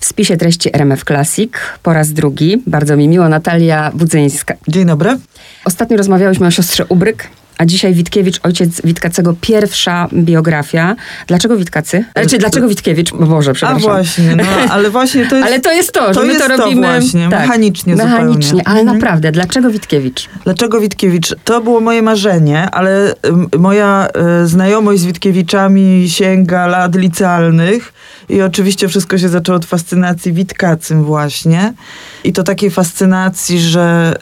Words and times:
W 0.00 0.04
spisie 0.04 0.36
treści 0.36 0.76
RMF 0.76 1.04
Classic 1.04 1.52
po 1.82 1.92
raz 1.92 2.12
drugi. 2.12 2.62
Bardzo 2.66 2.96
mi 2.96 3.08
miło, 3.08 3.28
Natalia 3.28 3.90
Budzyńska. 3.94 4.54
Dzień 4.68 4.84
dobry. 4.86 5.18
Ostatnio 5.64 5.96
rozmawiałyśmy 5.96 6.46
o 6.46 6.50
siostrze 6.50 6.84
Ubryk, 6.88 7.26
a 7.58 7.64
dzisiaj 7.66 7.94
Witkiewicz, 7.94 8.40
ojciec 8.42 8.82
Witkacego, 8.84 9.34
pierwsza 9.40 10.08
biografia. 10.12 10.96
Dlaczego 11.26 11.56
Witkacy? 11.56 12.04
Znaczy, 12.16 12.38
dlaczego 12.38 12.68
Witkiewicz? 12.68 13.12
Boże, 13.12 13.50
A 13.50 13.54
przepraszam. 13.54 13.80
właśnie, 13.82 14.36
no, 14.36 14.42
ale 14.70 14.90
właśnie 14.90 15.26
to 15.26 15.36
jest... 15.36 15.48
Ale 15.48 15.60
to 15.60 15.72
jest 15.72 15.92
to, 15.92 16.14
że 16.14 16.20
to 16.20 16.26
my 16.26 16.34
to 16.38 16.48
to 16.48 16.56
robimy 16.56 16.86
właśnie, 17.00 17.28
mechanicznie 17.28 17.96
Mechanicznie, 17.96 18.42
zupełnie. 18.44 18.68
ale 18.68 18.80
Mhm. 18.80 18.96
naprawdę, 18.98 19.32
dlaczego 19.32 19.70
Witkiewicz? 19.70 20.28
Dlaczego 20.44 20.80
Witkiewicz? 20.80 21.34
To 21.44 21.60
było 21.60 21.80
moje 21.80 22.02
marzenie, 22.02 22.70
ale 22.70 23.14
moja 23.58 24.08
y, 24.42 24.46
znajomość 24.46 25.00
z 25.00 25.04
Witkiewiczami 25.04 26.06
sięga 26.10 26.66
lat 26.66 26.94
licealnych 26.96 27.92
i 28.30 28.42
oczywiście 28.42 28.88
wszystko 28.88 29.18
się 29.18 29.28
zaczęło 29.28 29.56
od 29.56 29.64
fascynacji 29.64 30.32
Witkacym 30.32 31.04
właśnie. 31.04 31.74
I 32.24 32.32
to 32.32 32.42
takiej 32.42 32.70
fascynacji, 32.70 33.60
że 33.60 34.14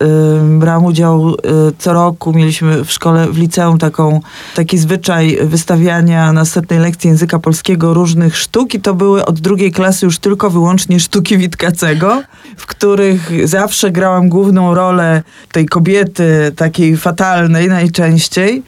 y, 0.55 0.59
brałam 0.59 0.85
udział 0.85 1.31
y, 1.31 1.35
co 1.79 1.93
roku, 1.93 2.33
mieliśmy 2.33 2.85
w 2.85 2.93
szkole, 2.93 3.27
w 3.27 3.39
liceum 3.39 3.79
taką, 3.79 4.21
taki 4.55 4.79
zwyczaj 4.79 5.39
wystawiania 5.43 6.33
na 6.33 6.45
setnej 6.45 6.79
lekcji 6.79 7.09
języka 7.09 7.39
polskiego 7.39 7.95
różnych 7.95 8.37
sztuk 8.37 8.75
i 8.75 8.81
to 8.81 8.95
były 8.95 9.25
od 9.25 9.41
drugiej 9.41 9.73
klasy 9.73 10.07
już 10.07 10.19
tylko 10.19 10.51
wyłącznie 10.51 11.01
sztuki 11.01 11.39
Witkacego, 11.39 12.23
w 12.57 12.67
których 12.67 13.49
zawsze 13.49 13.91
grałam 13.91 14.29
główną 14.29 14.75
rolę 14.75 15.23
tej 15.53 15.67
kobiety, 15.67 16.53
takiej 16.57 16.97
fatalnej 16.97 17.69
najczęściej. 17.69 18.63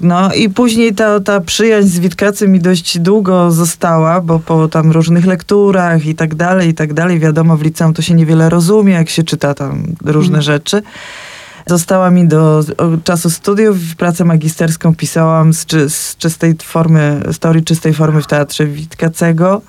No 0.00 0.32
i 0.32 0.50
później 0.50 0.94
ta, 0.94 1.20
ta 1.20 1.40
przyjaźń 1.40 1.88
z 1.88 1.98
Witkacym 1.98 2.52
mi 2.52 2.60
dość 2.60 2.98
długo 2.98 3.50
została, 3.50 4.20
bo 4.20 4.38
po 4.38 4.68
tam 4.68 4.90
różnych 4.90 5.26
lekturach 5.26 6.06
i 6.06 6.14
tak 6.14 6.34
dalej, 6.34 6.68
i 6.68 6.74
tak 6.74 6.94
dalej, 6.94 7.18
wiadomo, 7.18 7.56
w 7.56 7.62
liceum 7.62 7.94
to 7.94 8.02
się 8.02 8.14
niewiele 8.14 8.50
rozumie, 8.50 8.92
jak 8.92 9.08
się 9.10 9.22
czyta 9.22 9.54
tam 9.54 9.82
różne 10.04 10.42
rzeczy. 10.42 10.82
Została 11.66 12.10
mi 12.10 12.28
do 12.28 12.64
czasu 13.04 13.30
studiów, 13.30 13.76
pracę 13.96 14.24
magisterską 14.24 14.94
pisałam 14.94 15.52
z, 15.52 15.66
czy, 15.66 15.90
z 15.90 16.16
czystej 16.16 16.54
formy, 16.62 17.22
z 17.32 17.38
teorii 17.38 17.64
czystej 17.64 17.94
formy 17.94 18.22
w 18.22 18.26
Teatrze 18.26 18.66
Witkacego, 18.66 19.62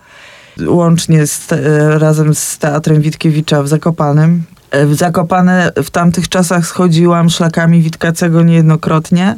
łącznie 0.67 1.27
z, 1.27 1.51
e, 1.51 1.99
razem 1.99 2.35
z 2.35 2.57
Teatrem 2.57 3.01
Witkiewicza 3.01 3.63
w 3.63 3.67
Zakopanem. 3.67 4.43
E, 4.71 4.85
W 4.85 4.95
Zakopane 4.95 5.71
w 5.83 5.89
tamtych 5.89 6.29
czasach 6.29 6.67
schodziłam 6.67 7.29
szlakami 7.29 7.81
Witkacego 7.81 8.43
niejednokrotnie. 8.43 9.37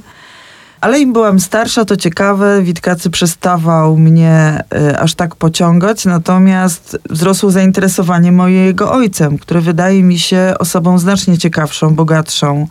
Ale 0.85 0.99
im 0.99 1.13
byłam 1.13 1.39
starsza, 1.39 1.85
to 1.85 1.97
ciekawe, 1.97 2.61
Witkacy 2.63 3.09
przestawał 3.09 3.97
mnie 3.97 4.63
e, 4.73 4.99
aż 4.99 5.15
tak 5.15 5.35
pociągać, 5.35 6.05
natomiast 6.05 6.97
wzrosło 7.09 7.51
zainteresowanie 7.51 8.31
mojego 8.31 8.91
ojcem, 8.91 9.37
który 9.37 9.61
wydaje 9.61 10.03
mi 10.03 10.19
się 10.19 10.53
osobą 10.59 10.99
znacznie 10.99 11.37
ciekawszą, 11.37 11.95
bogatszą. 11.95 12.67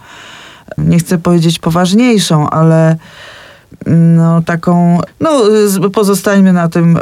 Nie 0.78 0.98
chcę 0.98 1.18
powiedzieć 1.18 1.58
poważniejszą, 1.58 2.50
ale 2.50 2.96
no 4.16 4.42
taką, 4.42 5.00
no 5.20 5.30
pozostańmy 5.92 6.52
na 6.52 6.68
tym, 6.68 6.96
e, 6.96 7.00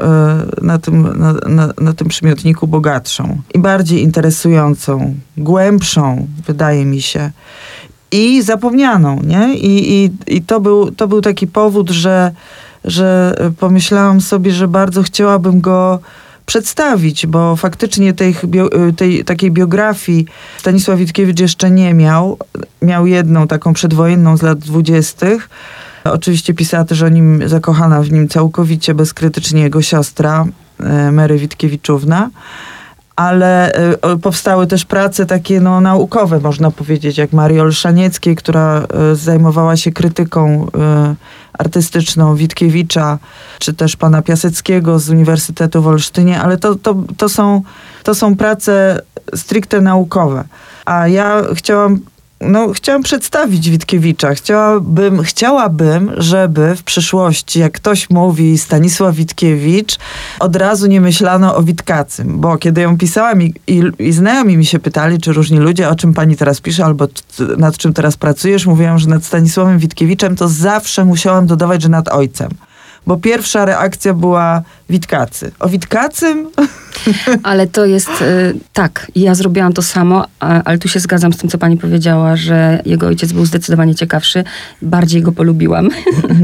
na 0.63 0.79
tym, 0.79 1.19
na, 1.19 1.33
na, 1.33 1.73
na 1.81 1.93
tym 1.93 2.09
przymiotniku 2.09 2.67
bogatszą 2.67 3.41
i 3.55 3.59
bardziej 3.59 4.03
interesującą, 4.03 5.15
głębszą, 5.37 6.27
wydaje 6.47 6.85
mi 6.85 7.03
się 7.03 7.31
i 8.13 8.43
zapomnianą, 8.43 9.21
nie? 9.27 9.55
I, 9.55 9.93
i, 9.95 10.11
i 10.37 10.43
to, 10.43 10.61
był, 10.61 10.91
to 10.91 11.09
był 11.09 11.21
taki 11.21 11.47
powód, 11.47 11.91
że, 11.91 12.33
że 12.85 13.37
pomyślałam 13.59 14.21
sobie, 14.21 14.53
że 14.53 14.69
bardzo 14.69 15.03
chciałabym 15.03 15.61
go 15.61 15.99
przedstawić, 16.47 17.27
bo 17.27 17.57
faktycznie 17.57 18.13
tej, 18.13 18.35
tej 18.97 19.25
takiej 19.25 19.51
biografii 19.51 20.27
Stanisław 20.59 20.99
Witkiewicz 20.99 21.41
jeszcze 21.41 21.71
nie 21.71 21.95
miał. 21.95 22.39
Miał 22.83 23.07
jedną 23.07 23.47
taką 23.47 23.73
przedwojenną 23.73 24.37
z 24.37 24.43
lat 24.43 24.59
dwudziestych. 24.59 25.51
Oczywiście 26.05 26.55
pisała 26.55 26.85
też 26.85 27.03
o 27.03 27.09
nim, 27.09 27.49
zakochana 27.49 28.03
w 28.03 28.13
nim 28.13 28.29
całkowicie 28.29 28.95
bezkrytycznie 28.95 29.63
jego 29.63 29.83
siostra, 29.83 30.45
e, 30.81 31.13
Mary 31.13 31.39
Witkiewiczówna 31.39 32.31
ale 33.17 33.73
y, 34.15 34.19
powstały 34.19 34.67
też 34.67 34.85
prace 34.85 35.27
takie 35.27 35.61
no, 35.61 35.81
naukowe, 35.81 36.41
można 36.41 36.71
powiedzieć, 36.71 37.19
jak 37.19 37.33
Marii 37.33 37.61
Olszanieckiej, 37.61 38.37
która 38.37 38.87
y, 39.13 39.17
zajmowała 39.17 39.77
się 39.77 39.93
krytyką 39.93 40.67
y, 40.67 41.17
artystyczną 41.59 42.35
Witkiewicza, 42.35 43.19
czy 43.59 43.75
też 43.75 43.97
pana 43.97 44.23
Piaseckiego 44.23 44.99
z 44.99 45.11
Uniwersytetu 45.11 45.83
w 45.83 45.87
Olsztynie, 45.87 46.41
ale 46.41 46.59
to, 46.59 46.75
to, 46.75 46.95
to, 47.17 47.29
są, 47.29 47.63
to 48.03 48.15
są 48.15 48.37
prace 48.37 49.01
stricte 49.35 49.81
naukowe. 49.81 50.45
A 50.85 51.09
ja 51.09 51.43
chciałam 51.55 52.01
no, 52.43 52.73
chciałam 52.73 53.03
przedstawić 53.03 53.71
Witkiewicza. 53.71 54.35
Chciałabym, 54.35 55.23
chciałabym, 55.23 56.13
żeby 56.17 56.77
w 56.77 56.83
przyszłości, 56.83 57.61
jak 57.61 57.73
ktoś 57.73 58.11
mówi 58.11 58.59
Stanisław 58.59 59.15
Witkiewicz, 59.15 59.99
od 60.41 60.57
razu 60.57 60.87
nie 60.87 61.01
myślano 61.01 61.57
o 61.57 61.63
Witkacym. 61.63 62.41
Bo 62.41 62.57
kiedy 62.57 62.81
ją 62.81 62.99
pisałam 62.99 63.43
i, 63.43 63.55
i, 63.67 63.83
i 63.99 64.13
znajomi 64.13 64.57
mi 64.57 64.67
się 64.67 64.79
pytali, 64.79 65.19
czy 65.19 65.33
różni 65.33 65.59
ludzie, 65.59 65.89
o 65.89 65.95
czym 65.95 66.15
pani 66.15 66.37
teraz 66.37 66.61
pisze, 66.61 66.85
albo 66.85 67.09
nad 67.59 67.77
czym 67.77 67.93
teraz 67.93 68.17
pracujesz, 68.17 68.67
mówiłam, 68.67 68.99
że 68.99 69.09
nad 69.09 69.25
Stanisławem 69.25 69.79
Witkiewiczem, 69.79 70.37
to 70.37 70.49
zawsze 70.49 71.05
musiałam 71.05 71.47
dodawać, 71.47 71.83
że 71.83 71.89
nad 71.89 72.09
ojcem. 72.09 72.51
Bo 73.07 73.17
pierwsza 73.17 73.65
reakcja 73.65 74.15
była 74.15 74.63
Witkacy. 74.91 75.53
O 75.59 75.69
Witkacym? 75.69 76.47
Ale 77.43 77.67
to 77.67 77.87
jest 77.87 78.09
y, 78.09 78.55
tak, 78.73 79.07
ja 79.15 79.35
zrobiłam 79.35 79.73
to 79.73 79.83
samo, 79.83 80.25
ale 80.39 80.79
tu 80.79 80.89
się 80.89 81.01
zgadzam 81.01 81.33
z 81.33 81.37
tym, 81.37 81.51
co 81.51 81.59
pani 81.59 81.77
powiedziała, 81.77 82.37
że 82.37 82.83
jego 82.87 83.07
ojciec 83.07 83.33
był 83.33 83.47
zdecydowanie 83.47 83.95
ciekawszy. 83.95 84.45
Bardziej 84.83 85.23
go 85.23 85.33
polubiłam, 85.33 85.89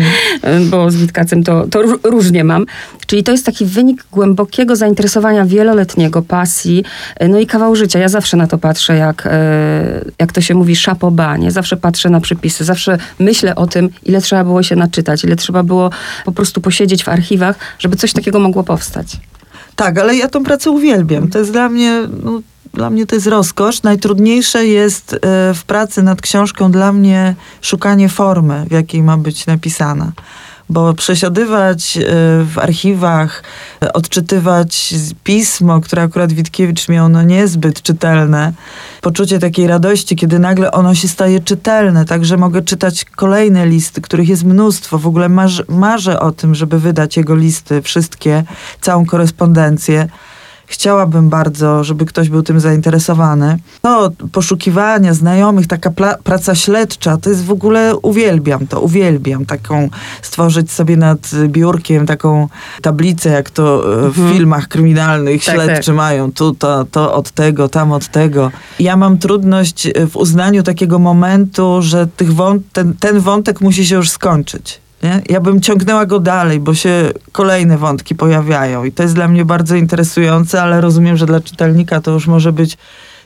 bo 0.70 0.91
z 0.91 0.97
Witkacem 0.97 1.44
to, 1.44 1.66
to 1.66 1.82
ró- 1.82 1.98
różnie 2.04 2.44
mam. 2.44 2.66
Czyli 3.06 3.25
to 3.25 3.32
jest 3.32 3.47
taki 3.47 3.64
wynik 3.64 4.04
głębokiego 4.12 4.76
zainteresowania 4.76 5.44
wieloletniego, 5.44 6.22
pasji, 6.22 6.84
no 7.28 7.38
i 7.38 7.47
kawał 7.47 7.76
życia. 7.76 7.98
Ja 7.98 8.08
zawsze 8.08 8.37
na 8.37 8.47
to 8.47 8.58
patrzę, 8.58 8.97
jak, 8.97 9.26
y, 9.26 9.31
jak 10.19 10.32
to 10.32 10.41
się 10.41 10.54
mówi, 10.54 10.76
szapoba, 10.76 11.37
nie? 11.37 11.50
Zawsze 11.50 11.76
patrzę 11.76 12.10
na 12.10 12.20
przepisy, 12.20 12.64
zawsze 12.64 12.98
myślę 13.19 13.54
o 13.54 13.66
tym, 13.66 13.88
ile 14.04 14.20
trzeba 14.20 14.44
było 14.44 14.62
się 14.62 14.76
naczytać, 14.76 15.25
ile 15.25 15.37
trzeba 15.37 15.62
było 15.62 15.91
po 16.25 16.32
prostu 16.32 16.60
posiedzieć 16.60 17.04
w 17.04 17.08
archiwach, 17.08 17.56
żeby 17.78 17.97
coś 17.97 18.12
takiego 18.12 18.38
mogło 18.38 18.64
powstać. 18.64 19.16
Tak, 19.78 19.99
ale 19.99 20.16
ja 20.16 20.28
tą 20.28 20.44
pracę 20.44 20.71
uwielbiam. 20.71 21.28
To 21.28 21.39
jest 21.39 21.53
dla 21.53 21.69
mnie, 21.69 22.03
no, 22.22 22.41
dla 22.75 22.91
mnie 22.91 23.06
to 23.06 23.15
jest 23.15 23.27
rozkosz. 23.27 23.83
Najtrudniejsze 23.83 24.66
jest 24.66 25.15
e, 25.15 25.19
w 25.55 25.65
pracy 25.66 26.03
nad 26.03 26.22
książką 26.22 26.72
dla 26.72 26.93
mnie 26.93 27.34
szukanie 27.61 28.09
formy, 28.09 28.65
w 28.69 28.72
jakiej 28.72 29.03
ma 29.03 29.17
być 29.17 29.47
napisana. 29.47 30.12
Bo 30.71 30.95
przesiadywać 30.95 31.97
e, 31.97 32.01
w 32.45 32.59
archiwach, 32.59 33.43
odczytywać 33.95 34.95
pismo, 35.25 35.81
które 35.81 36.03
akurat 36.03 36.33
Witkiewicz 36.33 36.88
miał 36.88 37.09
no 37.09 37.23
niezbyt 37.23 37.82
czytelne, 37.82 38.53
poczucie 39.00 39.38
takiej 39.38 39.67
radości, 39.67 40.17
kiedy 40.17 40.38
nagle 40.38 40.73
ono 40.73 40.94
się 40.94 41.09
staje 41.09 41.41
czytelne, 41.41 42.05
także 42.05 42.37
mogę 42.37 42.62
czytać 42.62 43.05
kolejne 43.05 43.67
listy, 43.67 44.00
których 44.00 44.29
jest 44.29 44.44
mnóstwo. 44.44 44.99
W 44.99 45.06
ogóle 45.06 45.29
marzę, 45.29 45.65
marzę 45.69 46.20
o 46.20 46.32
tym, 46.32 46.55
żeby 46.55 46.79
wydać 46.79 47.17
jego 47.17 47.35
listy, 47.35 47.82
wszystkie, 47.82 48.44
całą 48.81 49.06
korespondencję. 49.06 50.09
Chciałabym 50.70 51.29
bardzo, 51.29 51.85
żeby 51.85 52.06
ktoś 52.06 52.29
był 52.29 52.43
tym 52.43 52.61
zainteresowany. 52.61 53.59
To 53.82 54.11
poszukiwania 54.32 55.15
znajomych, 55.15 55.67
taka 55.67 55.91
praca 56.25 56.55
śledcza, 56.55 57.17
to 57.17 57.31
jest 57.31 57.44
w 57.44 57.50
ogóle, 57.50 57.97
uwielbiam 57.97 58.67
to, 58.67 58.81
uwielbiam 58.81 59.47
taką, 59.47 59.88
stworzyć 60.23 60.70
sobie 60.70 60.97
nad 60.97 61.31
biurkiem 61.47 62.06
taką 62.06 62.49
tablicę, 62.82 63.31
jak 63.31 63.50
to 63.50 63.85
e, 64.06 64.11
w 64.11 64.32
filmach 64.32 64.69
kryminalnych 64.69 65.44
Tak, 65.44 65.55
śledczy 65.55 65.87
tak. 65.87 65.94
mają. 65.97 66.32
Tu 66.32 66.55
to, 66.55 66.85
to 66.85 67.14
od 67.14 67.31
tego, 67.31 67.69
tam 67.69 67.93
od 67.93 68.09
tego. 68.09 68.50
Ja 68.79 68.97
mam 68.97 69.19
trudność 69.19 69.88
w 70.11 70.17
uznaniu 70.17 70.62
takiego 70.62 70.99
momentu, 70.99 71.82
że 71.82 72.06
tych 72.06 72.32
wąt- 72.32 72.61
ten, 72.73 72.94
ten 73.00 73.21
wątek 73.21 73.61
musi 73.61 73.87
się 73.87 73.94
już 73.97 74.11
skończyć. 74.11 74.81
Nie? 75.03 75.23
Ja 75.29 75.41
bym 75.41 75.61
ciągnęła 75.61 76.06
go 76.06 76.21
dalej, 76.21 76.61
bo 76.61 76.75
się 76.75 77.12
kolejne 77.33 77.79
wątki 77.79 78.15
pojawiają 78.15 78.85
i 78.85 78.93
to 78.93 79.03
jest 79.03 79.15
dla 79.15 79.29
mnie 79.29 79.45
bardzo 79.45 79.77
interesujące, 79.77 80.62
ale 80.62 80.81
rozumiem, 80.81 81.17
że 81.17 81.27
dla 81.27 81.41
czytelnika 81.41 82.00
to 82.00 82.11
już 82.11 82.27
może 82.27 82.53
być 82.53 82.79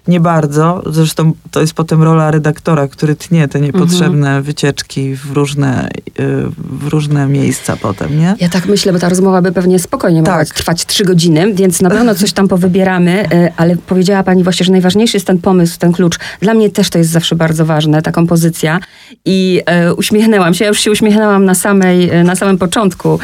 nie 0.09 0.21
bardzo. 0.21 0.83
Zresztą 0.87 1.33
to 1.51 1.61
jest 1.61 1.75
potem 1.75 2.03
rola 2.03 2.31
redaktora, 2.31 2.89
który 2.89 3.17
tnie 3.17 3.49
te 3.49 3.61
niepotrzebne 3.61 4.27
Mhm. 4.29 4.43
wycieczki 4.43 5.17
w 5.17 5.31
różne, 5.33 5.89
y, 5.89 6.13
w 6.57 6.89
różne 6.89 7.27
miejsca 7.27 7.77
potem, 7.77 8.19
nie? 8.19 8.35
Ja 8.41 8.49
tak 8.49 8.67
myślę, 8.67 8.93
bo 8.93 8.99
ta 8.99 9.09
rozmowa 9.09 9.43
by 9.43 9.53
pewnie 9.53 9.79
spokojnie 9.79 10.19
mogła 10.19 10.39
Tak. 10.39 10.49
trwać 10.49 10.87
trzy 10.87 11.05
godziny, 11.05 11.55
więc 11.55 11.81
na 11.83 11.91
pewno 11.91 12.15
coś 12.15 12.33
tam 12.33 12.49
powybieramy, 12.49 13.25
y, 13.33 13.53
ale 13.57 13.77
powiedziała 13.77 14.23
pani 14.23 14.45
właśnie, 14.45 14.67
że 14.67 14.73
najważniejszy 14.73 15.17
jest 15.17 15.27
ten 15.27 15.39
pomysł, 15.39 15.79
ten 15.79 15.93
klucz. 15.93 16.19
Dla 16.41 16.55
mnie 16.55 16.71
też 16.71 16.91
to 16.91 16.99
jest 16.99 17.11
zawsze 17.11 17.37
bardzo 17.37 17.65
ważne, 17.67 18.03
ta 18.03 18.13
kompozycja. 18.13 18.81
I 19.25 19.63
e, 19.67 19.95
uśmiechnęłam 19.95 20.55
się, 20.55 20.65
ja 20.65 20.69
już 20.69 20.81
się 20.81 20.91
uśmiechnęłam 20.91 21.45
na, 21.45 21.55
samej, 21.55 22.11
na 22.25 22.37
samym 22.37 22.59
początku, 22.59 23.19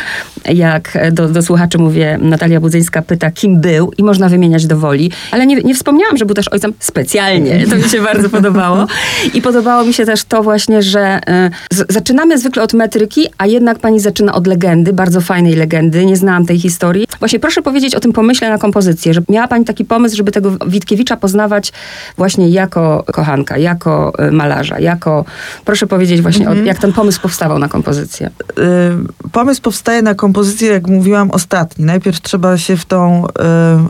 jak 0.54 0.98
do, 1.12 1.28
do 1.28 1.42
słuchaczy 1.42 1.78
mówię, 1.78 2.18
Natalia 2.22 2.60
Budzyńska 2.60 3.02
pyta, 3.02 3.30
kim 3.30 3.60
był 3.60 3.92
i 3.98 4.02
można 4.02 4.28
wymieniać 4.28 4.66
do 4.66 4.78
woli, 4.78 5.10
ale 5.30 5.46
nie, 5.46 5.56
nie 5.56 5.74
wspomniałam, 5.74 6.16
że 6.16 6.26
był 6.26 6.34
też 6.34 6.48
ojcem 6.48 6.67
specjalnie. 6.78 7.66
To 7.66 7.76
mi 7.76 7.82
się 7.82 8.02
bardzo 8.02 8.28
podobało. 8.28 8.86
I 9.34 9.42
podobało 9.42 9.84
mi 9.84 9.94
się 9.94 10.06
też 10.06 10.24
to 10.24 10.42
właśnie, 10.42 10.82
że 10.82 11.00
e, 11.00 11.50
zaczynamy 11.88 12.38
zwykle 12.38 12.62
od 12.62 12.72
metryki, 12.72 13.26
a 13.38 13.46
jednak 13.46 13.78
pani 13.78 14.00
zaczyna 14.00 14.34
od 14.34 14.46
legendy, 14.46 14.92
bardzo 14.92 15.20
fajnej 15.20 15.54
legendy. 15.54 16.06
Nie 16.06 16.16
znałam 16.16 16.46
tej 16.46 16.58
historii. 16.58 17.06
Właśnie 17.18 17.38
proszę 17.38 17.62
powiedzieć 17.62 17.94
o 17.94 18.00
tym 18.00 18.12
pomyśle 18.12 18.50
na 18.50 18.58
kompozycję, 18.58 19.14
że 19.14 19.20
miała 19.28 19.48
pani 19.48 19.64
taki 19.64 19.84
pomysł, 19.84 20.16
żeby 20.16 20.32
tego 20.32 20.52
Witkiewicza 20.66 21.16
poznawać 21.16 21.72
właśnie 22.16 22.48
jako 22.48 23.04
kochanka, 23.12 23.58
jako 23.58 24.12
e, 24.18 24.30
malarza, 24.30 24.78
jako... 24.78 25.24
Proszę 25.64 25.86
powiedzieć 25.86 26.22
właśnie, 26.22 26.50
o, 26.50 26.54
jak 26.54 26.78
ten 26.78 26.92
pomysł 26.92 27.20
powstawał 27.20 27.58
na 27.58 27.68
kompozycję. 27.68 28.30
y, 28.58 29.30
pomysł 29.32 29.62
powstaje 29.62 30.02
na 30.02 30.14
kompozycję, 30.14 30.68
jak 30.68 30.86
mówiłam, 30.86 31.30
ostatni. 31.30 31.84
Najpierw 31.84 32.20
trzeba 32.20 32.58
się 32.58 32.76
w 32.76 32.84
tą 32.84 33.26
y, 33.26 33.30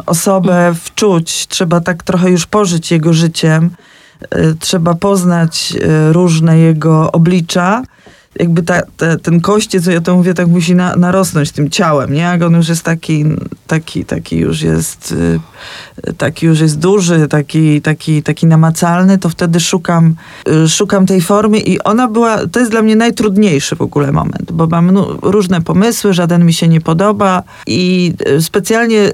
osobę 0.07 0.75
wczuć, 0.83 1.47
trzeba 1.47 1.81
tak 1.81 2.03
trochę 2.03 2.31
już 2.31 2.47
pożyć 2.47 2.68
jego 2.91 3.13
życiem, 3.13 3.71
y, 4.35 4.55
trzeba 4.61 4.95
poznać 4.95 5.75
y, 5.77 6.13
różne 6.13 6.59
jego 6.59 7.13
oblicza. 7.13 7.83
Jakby 8.37 8.63
ta, 8.63 8.83
te, 8.97 9.19
ten 9.19 9.41
kościec, 9.41 9.85
co 9.85 9.91
ja 9.91 10.01
to 10.01 10.17
mówię, 10.17 10.35
tak 10.35 10.49
musi 10.49 10.75
na, 10.75 10.97
narosnąć 10.97 11.53
tym 11.53 11.71
ciałem, 11.71 12.13
nie? 12.13 12.21
Jak 12.21 12.43
on 12.43 12.55
już 12.55 12.69
jest 12.69 12.83
taki, 12.83 13.25
taki, 13.67 14.05
taki 14.05 14.37
już 14.37 14.63
jest, 14.63 15.15
y, 16.09 16.13
taki 16.13 16.47
już 16.47 16.61
jest 16.61 16.79
duży, 16.79 17.29
taki, 17.29 17.83
taki, 17.83 18.23
taki 18.23 18.47
namacalny, 18.47 19.19
to 19.19 19.29
wtedy 19.29 19.61
szukam, 19.61 20.15
y, 20.49 20.69
szukam 20.69 21.07
tej 21.07 21.21
formy 21.21 21.59
i 21.59 21.81
ona 21.81 22.09
była, 22.09 22.47
to 22.47 22.61
jest 22.61 22.71
dla 22.71 22.83
mnie 22.83 22.97
najtrudniejszy 22.97 23.77
w 23.77 23.83
ogóle 23.83 24.13
moment, 24.13 24.53
bo 24.53 24.67
mam 24.67 24.91
no, 24.91 25.19
różne 25.23 25.61
pomysły, 25.61 26.15
żaden 26.15 26.45
mi 26.45 26.53
się 26.53 26.69
nie 26.69 26.81
podoba 26.81 27.43
i 27.67 28.13
y, 28.29 28.43
specjalnie 28.43 29.13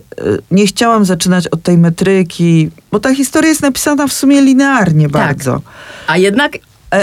nie 0.50 0.66
chciałam 0.66 1.04
zaczynać 1.04 1.48
od 1.48 1.62
tej 1.62 1.78
metryki, 1.78 2.70
bo 2.92 3.00
ta 3.00 3.14
historia 3.14 3.48
jest 3.48 3.62
napisana 3.62 4.06
w 4.06 4.12
sumie 4.12 4.42
linearnie 4.42 5.08
bardzo. 5.08 5.60
A 6.06 6.16
jednak 6.16 6.58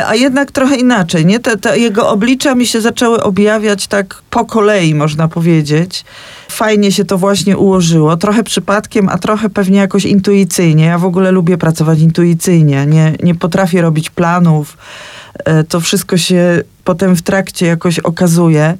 A 0.08 0.16
jednak 0.16 0.52
trochę 0.52 0.76
inaczej, 0.76 1.26
nie? 1.26 1.40
Te, 1.40 1.58
te 1.58 1.80
jego 1.80 2.10
oblicza 2.10 2.56
mi 2.56 2.68
się 2.68 2.82
zaczęły 2.82 3.24
objawiać 3.24 3.88
tak 3.88 4.22
po 4.30 4.46
kolei, 4.46 4.96
można 4.96 5.28
powiedzieć. 5.28 6.06
Fajnie 6.50 6.92
się 6.92 7.06
to 7.06 7.18
właśnie 7.18 7.58
ułożyło, 7.58 8.18
trochę 8.18 8.44
przypadkiem, 8.44 9.10
a 9.10 9.18
trochę 9.18 9.50
pewnie 9.50 9.80
jakoś 9.80 10.06
intuicyjnie. 10.06 10.86
Ja 10.86 10.98
w 10.98 11.06
ogóle 11.06 11.32
lubię 11.32 11.58
pracować 11.58 12.00
intuicyjnie, 12.00 12.86
nie, 12.86 13.14
nie 13.24 13.36
potrafię 13.36 13.82
robić 13.82 14.10
planów. 14.10 14.78
E, 15.46 15.64
To 15.64 15.80
wszystko 15.80 16.18
się 16.18 16.64
potem 16.84 17.16
w 17.16 17.22
trakcie 17.22 17.66
jakoś 17.66 18.00
okazuje. 18.00 18.78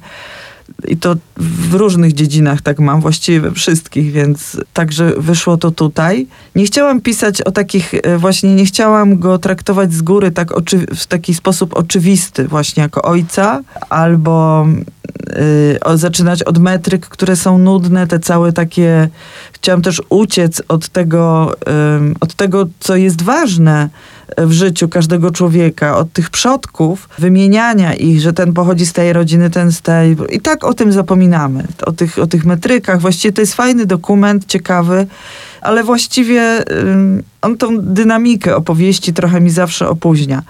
I 0.88 0.96
to 0.96 1.14
w 1.36 1.74
różnych 1.74 2.12
dziedzinach 2.12 2.62
tak 2.62 2.78
mam, 2.78 3.00
właściwie 3.00 3.40
we 3.40 3.52
wszystkich, 3.52 4.12
więc 4.12 4.56
także 4.72 5.12
wyszło 5.16 5.56
to 5.56 5.70
tutaj. 5.70 6.26
Nie 6.54 6.64
chciałam 6.64 7.00
pisać 7.00 7.42
o 7.42 7.50
takich, 7.50 7.94
e, 7.94 8.18
właśnie 8.18 8.54
nie 8.54 8.64
chciałam 8.64 9.18
go 9.18 9.38
traktować 9.38 9.92
z 9.92 10.02
góry 10.02 10.30
tak 10.30 10.52
oczy, 10.52 10.86
w 10.94 11.06
taki 11.06 11.34
sposób 11.34 11.74
oczywisty, 11.76 12.48
właśnie 12.48 12.82
jako 12.82 13.02
ojca, 13.02 13.60
albo 13.90 14.66
y, 15.30 15.78
o, 15.80 15.96
zaczynać 15.96 16.42
od 16.42 16.58
metryk, 16.58 17.06
które 17.06 17.36
są 17.36 17.58
nudne, 17.58 18.06
te 18.06 18.18
całe 18.18 18.52
takie. 18.52 19.08
Chciałam 19.52 19.82
też 19.82 20.02
uciec 20.08 20.62
od 20.68 20.88
tego, 20.88 21.54
ym, 21.96 22.14
od 22.20 22.34
tego, 22.34 22.66
co 22.80 22.96
jest 22.96 23.22
ważne 23.22 23.88
w 24.38 24.52
życiu 24.52 24.88
każdego 24.88 25.30
człowieka, 25.30 25.96
od 25.96 26.12
tych 26.12 26.30
przodków, 26.30 27.08
wymieniania 27.18 27.94
ich, 27.94 28.20
że 28.20 28.32
ten 28.32 28.52
pochodzi 28.52 28.86
z 28.86 28.92
tej 28.92 29.12
rodziny, 29.12 29.50
ten 29.50 29.72
z 29.72 29.80
tej. 29.80 30.16
I 30.30 30.40
tak 30.40 30.64
o 30.64 30.74
tym 30.74 30.92
zapominamy, 30.92 31.64
o 31.86 31.92
tych, 31.92 32.18
o 32.18 32.26
tych 32.26 32.44
metrykach. 32.44 33.00
Właściwie 33.00 33.32
to 33.32 33.40
jest 33.40 33.54
fajny 33.54 33.86
dokument, 33.86 34.46
ciekawy, 34.46 35.06
ale 35.60 35.84
właściwie 35.84 36.64
on 37.42 37.56
tą 37.56 37.78
dynamikę 37.78 38.56
opowieści 38.56 39.12
trochę 39.12 39.40
mi 39.40 39.50
zawsze 39.50 39.88
opóźnia. 39.88 40.42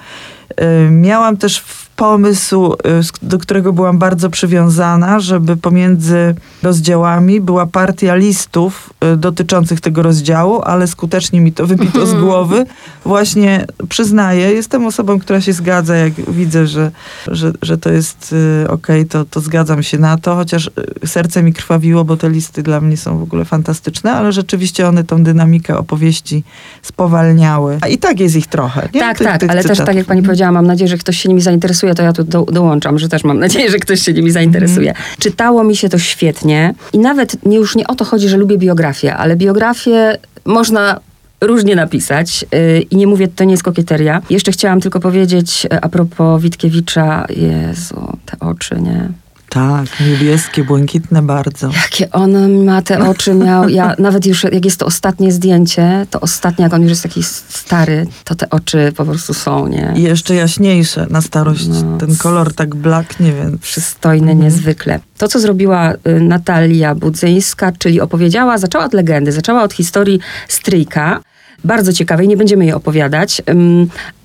Miałam 0.91 1.37
też 1.37 1.65
pomysł, 1.97 2.73
y, 2.73 2.77
do 3.23 3.39
którego 3.39 3.73
byłam 3.73 3.99
bardzo 3.99 4.31
przywiązana, 4.31 5.21
żeby 5.21 5.57
pomiędzy 5.57 6.35
rozdziałami 6.63 7.41
była 7.41 7.67
partia 7.67 8.15
listów 8.15 8.91
y, 9.15 9.17
dotyczących 9.17 9.81
tego 9.81 10.03
rozdziału, 10.03 10.63
ale 10.63 10.87
skutecznie 10.87 11.41
mi 11.41 11.53
to 11.53 11.67
wybito 11.67 12.07
z 12.07 12.15
głowy. 12.15 12.67
Właśnie 13.05 13.67
przyznaję, 13.89 14.53
jestem 14.53 14.87
osobą, 14.87 15.19
która 15.19 15.41
się 15.41 15.53
zgadza, 15.53 15.97
jak 15.97 16.13
widzę, 16.31 16.67
że, 16.67 16.91
że, 17.27 17.53
że 17.63 17.79
to 17.79 17.91
jest 17.93 18.35
y, 18.65 18.71
okej, 18.71 19.07
to, 19.07 19.25
to 19.25 19.41
zgadzam 19.41 19.83
się 19.83 19.99
na 19.99 20.19
to, 20.19 20.35
chociaż 20.35 20.71
serce 21.07 21.43
mi 21.43 21.53
krwawiło, 21.53 22.05
bo 22.05 22.17
te 22.17 22.31
listy 22.31 22.63
dla 22.63 22.81
mnie 22.81 22.97
są 22.97 23.19
w 23.19 23.23
ogóle 23.23 23.45
fantastyczne, 23.45 24.13
ale 24.13 24.33
rzeczywiście 24.33 24.89
one 24.89 25.05
tą 25.05 25.25
dynamikę 25.25 25.79
opowieści 25.79 26.45
spowalniały. 26.83 27.79
A 27.81 27.89
i 27.89 27.99
tak 27.99 28.21
jest 28.21 28.37
ich 28.37 28.47
trochę. 28.47 28.89
Nie? 28.95 29.01
Tak, 29.01 29.19
Tych- 29.19 29.27
tak, 29.27 29.41
tych 29.41 29.51
ale 29.51 29.65
też 29.65 29.79
tak 29.79 29.97
jak 29.97 30.07
pani 30.07 30.23
powiedziała, 30.23 30.53
mam 30.53 30.67
nadzieję, 30.67 30.89
że 30.89 30.99
ktoś 30.99 31.19
się 31.19 31.29
nimi 31.29 31.41
zainteresuje, 31.41 31.82
to 31.95 32.03
ja 32.03 32.13
tu 32.13 32.25
do, 32.25 32.45
dołączam, 32.45 32.99
że 32.99 33.09
też 33.09 33.25
mam 33.25 33.39
nadzieję, 33.39 33.71
że 33.71 33.79
ktoś 33.79 34.03
się 34.03 34.13
nimi 34.13 34.31
zainteresuje. 34.31 34.89
Mhm. 34.91 35.07
Czytało 35.19 35.65
mi 35.65 35.77
się 35.77 35.89
to 35.89 35.99
świetnie 35.99 36.75
i 36.93 36.99
nawet 36.99 37.47
nie, 37.47 37.57
już 37.57 37.77
nie 37.77 37.87
o 37.87 37.95
to 37.95 38.05
chodzi, 38.05 38.29
że 38.29 38.37
lubię 38.37 38.59
biografię, 38.59 39.17
ale 39.17 39.37
biografię 39.37 40.19
można 40.45 41.01
różnie 41.41 41.77
napisać 41.77 42.45
yy, 42.53 42.81
i 42.81 42.97
nie 42.97 43.07
mówię, 43.07 43.29
to 43.29 43.45
nie 43.45 43.51
jest 43.51 43.63
kokieteria. 43.63 44.23
Jeszcze 44.31 44.53
chciałam 44.53 44.81
tylko 44.81 45.01
powiedzieć 45.01 45.65
yy, 45.65 45.81
a 45.81 45.89
propos 45.89 46.43
Witkiewicza, 46.43 47.27
Jezu, 47.37 48.19
te 48.27 48.47
oczy, 48.47 48.81
nie? 48.81 49.09
Tak, 49.55 49.87
niebieskie, 50.01 50.65
błękitne 50.65 51.23
bardzo. 51.23 51.71
Jakie 51.83 52.11
on 52.11 52.65
ma 52.65 52.83
te 52.83 53.09
oczy 53.09 53.35
miał. 53.35 53.69
Ja 53.69 53.95
nawet 53.99 54.27
już, 54.27 54.45
jak 54.45 54.65
jest 54.65 54.81
to 54.81 54.87
ostatnie 54.87 55.33
zdjęcie, 55.33 56.07
to 56.11 56.21
ostatnie, 56.21 56.63
jak 56.63 56.75
on 56.75 56.83
już 56.83 56.91
jest 56.91 57.03
taki 57.03 57.23
stary, 57.49 58.07
to 58.25 58.35
te 58.35 58.51
oczy 58.51 58.93
po 58.97 59.05
prostu 59.05 59.35
są, 59.35 59.67
nie? 59.67 59.93
I 59.97 60.03
jeszcze 60.03 60.35
jaśniejsze 60.35 61.07
na 61.11 61.21
starość. 61.23 61.67
No. 61.69 61.99
Ten 61.99 62.17
kolor 62.17 62.55
tak 62.55 62.75
blaknie, 62.75 63.33
więc 63.33 63.61
przystojny 63.61 64.35
niezwykle. 64.35 65.01
To, 65.19 65.29
co 65.29 65.41
zrobiła 65.41 65.93
y, 65.93 66.21
Natalia 66.21 66.95
Budzyńska, 66.95 67.73
czyli 67.79 68.01
opowiedziała, 68.01 68.59
zaczęła 68.59 68.85
od 68.85 68.95
legendy, 68.95 69.33
zaczęła 69.33 69.63
od 69.63 69.73
historii 69.73 70.21
stryjka, 70.49 71.21
bardzo 71.65 71.93
ciekawej, 71.93 72.29
nie 72.29 72.37
będziemy 72.37 72.65
jej 72.65 72.75
opowiadać, 72.75 73.43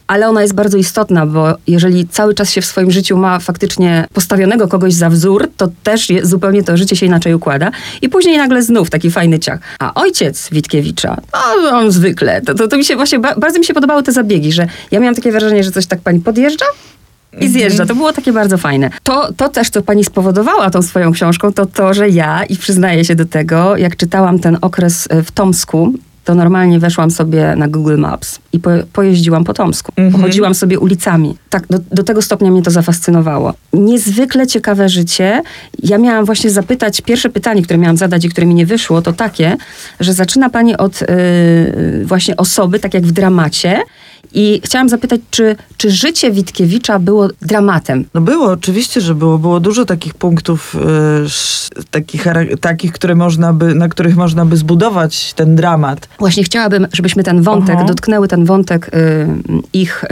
ale 0.07 0.29
ona 0.29 0.41
jest 0.41 0.53
bardzo 0.53 0.77
istotna, 0.77 1.25
bo 1.25 1.55
jeżeli 1.67 2.07
cały 2.07 2.33
czas 2.33 2.51
się 2.51 2.61
w 2.61 2.65
swoim 2.65 2.91
życiu 2.91 3.17
ma 3.17 3.39
faktycznie 3.39 4.07
postawionego 4.13 4.67
kogoś 4.67 4.93
za 4.93 5.09
wzór, 5.09 5.49
to 5.57 5.67
też 5.83 6.09
je, 6.09 6.25
zupełnie 6.25 6.63
to 6.63 6.77
życie 6.77 6.95
się 6.95 7.05
inaczej 7.05 7.33
układa. 7.33 7.71
I 8.01 8.09
później 8.09 8.37
nagle 8.37 8.63
znów 8.63 8.89
taki 8.89 9.11
fajny 9.11 9.39
ciach. 9.39 9.59
A 9.79 9.93
ojciec 9.93 10.49
Witkiewicza, 10.51 11.17
no 11.63 11.69
on 11.77 11.91
zwykle, 11.91 12.41
to, 12.41 12.53
to, 12.53 12.67
to 12.67 12.77
mi 12.77 12.85
się 12.85 12.95
właśnie, 12.95 13.19
ba, 13.19 13.35
bardzo 13.35 13.59
mi 13.59 13.65
się 13.65 13.73
podobały 13.73 14.03
te 14.03 14.11
zabiegi, 14.11 14.51
że 14.51 14.67
ja 14.91 14.99
miałam 14.99 15.15
takie 15.15 15.31
wrażenie, 15.31 15.63
że 15.63 15.71
coś 15.71 15.85
tak 15.85 15.99
pani 15.99 16.19
podjeżdża, 16.19 16.65
i 17.41 17.47
zjeżdża. 17.47 17.85
To 17.85 17.95
było 17.95 18.13
takie 18.13 18.33
bardzo 18.33 18.57
fajne. 18.57 18.89
To, 19.03 19.33
to 19.33 19.49
też, 19.49 19.69
co 19.69 19.81
pani 19.81 20.03
spowodowała 20.03 20.69
tą 20.69 20.81
swoją 20.81 21.11
książką, 21.11 21.53
to 21.53 21.65
to, 21.65 21.93
że 21.93 22.09
ja, 22.09 22.43
i 22.43 22.57
przyznaję 22.57 23.05
się 23.05 23.15
do 23.15 23.25
tego, 23.25 23.77
jak 23.77 23.95
czytałam 23.95 24.39
ten 24.39 24.57
okres 24.61 25.07
e, 25.09 25.23
w 25.23 25.31
Tomsku, 25.31 25.93
to 26.27 26.35
normalnie 26.35 26.79
weszłam 26.79 27.11
sobie 27.11 27.55
na 27.55 27.67
Google 27.67 27.97
Maps 27.97 28.39
i 28.53 28.59
po, 28.59 28.69
pojeździłam 28.93 29.43
po 29.43 29.53
Tomsku. 29.53 29.91
Pochodziłam 30.11 30.55
sobie 30.55 30.79
ulicami. 30.79 31.37
Tak, 31.49 31.67
do, 31.67 31.79
do 31.91 32.03
tego 32.03 32.21
stopnia 32.21 32.51
mnie 32.51 32.61
to 32.61 32.71
zafascynowało. 32.71 33.53
Niezwykle 33.73 34.47
ciekawe 34.47 34.89
życie. 34.89 35.41
Ja 35.83 35.97
miałam 35.97 36.25
właśnie 36.25 36.49
zapytać, 36.49 37.01
pierwsze 37.01 37.29
pytanie, 37.29 37.61
które 37.61 37.79
miałam 37.79 37.97
zadać 37.97 38.25
i 38.25 38.29
które 38.29 38.47
mi 38.47 38.55
nie 38.55 38.65
wyszło, 38.65 39.01
to 39.01 39.13
takie, 39.13 39.57
że 39.99 40.13
zaczyna 40.13 40.49
pani 40.49 40.77
od 40.77 41.01
y, 41.01 41.05
właśnie 42.05 42.37
osoby, 42.37 42.79
tak 42.79 42.93
jak 42.93 43.03
w 43.03 43.11
dramacie, 43.11 43.79
I 44.33 44.61
chciałam 44.63 44.89
zapytać, 44.89 45.21
czy, 45.31 45.55
czy 45.77 45.91
życie 45.91 46.31
Witkiewicza 46.31 46.99
było 46.99 47.27
dramatem? 47.41 48.05
No 48.13 48.21
było, 48.21 48.51
oczywiście, 48.51 49.01
że 49.01 49.15
było. 49.15 49.37
Było 49.37 49.59
dużo 49.59 49.85
takich 49.85 50.13
punktów, 50.13 50.75
sz- 51.25 51.85
takich, 51.91 52.25
takich 52.61 52.91
które 52.91 53.15
można 53.15 53.53
by, 53.53 53.75
na 53.75 53.89
których 53.89 54.15
można 54.15 54.45
by 54.45 54.57
zbudować 54.57 55.33
ten 55.33 55.55
dramat. 55.55 56.09
Właśnie 56.19 56.43
chciałabym, 56.43 56.87
żebyśmy 56.93 57.23
ten 57.23 57.41
wątek, 57.41 57.75
Aha. 57.77 57.87
dotknęły 57.87 58.27
ten 58.27 58.45
wątek 58.45 58.87
y, 58.93 59.27
ich, 59.73 60.03
y, 60.03 60.07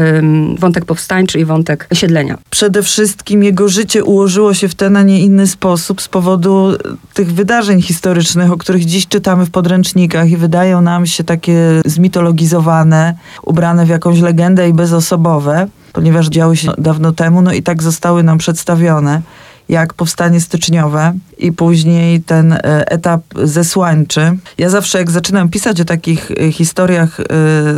wątek 0.59 0.85
powstańczy 0.85 1.39
i 1.39 1.45
wątek 1.45 1.87
siedlenia. 1.93 2.37
Przede 2.49 2.83
wszystkim 2.83 3.43
jego 3.43 3.69
życie 3.69 4.03
ułożyło 4.03 4.53
się 4.53 4.67
w 4.67 4.75
ten, 4.75 4.97
a 4.97 5.01
nie 5.01 5.19
inny 5.19 5.47
sposób 5.47 6.01
z 6.01 6.07
powodu 6.07 6.73
tych 7.13 7.33
wydarzeń 7.33 7.81
historycznych, 7.81 8.51
o 8.51 8.57
których 8.57 8.85
dziś 8.85 9.07
czytamy 9.07 9.45
w 9.45 9.49
podręcznikach 9.51 10.29
i 10.29 10.37
wydają 10.37 10.81
nam 10.81 11.05
się 11.05 11.23
takie 11.23 11.81
zmitologizowane, 11.85 13.15
ubrane 13.43 13.85
w 13.85 13.89
jakąś 13.89 14.04
legendę 14.11 14.69
i 14.69 14.73
bezosobowe, 14.73 15.67
ponieważ 15.93 16.27
działy 16.27 16.57
się 16.57 16.71
dawno 16.77 17.11
temu, 17.11 17.41
no 17.41 17.53
i 17.53 17.63
tak 17.63 17.83
zostały 17.83 18.23
nam 18.23 18.37
przedstawione 18.37 19.21
jak 19.69 19.93
powstanie 19.93 20.41
styczniowe 20.41 21.13
i 21.37 21.51
później 21.51 22.21
ten 22.21 22.53
e, 22.53 22.59
etap 22.91 23.21
zesłańczy. 23.43 24.37
Ja 24.57 24.69
zawsze 24.69 24.97
jak 24.97 25.11
zaczynam 25.11 25.49
pisać 25.49 25.81
o 25.81 25.85
takich 25.85 26.31
e, 26.31 26.51
historiach 26.51 27.19
e, 27.19 27.23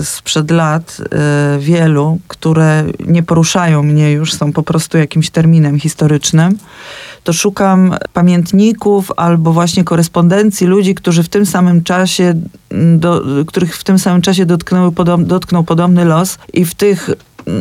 sprzed 0.04 0.52
lat, 0.52 0.98
wielu, 1.60 2.20
które 2.28 2.84
nie 3.08 3.24
poruszają 3.24 3.84
mnie 3.84 4.12
już, 4.12 4.34
są 4.34 4.54
po 4.54 4.64
prostu 4.64 4.98
jakimś 4.98 5.30
terminem 5.30 5.80
historycznym, 5.80 6.58
to 7.24 7.34
szukam 7.34 7.96
pamiętników 8.14 9.12
albo 9.18 9.54
właśnie 9.54 9.84
korespondencji 9.84 10.68
ludzi, 10.68 10.96
którzy 10.96 11.24
w 11.24 11.30
tym 11.30 11.46
samym 11.46 11.84
czasie, 11.84 12.34
do, 12.98 13.24
których 13.48 13.78
w 13.78 13.84
tym 13.84 14.00
samym 14.00 14.22
czasie 14.22 14.46
dotknął 14.46 15.64
podobny 15.66 16.06
los 16.06 16.38
i 16.54 16.66
w 16.66 16.76
tych 16.76 17.10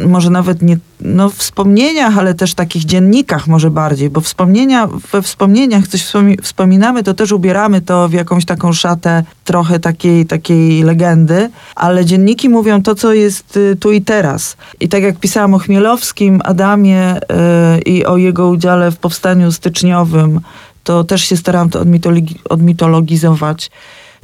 może 0.06 0.30
nawet 0.30 0.62
nie, 0.62 0.78
no 1.00 1.30
wspomnieniach, 1.30 2.18
ale 2.18 2.34
też 2.34 2.54
takich 2.54 2.84
dziennikach 2.84 3.46
może 3.46 3.70
bardziej, 3.70 4.10
bo 4.10 4.20
wspomnienia, 4.20 4.88
we 5.12 5.22
wspomnieniach 5.22 5.88
coś 5.88 6.04
wspomi- 6.04 6.42
wspominamy, 6.42 7.02
to 7.02 7.14
też 7.14 7.32
ubieramy 7.32 7.80
to 7.80 8.08
w 8.08 8.12
jakąś 8.12 8.44
taką 8.44 8.72
szatę 8.72 9.24
trochę 9.44 9.78
takiej, 9.78 10.26
takiej 10.26 10.82
legendy, 10.82 11.50
ale 11.74 12.04
dzienniki 12.04 12.48
mówią 12.48 12.82
to, 12.82 12.94
co 12.94 13.12
jest 13.12 13.56
y, 13.56 13.76
tu 13.80 13.92
i 13.92 14.02
teraz. 14.02 14.56
I 14.80 14.88
tak 14.88 15.02
jak 15.02 15.18
pisałam 15.18 15.54
o 15.54 15.58
Chmielowskim, 15.58 16.40
Adamie 16.44 17.16
y, 17.16 17.80
i 17.80 18.06
o 18.06 18.16
jego 18.16 18.48
udziale 18.48 18.90
w 18.90 18.96
powstaniu 18.96 19.52
styczniowym, 19.52 20.40
to 20.84 21.04
też 21.04 21.24
się 21.24 21.36
starałam 21.36 21.70
to 21.70 21.84
odmitologi- 21.84 22.38
odmitologizować. 22.48 23.70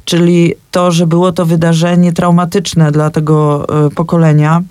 Czyli 0.04 0.54
to, 0.70 0.92
że 0.92 1.06
było 1.06 1.32
to 1.32 1.46
wydarzenie 1.46 2.12
traumatyczne 2.12 2.92
dla 2.92 3.10
tego 3.10 3.66
y, 3.86 3.90
pokolenia, 3.90 4.62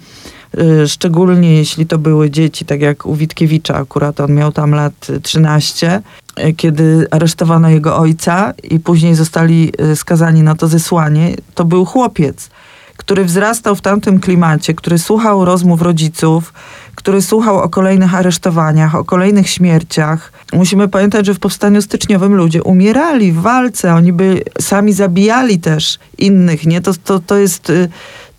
szczególnie 0.88 1.56
jeśli 1.56 1.86
to 1.86 1.98
były 1.98 2.30
dzieci, 2.30 2.66
tak 2.66 2.82
jak 2.82 3.06
u 3.06 3.16
Witkiewicza, 3.16 3.76
akurat 3.76 4.20
on 4.20 4.34
miał 4.34 4.52
tam 4.52 4.72
lat 4.72 5.10
y, 5.10 5.22
13, 5.22 6.02
y, 6.40 6.54
kiedy 6.54 7.08
aresztowano 7.12 7.70
jego 7.70 7.98
ojca 7.98 8.54
i 8.64 8.80
później 8.80 9.16
zostali 9.16 9.72
y, 9.92 9.96
skazani 9.96 10.44
na 10.44 10.56
to 10.56 10.68
zesłanie, 10.68 11.36
to 11.56 11.66
był 11.66 11.86
chłopiec, 11.86 12.50
który 12.98 13.26
wzrastał 13.26 13.76
w 13.76 13.82
tamtym 13.82 14.20
klimacie, 14.20 14.74
który 14.74 15.00
słuchał 15.00 15.46
rozmów 15.46 15.82
rodziców, 15.82 16.54
który 16.96 17.22
słuchał 17.22 17.58
o 17.58 17.70
kolejnych 17.70 18.16
aresztowaniach, 18.16 18.96
o 18.96 19.04
kolejnych 19.04 19.50
śmierciach. 19.50 20.32
Musimy 20.54 20.88
pamiętać, 20.88 21.26
że 21.26 21.34
w 21.34 21.40
powstaniu 21.40 21.82
styczniowym 21.82 22.36
ludzie 22.36 22.64
umierali 22.64 23.32
w 23.32 23.42
walce, 23.42 23.94
oni 23.94 24.14
by 24.14 24.44
sami 24.60 24.94
zabijali 24.94 25.60
też 25.60 26.00
innych, 26.18 26.66
nie? 26.66 26.82
To, 26.82 26.94
to, 27.04 27.20
to 27.20 27.38
jest, 27.38 27.70
y, 27.70 27.90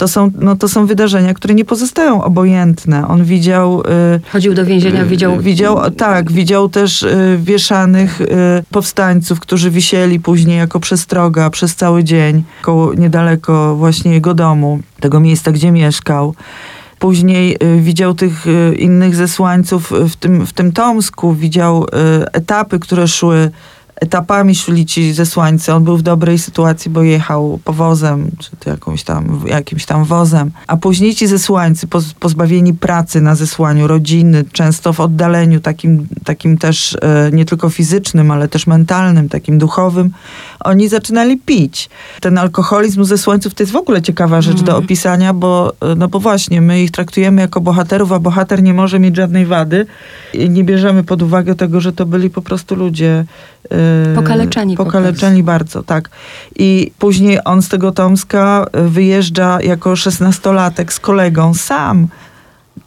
to 0.02 0.08
są, 0.08 0.30
no, 0.38 0.56
to 0.56 0.68
są 0.68 0.86
wydarzenia, 0.86 1.34
które 1.34 1.54
nie 1.54 1.64
pozostają 1.64 2.24
obojętne. 2.24 3.08
On 3.08 3.24
widział... 3.24 3.80
y, 3.80 4.30
Chodził 4.32 4.54
do 4.54 4.64
więzienia, 4.64 5.04
widział... 5.04 5.40
Widział, 5.40 5.90
tak, 5.90 6.32
widział 6.32 6.68
też 6.68 7.02
y, 7.02 7.38
wieszanych 7.42 8.20
y, 8.20 8.26
powstańców, 8.70 9.40
którzy 9.40 9.70
wisieli 9.70 10.20
później 10.20 10.58
jako 10.58 10.80
przestroga 10.80 11.50
przez 11.50 11.74
cały 11.76 12.04
dzień, 12.04 12.42
koło, 12.62 12.94
niedaleko 12.94 13.76
właśnie 13.76 14.12
jego 14.12 14.34
domu, 14.34 14.80
tego 15.00 15.20
miejsca, 15.20 15.52
gdzie 15.52 15.70
mieszkał. 15.72 16.34
Później 16.98 17.56
y, 17.62 17.80
widział 17.80 18.14
tych 18.14 18.46
y, 18.46 18.74
innych 18.74 19.14
zesłańców 19.16 19.92
y, 19.92 20.08
w 20.08 20.16
tym, 20.16 20.46
w 20.46 20.52
tym 20.52 20.72
Tomsku, 20.72 21.34
widział 21.34 21.84
y, 21.84 21.86
etapy, 22.32 22.78
które 22.78 23.08
szły 23.08 23.50
etapami 24.02 24.54
szli 24.54 24.86
ci 24.86 25.12
zesłańcy. 25.12 25.74
On 25.74 25.84
był 25.84 25.96
w 25.96 26.02
dobrej 26.02 26.38
sytuacji, 26.38 26.90
bo 26.90 27.02
jechał 27.02 27.58
powozem, 27.64 28.30
czy 28.38 28.50
to 28.56 28.70
jakąś 28.70 29.02
tam, 29.02 29.40
jakimś 29.46 29.86
tam 29.86 30.04
wozem. 30.04 30.50
A 30.66 30.76
później 30.76 31.14
ci 31.14 31.26
zesłańcy, 31.26 31.86
poz, 31.86 32.14
pozbawieni 32.14 32.74
pracy 32.74 33.20
na 33.20 33.34
zesłaniu, 33.34 33.86
rodziny, 33.86 34.44
często 34.52 34.92
w 34.92 35.00
oddaleniu 35.00 35.60
takim, 35.60 36.06
takim 36.24 36.58
też 36.58 36.96
e, 37.02 37.30
nie 37.32 37.44
tylko 37.44 37.70
fizycznym, 37.70 38.30
ale 38.30 38.48
też 38.48 38.66
mentalnym, 38.66 39.28
takim 39.28 39.58
duchowym, 39.58 40.10
oni 40.60 40.88
zaczynali 40.88 41.38
pić. 41.38 41.90
Ten 42.20 42.38
alkoholizm 42.38 43.04
zesłańców 43.04 43.54
to 43.54 43.62
jest 43.62 43.72
w 43.72 43.76
ogóle 43.76 44.02
ciekawa 44.02 44.42
rzecz 44.42 44.62
do 44.62 44.76
opisania, 44.76 45.34
bo, 45.34 45.72
e, 45.80 45.94
no 45.94 46.08
bo 46.08 46.20
właśnie 46.20 46.60
my 46.60 46.82
ich 46.82 46.90
traktujemy 46.90 47.40
jako 47.40 47.60
bohaterów, 47.60 48.12
a 48.12 48.18
bohater 48.18 48.62
nie 48.62 48.74
może 48.74 48.98
mieć 48.98 49.16
żadnej 49.16 49.46
wady 49.46 49.86
i 50.34 50.50
nie 50.50 50.64
bierzemy 50.64 51.04
pod 51.04 51.22
uwagę 51.22 51.54
tego, 51.54 51.80
że 51.80 51.92
to 51.92 52.06
byli 52.06 52.30
po 52.30 52.42
prostu 52.42 52.74
ludzie 52.74 53.24
e, 53.70 54.14
Pokaleczeni 54.14 54.76
po 54.76 54.84
Pokaleczeni 54.84 55.42
bardzo, 55.42 55.82
tak. 55.82 56.10
I 56.56 56.92
później 56.98 57.38
on 57.44 57.62
z 57.62 57.68
tego 57.68 57.92
Tomska 57.92 58.66
e, 58.72 58.82
wyjeżdża 58.82 59.58
jako 59.62 59.96
szesnastolatek 59.96 60.92
z 60.92 61.00
kolegą 61.00 61.54
sam. 61.54 62.08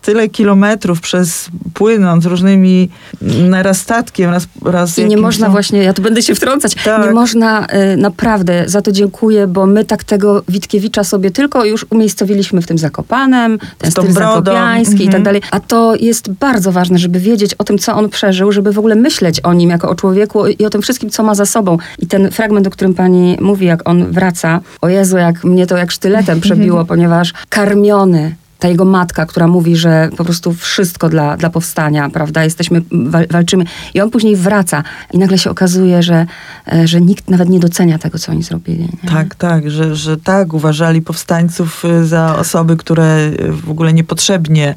Tyle 0.05 0.29
kilometrów 0.29 1.01
przez 1.01 1.50
płynąc 1.74 2.25
różnymi 2.25 2.89
mm, 3.21 3.53
raz 3.53 3.81
statkiem, 3.81 4.31
raz, 4.31 4.47
raz 4.65 4.97
I 4.97 5.05
nie 5.05 5.17
można 5.17 5.45
tam- 5.45 5.51
właśnie, 5.51 5.83
ja 5.83 5.93
tu 5.93 6.01
będę 6.01 6.21
się 6.21 6.35
wtrącać, 6.35 6.75
Tak. 6.83 7.05
nie 7.05 7.13
można 7.13 7.67
y, 7.93 7.97
naprawdę, 7.97 8.63
za 8.67 8.81
to 8.81 8.91
dziękuję, 8.91 9.47
bo 9.47 9.65
my 9.65 9.85
tak 9.85 10.03
tego 10.03 10.43
Witkiewicza 10.50 11.03
sobie 11.03 11.31
tylko 11.31 11.65
już 11.65 11.85
umiejscowiliśmy 11.89 12.62
w 12.62 12.67
tym 12.67 12.77
Zakopanem, 12.77 13.59
ten 13.77 13.91
styl 13.91 14.03
brodą, 14.03 14.29
zakopiański 14.35 15.03
i 15.03 15.05
mhm. 15.05 15.12
tak 15.12 15.24
dalej. 15.24 15.41
A 15.51 15.59
to 15.59 15.95
jest 15.95 16.31
bardzo 16.31 16.71
ważne, 16.71 16.97
żeby 16.97 17.19
wiedzieć 17.19 17.53
o 17.53 17.63
tym, 17.63 17.77
co 17.77 17.95
on 17.95 18.09
przeżył, 18.09 18.51
żeby 18.51 18.71
w 18.71 18.79
ogóle 18.79 18.95
myśleć 18.95 19.39
o 19.39 19.53
nim 19.53 19.69
jako 19.69 19.89
o 19.89 19.95
człowieku 19.95 20.47
i 20.47 20.65
o 20.65 20.69
tym 20.69 20.81
wszystkim, 20.81 21.09
co 21.09 21.24
ma 21.24 21.35
za 21.35 21.45
sobą. 21.45 21.77
I 22.00 22.07
ten 22.07 22.31
fragment, 22.31 22.67
o 22.67 22.69
którym 22.69 22.93
pani 22.93 23.38
mówi, 23.41 23.65
jak 23.65 23.89
on 23.89 24.12
wraca, 24.12 24.62
o 24.81 24.89
Jezu, 24.89 25.17
jak 25.17 25.43
mnie 25.43 25.67
to 25.67 25.77
jak 25.77 25.91
sztyletem 25.91 26.41
przebiło, 26.45 26.85
ponieważ 26.85 27.33
karmiony 27.50 28.35
ta 28.65 28.69
jego 28.69 28.86
matka, 28.86 29.25
która 29.25 29.48
mówi, 29.48 29.75
że 29.75 30.10
po 30.17 30.25
prostu 30.25 30.53
wszystko 30.53 31.10
dla, 31.10 31.38
dla 31.38 31.50
powstania, 31.50 32.10
prawda, 32.10 32.43
jesteśmy, 32.43 32.81
wal, 32.91 33.27
walczymy. 33.31 33.65
I 33.93 34.01
on 34.01 34.12
później 34.12 34.36
wraca 34.36 34.84
i 35.13 35.17
nagle 35.17 35.38
się 35.38 35.50
okazuje, 35.50 36.03
że, 36.03 36.25
e, 36.74 36.88
że 36.88 37.01
nikt 37.01 37.29
nawet 37.29 37.50
nie 37.50 37.60
docenia 37.60 37.98
tego, 37.98 38.19
co 38.19 38.31
oni 38.31 38.43
zrobili. 38.43 38.89
Nie? 39.03 39.10
Tak, 39.10 39.36
tak, 39.36 39.72
że, 39.72 39.95
że 39.95 40.17
tak, 40.17 40.53
uważali 40.53 41.01
powstańców 41.01 41.86
y, 41.86 42.05
za 42.05 42.36
osoby, 42.38 42.77
które 42.77 43.31
y, 43.39 43.51
w 43.51 43.69
ogóle 43.69 43.93
niepotrzebnie 43.93 44.75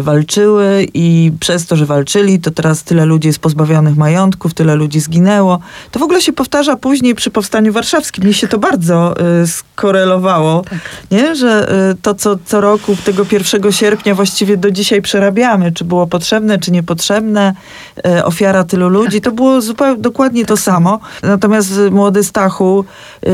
walczyły 0.00 0.86
i 0.94 1.32
przez 1.40 1.66
to, 1.66 1.76
że 1.76 1.86
walczyli, 1.86 2.40
to 2.40 2.50
teraz 2.50 2.82
tyle 2.84 3.04
ludzi 3.04 3.28
jest 3.28 3.38
pozbawionych 3.38 3.96
majątków, 3.96 4.54
tyle 4.54 4.74
ludzi 4.74 5.00
zginęło. 5.00 5.58
To 5.90 5.98
w 5.98 6.02
ogóle 6.02 6.22
się 6.22 6.32
powtarza 6.32 6.76
później 6.76 7.14
przy 7.14 7.30
Powstaniu 7.30 7.72
Warszawskim. 7.72 8.24
Mnie 8.24 8.34
się 8.34 8.48
to 8.48 8.58
bardzo 8.58 9.14
y, 9.42 9.46
skorelowało, 9.46 10.64
nie? 11.10 11.36
że 11.36 11.72
y, 11.92 11.94
to, 12.02 12.14
co 12.14 12.36
co 12.44 12.60
roku 12.60 12.96
tego 13.04 13.26
1 13.32 13.72
sierpnia 13.72 14.14
właściwie 14.14 14.56
do 14.56 14.70
dzisiaj 14.70 15.02
przerabiamy, 15.02 15.72
czy 15.72 15.84
było 15.84 16.06
potrzebne, 16.06 16.58
czy 16.58 16.70
niepotrzebne, 16.72 17.54
ofiara 18.24 18.64
tylu 18.64 18.88
ludzi, 18.88 19.20
to 19.20 19.32
było 19.32 19.60
zupełnie 19.60 20.02
dokładnie 20.02 20.46
to 20.46 20.56
samo. 20.56 21.00
Natomiast 21.22 21.72
młody 21.90 22.24
Stachu 22.24 22.84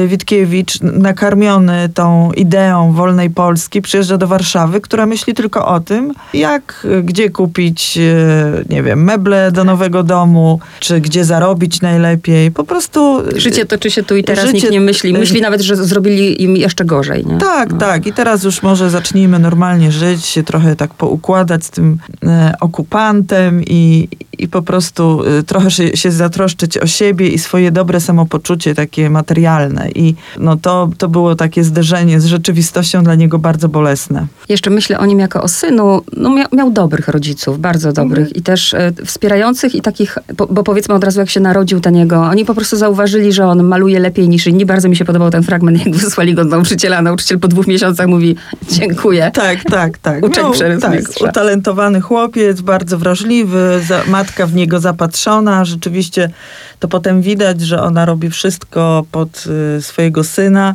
Witkiewicz, 0.07 0.81
nakarmiony 0.81 1.89
tą 1.95 2.33
ideą 2.33 2.93
wolnej 2.93 3.31
Polski, 3.31 3.83
przyjeżdża 3.83 4.17
do 4.17 4.27
Warszawy, 4.27 4.81
która 4.81 5.07
myśli 5.07 5.35
tylko 5.35 5.67
o 5.67 5.81
tym, 5.81 6.15
jak, 6.35 6.87
gdzie 7.05 7.31
kupić, 7.31 7.99
y, 7.99 8.65
nie 8.71 8.83
wiem, 8.83 9.05
meble 9.05 9.53
do 9.53 9.65
nowego 9.65 10.03
domu, 10.03 10.61
czy 10.81 11.01
gdzie 11.01 11.25
zarobić 11.25 11.81
najlepiej. 11.81 12.51
Po 12.51 12.65
prostu... 12.65 13.21
y, 13.37 13.41
Życie 13.41 13.67
toczy 13.67 13.91
się 13.91 14.03
tu 14.03 14.17
i 14.17 14.25
teraz, 14.25 14.45
Życie- 14.45 14.55
nikt 14.55 14.71
nie 14.71 14.81
myśli. 14.81 15.13
Myśli 15.13 15.41
nawet, 15.41 15.61
że 15.61 15.77
zrobili 15.77 16.43
im 16.43 16.57
jeszcze 16.57 16.85
gorzej. 16.85 17.27
Nie? 17.27 17.39
Tak, 17.39 17.73
No. 17.73 17.79
tak. 17.79 18.07
I 18.07 18.13
teraz 18.13 18.45
już 18.45 18.63
może 18.63 18.91
zacznijmy 18.91 19.39
normalnie 19.39 19.93
żyć, 19.93 20.27
się 20.27 20.43
trochę 20.43 20.77
tak 20.77 20.95
poukładać 20.95 21.65
z 21.65 21.71
tym 21.71 21.99
e, 22.27 22.55
okupantem 22.61 23.63
i, 23.67 24.09
i 24.39 24.49
po 24.49 24.63
prostu 24.63 25.23
y, 25.39 25.43
trochę 25.43 25.71
się, 25.71 26.11
zatroszczyć 26.11 26.79
o 26.79 26.87
siebie 26.87 27.29
i 27.29 27.39
swoje 27.39 27.71
dobre 27.71 28.01
samopoczucie 28.01 28.75
takie 28.75 29.11
materialne. 29.11 29.91
I 29.91 30.15
no 30.39 30.57
to, 30.57 30.91
to 30.99 31.09
było 31.09 31.35
takie 31.35 31.65
zderzenie 31.65 32.21
z 32.21 32.25
rzeczywistością 32.25 33.05
dla 33.05 33.15
niego 33.15 33.39
bardzo 33.39 33.69
bolesne. 33.69 34.27
Jeszcze 34.49 34.71
myślę 34.71 34.99
o 34.99 35.07
nim 35.07 35.19
jako 35.19 35.43
o 35.43 35.49
synu. 35.49 36.03
No 36.17 36.31
miał, 36.31 36.47
miał 36.53 36.71
dobrych 36.71 37.09
rodziców, 37.09 37.61
bardzo 37.61 37.93
dobrych 37.93 38.37
i 38.37 38.43
też 38.43 38.75
e, 38.75 38.93
wspierających 39.05 39.75
i 39.75 39.83
takich, 39.83 40.19
bo, 40.37 40.47
bo 40.47 40.63
powiedzmy 40.63 40.95
od 40.95 41.05
razu 41.05 41.21
jak 41.21 41.31
się 41.31 41.41
narodził 41.41 41.81
ten 41.81 41.97
jego, 41.97 42.23
oni 42.23 42.45
po 42.45 42.55
prostu 42.55 42.77
zauważyli, 42.77 43.33
że 43.33 43.47
on 43.47 43.63
maluje 43.63 43.99
lepiej 43.99 44.29
niż 44.29 44.47
inni. 44.47 44.67
Bardzo 44.67 44.89
mi 44.89 44.97
się 44.97 45.05
podobał 45.05 45.31
ten 45.31 45.43
fragment, 45.43 45.87
jak 45.87 45.97
wysłali 45.97 46.35
go 46.35 46.45
do 46.45 46.51
nauczyciela. 46.51 47.03
Nauczyciel 47.03 47.39
po 47.39 47.49
dwóch 47.49 47.67
miesiącach 47.67 48.07
mówi 48.07 48.37
dziękuję. 48.71 49.31
Tak, 49.35 49.65
tak, 49.65 49.99
tak. 49.99 50.25
Uczeń 50.25 50.53
przeryw 50.53 50.83
tak, 50.83 51.03
utalentowany 51.21 52.01
chłopiec, 52.01 52.61
bardzo 52.61 52.99
wrażliwy, 52.99 53.81
za, 53.87 54.03
w 54.47 54.55
niego 54.55 54.81
zapatrzona. 54.81 55.65
Rzeczywiście 55.65 56.31
to 56.79 56.89
potem 56.89 57.23
widać, 57.23 57.61
że 57.61 57.83
ona 57.83 58.05
robi 58.05 58.31
wszystko 58.31 59.05
pod 59.13 59.45
y, 59.79 59.83
swojego 59.83 60.25
syna. 60.25 60.75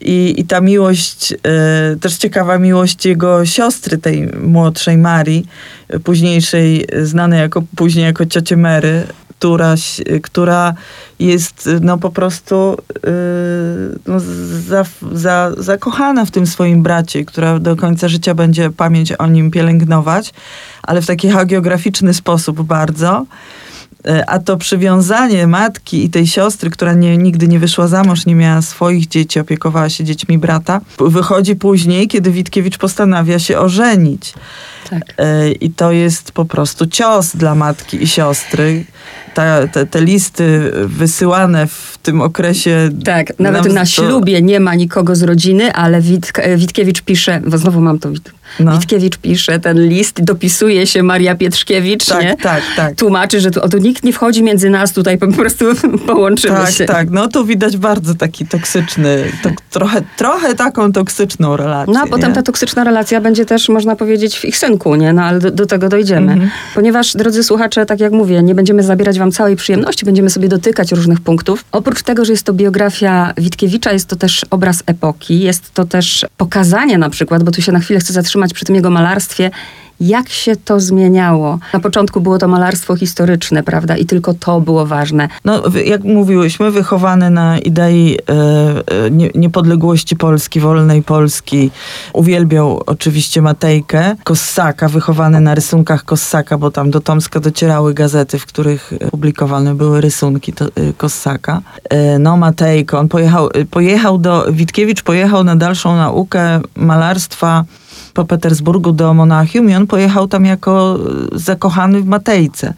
I, 0.00 0.34
I 0.38 0.44
ta 0.44 0.60
miłość, 0.60 1.32
y, 1.32 1.36
też 2.00 2.16
ciekawa 2.16 2.58
miłość 2.58 3.06
jego 3.06 3.46
siostry, 3.46 3.98
tej 3.98 4.26
młodszej 4.42 4.98
Marii, 4.98 5.46
y, 5.94 6.00
późniejszej, 6.00 6.86
znanej 7.02 7.40
jako, 7.40 7.62
później 7.76 8.04
jako 8.04 8.26
ciocie 8.26 8.56
Mary, 8.56 9.06
która, 9.42 9.74
która 10.22 10.74
jest 11.18 11.66
y, 11.66 11.80
no 11.80 11.98
po 11.98 12.10
prostu 12.10 12.76
yy, 13.04 13.98
no, 14.06 14.20
za, 14.68 14.84
za, 15.12 15.52
zakochana 15.58 16.24
w 16.24 16.30
tym 16.30 16.46
swoim 16.46 16.82
bracie, 16.82 17.24
która 17.24 17.58
do 17.58 17.76
końca 17.76 18.08
życia 18.08 18.34
będzie 18.34 18.70
pamięć 18.70 19.12
o 19.12 19.26
nim 19.26 19.50
pielęgnować, 19.50 20.34
ale 20.82 21.02
w 21.02 21.06
taki 21.06 21.28
hagiograficzny 21.28 22.14
sposób 22.14 22.62
bardzo. 22.62 23.26
Y, 24.08 24.26
A 24.26 24.38
to 24.38 24.56
przywiązanie 24.56 25.46
matki 25.46 26.04
i 26.04 26.10
tej 26.10 26.26
siostry, 26.26 26.70
która 26.70 26.94
nie, 26.94 27.16
nigdy 27.16 27.48
nie 27.48 27.58
wyszła 27.58 27.88
za 27.88 28.04
mąż, 28.04 28.26
nie 28.26 28.34
miała 28.34 28.62
swoich 28.62 29.08
dzieci, 29.08 29.40
opiekowała 29.40 29.88
się 29.88 30.04
dziećmi 30.04 30.38
brata, 30.38 30.80
wychodzi 30.98 31.56
później, 31.56 32.08
kiedy 32.08 32.30
Witkiewicz 32.30 32.78
postanawia 32.78 33.38
się 33.38 33.58
ożenić. 33.58 34.34
Tak. 34.90 35.02
Y, 35.20 35.52
I 35.52 35.70
to 35.70 35.92
jest 35.92 36.32
po 36.32 36.44
prostu 36.44 36.86
cios 36.86 37.36
dla 37.36 37.54
matki 37.54 38.02
i 38.02 38.08
siostry. 38.08 38.84
Ta, 39.34 39.68
te, 39.68 39.86
te 39.86 40.00
listy 40.00 40.72
wysyłane 40.84 41.66
w 41.66 41.98
tym 42.02 42.20
okresie. 42.20 42.90
Tak, 43.04 43.38
nawet 43.38 43.72
na 43.72 43.86
ślubie 43.86 44.42
nie 44.42 44.60
ma 44.60 44.74
nikogo 44.74 45.16
z 45.16 45.22
rodziny, 45.22 45.72
ale 45.72 46.00
Wit, 46.00 46.32
Witkiewicz 46.56 47.02
pisze, 47.02 47.40
bo 47.46 47.58
znowu 47.58 47.80
mam 47.80 47.98
to, 47.98 48.08
No. 48.60 48.72
Witkiewicz 48.72 49.16
pisze 49.16 49.60
ten 49.60 49.88
list, 49.88 50.22
dopisuje 50.24 50.86
się 50.86 51.02
Maria 51.02 51.34
Pietrzkiewicz, 51.34 52.06
Tak, 52.06 52.22
nie? 52.22 52.36
tak, 52.36 52.62
tak. 52.76 52.94
Tłumaczy, 52.96 53.40
że 53.40 53.50
tu, 53.50 53.62
o, 53.62 53.68
tu 53.68 53.78
nikt 53.78 54.04
nie 54.04 54.12
wchodzi 54.12 54.42
między 54.42 54.70
nas, 54.70 54.92
tutaj 54.92 55.18
po 55.18 55.26
prostu 55.28 55.64
połączymy 56.06 56.56
Tak, 56.56 56.70
się. 56.70 56.84
tak. 56.84 57.10
No 57.10 57.28
tu 57.28 57.44
widać 57.44 57.76
bardzo 57.76 58.14
taki 58.14 58.46
toksyczny, 58.46 59.24
to, 59.42 59.50
trochę, 59.70 60.02
trochę 60.16 60.54
taką 60.54 60.92
toksyczną 60.92 61.56
relację. 61.56 61.94
No 61.94 62.00
a 62.00 62.06
potem 62.06 62.28
nie? 62.30 62.34
ta 62.34 62.42
toksyczna 62.42 62.84
relacja 62.84 63.20
będzie 63.20 63.44
też, 63.44 63.68
można 63.68 63.96
powiedzieć, 63.96 64.38
w 64.38 64.44
ich 64.44 64.58
synku, 64.58 64.94
nie? 64.94 65.12
No 65.12 65.22
ale 65.22 65.38
do, 65.38 65.50
do 65.50 65.66
tego 65.66 65.88
dojdziemy. 65.88 66.32
Mhm. 66.32 66.50
Ponieważ, 66.74 67.12
drodzy 67.16 67.44
słuchacze, 67.44 67.86
tak 67.86 68.00
jak 68.00 68.12
mówię, 68.12 68.42
nie 68.42 68.54
będziemy 68.54 68.82
zabierać 68.82 69.18
wam 69.18 69.32
całej 69.32 69.56
przyjemności, 69.56 70.06
będziemy 70.06 70.30
sobie 70.30 70.48
dotykać 70.48 70.92
różnych 70.92 71.20
punktów. 71.20 71.64
Oprócz 71.72 72.02
tego, 72.02 72.24
że 72.24 72.32
jest 72.32 72.46
to 72.46 72.52
biografia 72.52 73.32
Witkiewicza, 73.38 73.92
jest 73.92 74.08
to 74.08 74.16
też 74.16 74.46
obraz 74.50 74.82
epoki, 74.86 75.40
jest 75.40 75.74
to 75.74 75.84
też 75.84 76.26
pokazanie 76.36 76.98
na 76.98 77.10
przykład, 77.10 77.42
bo 77.42 77.50
tu 77.50 77.62
się 77.62 77.72
na 77.72 77.80
chwilę 77.80 78.00
chcę 78.00 78.12
zatrzymać 78.12 78.41
przy 78.50 78.64
tym 78.64 78.74
jego 78.74 78.90
malarstwie, 78.90 79.50
jak 80.00 80.28
się 80.28 80.56
to 80.56 80.80
zmieniało. 80.80 81.58
Na 81.74 81.80
początku 81.80 82.20
było 82.20 82.38
to 82.38 82.48
malarstwo 82.48 82.96
historyczne, 82.96 83.62
prawda? 83.62 83.96
I 83.96 84.06
tylko 84.06 84.34
to 84.34 84.60
było 84.60 84.86
ważne. 84.86 85.28
No, 85.44 85.62
jak 85.84 86.04
mówiłyśmy, 86.04 86.70
wychowany 86.70 87.30
na 87.30 87.58
idei 87.58 88.18
e, 88.18 89.04
e, 89.04 89.10
nie- 89.10 89.30
niepodległości 89.34 90.16
Polski, 90.16 90.60
wolnej 90.60 91.02
Polski. 91.02 91.70
Uwielbiał 92.12 92.82
oczywiście 92.86 93.42
Matejkę, 93.42 94.16
Kossaka, 94.24 94.88
wychowany 94.88 95.40
na 95.40 95.54
rysunkach 95.54 96.04
Kossaka, 96.04 96.58
bo 96.58 96.70
tam 96.70 96.90
do 96.90 97.00
Tomska 97.00 97.40
docierały 97.40 97.94
gazety, 97.94 98.38
w 98.38 98.46
których 98.46 98.92
e, 99.00 99.10
publikowane 99.10 99.74
były 99.74 100.00
rysunki 100.00 100.52
to, 100.52 100.64
e, 100.64 100.70
Kossaka. 100.96 101.60
E, 101.90 102.18
no, 102.18 102.36
Matejko, 102.36 102.98
on 102.98 103.08
pojechał, 103.08 103.48
pojechał 103.70 104.18
do, 104.18 104.46
Witkiewicz 104.52 105.02
pojechał 105.02 105.44
na 105.44 105.56
dalszą 105.56 105.96
naukę 105.96 106.60
malarstwa 106.76 107.64
po 108.14 108.24
Petersburgu 108.24 108.92
do 108.92 109.14
Monachium 109.14 109.70
i 109.70 109.74
on 109.74 109.86
pojechał 109.86 110.28
tam 110.28 110.44
jako 110.44 110.98
e, 111.34 111.38
zakochany 111.38 112.00
w 112.00 112.06
Matejce. 112.06 112.74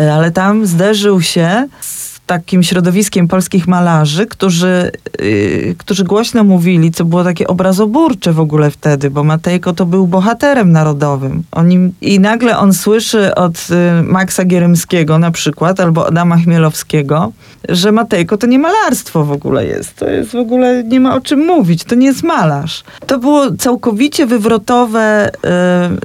E, 0.00 0.14
Ale 0.14 0.30
tam 0.30 0.66
zderzył 0.66 1.22
się 1.22 1.68
z 1.80 2.13
takim 2.26 2.62
środowiskiem 2.62 3.28
polskich 3.28 3.66
malarzy, 3.66 4.26
którzy, 4.26 4.90
yy, 5.20 5.74
którzy 5.78 6.04
głośno 6.04 6.44
mówili, 6.44 6.90
co 6.90 7.04
było 7.04 7.24
takie 7.24 7.46
obrazoburcze 7.46 8.32
w 8.32 8.40
ogóle 8.40 8.70
wtedy, 8.70 9.10
bo 9.10 9.24
Matejko 9.24 9.72
to 9.72 9.86
był 9.86 10.06
bohaterem 10.06 10.72
narodowym. 10.72 11.42
On 11.52 11.68
nim, 11.68 11.92
I 12.00 12.20
nagle 12.20 12.58
on 12.58 12.72
słyszy 12.72 13.34
od 13.34 13.56
y, 13.70 14.02
Maxa 14.02 14.44
Gierymskiego 14.44 15.18
na 15.18 15.30
przykład, 15.30 15.80
albo 15.80 16.06
Adama 16.06 16.36
Chmielowskiego, 16.36 17.32
że 17.68 17.92
Matejko 17.92 18.36
to 18.36 18.46
nie 18.46 18.58
malarstwo 18.58 19.24
w 19.24 19.32
ogóle 19.32 19.66
jest. 19.66 19.96
To 19.96 20.10
jest 20.10 20.30
w 20.30 20.36
ogóle, 20.36 20.84
nie 20.84 21.00
ma 21.00 21.14
o 21.14 21.20
czym 21.20 21.46
mówić, 21.46 21.84
to 21.84 21.94
nie 21.94 22.06
jest 22.06 22.22
malarz. 22.22 22.84
To 23.06 23.18
było 23.18 23.56
całkowicie 23.56 24.26
wywrotowe 24.26 25.30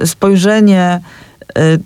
y, 0.02 0.06
spojrzenie 0.06 1.00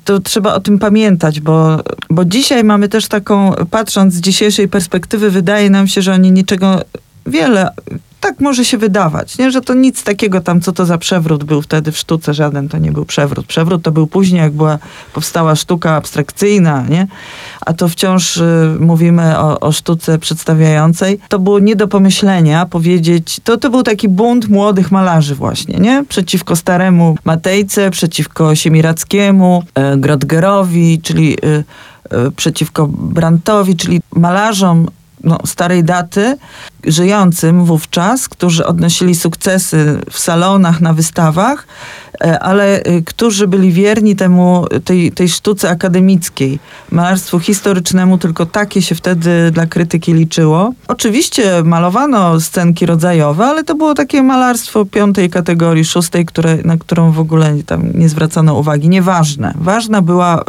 to 0.04 0.20
trzeba 0.20 0.54
o 0.54 0.60
tym 0.60 0.78
pamiętać, 0.78 1.40
bo, 1.40 1.80
bo 2.10 2.24
dzisiaj 2.24 2.64
mamy 2.64 2.88
też 2.88 3.08
taką, 3.08 3.52
patrząc 3.70 4.14
z 4.14 4.20
dzisiejszej 4.20 4.68
perspektywy, 4.68 5.30
wydaje 5.30 5.70
nam 5.70 5.88
się, 5.88 6.02
że 6.02 6.12
oni 6.12 6.32
niczego 6.32 6.80
wiele, 7.26 7.70
tak 8.24 8.40
może 8.40 8.64
się 8.64 8.78
wydawać, 8.78 9.38
nie? 9.38 9.50
że 9.50 9.60
to 9.60 9.74
nic 9.74 10.04
takiego 10.04 10.40
tam, 10.40 10.60
co 10.60 10.72
to 10.72 10.86
za 10.86 10.98
przewrót 10.98 11.44
był 11.44 11.62
wtedy 11.62 11.92
w 11.92 11.98
sztuce, 11.98 12.34
żaden 12.34 12.68
to 12.68 12.78
nie 12.78 12.92
był 12.92 13.04
przewrót. 13.04 13.46
Przewrót 13.46 13.82
to 13.82 13.92
był 13.92 14.06
później, 14.06 14.40
jak 14.40 14.52
była, 14.52 14.78
powstała 15.12 15.56
sztuka 15.56 15.96
abstrakcyjna, 15.96 16.84
nie? 16.88 17.06
a 17.66 17.72
to 17.72 17.88
wciąż 17.88 18.36
y, 18.36 18.76
mówimy 18.80 19.38
o, 19.38 19.60
o 19.60 19.72
sztuce 19.72 20.18
przedstawiającej. 20.18 21.18
To 21.28 21.38
było 21.38 21.58
nie 21.58 21.76
do 21.76 21.88
pomyślenia 21.88 22.66
powiedzieć, 22.66 23.40
to, 23.44 23.56
to 23.56 23.70
był 23.70 23.82
taki 23.82 24.08
bunt 24.08 24.48
młodych 24.48 24.90
malarzy 24.90 25.34
właśnie, 25.34 25.78
nie? 25.78 26.04
Przeciwko 26.08 26.56
staremu 26.56 27.16
Matejce, 27.24 27.90
przeciwko 27.90 28.54
Siemirackiemu, 28.54 29.62
e, 29.74 29.96
Grodgerowi, 29.96 31.00
czyli 31.02 31.36
y, 31.44 31.64
y, 32.26 32.30
przeciwko 32.36 32.88
Brantowi, 32.88 33.76
czyli 33.76 34.00
malarzom 34.16 34.88
no, 35.24 35.38
starej 35.46 35.84
daty, 35.84 36.36
żyjącym 36.86 37.64
wówczas, 37.64 38.28
którzy 38.28 38.66
odnosili 38.66 39.14
sukcesy 39.14 40.00
w 40.10 40.18
salonach, 40.18 40.80
na 40.80 40.92
wystawach, 40.92 41.66
e, 42.20 42.38
ale 42.38 42.82
y, 42.82 43.02
którzy 43.06 43.48
byli 43.48 43.72
wierni 43.72 44.16
temu, 44.16 44.66
tej, 44.84 45.12
tej 45.12 45.28
sztuce 45.28 45.70
akademickiej, 45.70 46.58
malarstwu 46.90 47.40
historycznemu, 47.40 48.18
tylko 48.18 48.46
takie 48.46 48.82
się 48.82 48.94
wtedy 48.94 49.50
dla 49.50 49.66
krytyki 49.66 50.14
liczyło. 50.14 50.72
Oczywiście 50.88 51.62
malowano 51.64 52.40
scenki 52.40 52.86
rodzajowe, 52.86 53.46
ale 53.46 53.64
to 53.64 53.74
było 53.74 53.94
takie 53.94 54.22
malarstwo 54.22 54.84
piątej 54.84 55.30
kategorii, 55.30 55.84
szóstej, 55.84 56.26
które, 56.26 56.56
na 56.64 56.76
którą 56.76 57.12
w 57.12 57.20
ogóle 57.20 57.54
tam 57.66 57.92
nie 57.94 58.08
zwracano 58.08 58.54
uwagi. 58.54 58.88
Nieważne. 58.88 59.54
Ważna 59.56 60.02
była 60.02 60.40
y, 60.40 60.44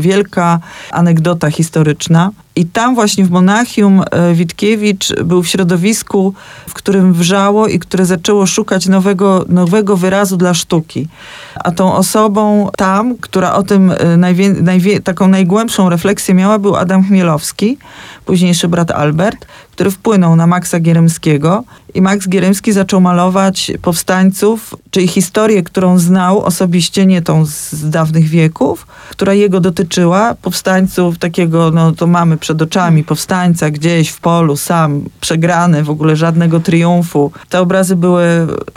wielka 0.00 0.60
anegdota 0.90 1.50
historyczna. 1.50 2.30
I 2.56 2.66
tam 2.66 2.94
właśnie 2.94 3.24
w 3.24 3.30
Monachium 3.30 4.02
e, 4.10 4.34
Witkiewicz 4.34 5.12
był 5.24 5.42
w 5.42 5.48
środowisku, 5.48 6.34
w 6.68 6.74
którym 6.74 7.12
wrzało 7.12 7.68
i 7.68 7.78
które 7.78 8.06
zaczęło 8.06 8.46
szukać 8.46 8.86
nowego, 8.86 9.44
nowego 9.48 9.96
wyrazu 9.96 10.36
dla 10.36 10.54
sztuki. 10.54 11.08
A 11.54 11.70
tą 11.70 11.94
osobą 11.94 12.70
tam, 12.76 13.16
która 13.16 13.54
o 13.54 13.62
tym 13.62 13.92
e, 13.98 14.16
najwie, 14.16 14.50
najwie, 14.50 15.00
taką 15.00 15.28
najgłębszą 15.28 15.88
refleksję 15.88 16.34
miała, 16.34 16.58
był 16.58 16.76
Adam 16.76 17.04
Chmielowski, 17.04 17.78
późniejszy 18.24 18.68
brat 18.68 18.90
Albert, 18.90 19.46
który 19.72 19.90
wpłynął 19.90 20.36
na 20.36 20.46
Maxa 20.46 20.80
Gierymskiego 20.80 21.64
i 21.94 22.02
Max 22.02 22.28
Gierymski 22.28 22.72
zaczął 22.72 23.00
malować 23.00 23.72
powstańców, 23.82 24.76
czyli 24.90 25.08
historię, 25.08 25.62
którą 25.62 25.98
znał 25.98 26.42
osobiście, 26.42 27.06
nie 27.06 27.22
tą 27.22 27.46
z 27.46 27.90
dawnych 27.90 28.28
wieków, 28.28 28.86
która 29.10 29.34
jego 29.34 29.60
dotyczyła, 29.60 30.34
powstańców 30.34 31.18
takiego, 31.18 31.70
no 31.70 31.92
to 31.92 32.06
mamy 32.06 32.36
przed 32.36 32.62
oczami, 32.62 33.04
powstańca 33.04 33.70
gdzieś 33.70 34.08
w 34.08 34.20
polu, 34.20 34.56
sam, 34.56 35.04
przegrany, 35.20 35.84
w 35.84 35.90
ogóle 35.90 36.16
żadnego 36.16 36.60
triumfu. 36.60 37.32
Te 37.48 37.60
obrazy 37.60 37.96
były 37.96 38.24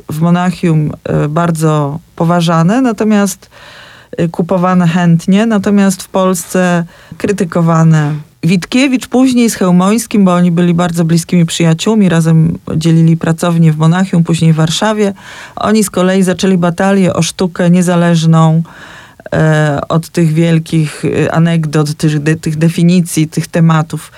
w 0.10 0.20
Monachium 0.22 0.92
e, 1.04 1.28
bardzo 1.28 2.00
poważane, 2.16 2.82
natomiast 2.82 3.50
e, 4.18 4.28
kupowane 4.28 4.88
chętnie, 4.88 5.46
natomiast 5.46 6.04
w 6.04 6.10
Polsce 6.10 6.84
krytykowane. 7.18 8.14
Witkiewicz 8.46 9.08
później 9.08 9.50
z 9.50 9.56
Chełmońskim, 9.56 10.26
bo 10.26 10.34
oni 10.34 10.52
byli 10.52 10.74
bardzo 10.74 11.06
bliskimi 11.06 11.46
przyjaciółmi, 11.46 12.10
razem 12.10 12.58
dzielili 12.76 13.18
pracownię 13.18 13.72
w 13.72 13.78
Monachium, 13.78 14.24
później 14.24 14.54
w 14.54 14.56
Warszawie. 14.56 15.14
Oni 15.56 15.84
z 15.84 15.90
kolei 15.90 16.24
zaczęli 16.24 16.58
batalię 16.58 17.14
o 17.14 17.22
sztukę 17.22 17.70
niezależną, 17.70 18.64
e, 19.34 19.82
od 19.90 20.10
tych 20.10 20.34
wielkich 20.34 21.06
e, 21.06 21.32
anegdot, 21.32 21.96
tych, 21.96 22.20
de, 22.20 22.36
tych 22.36 22.58
definicji, 22.58 23.28
tych 23.28 23.48
tematów, 23.48 24.12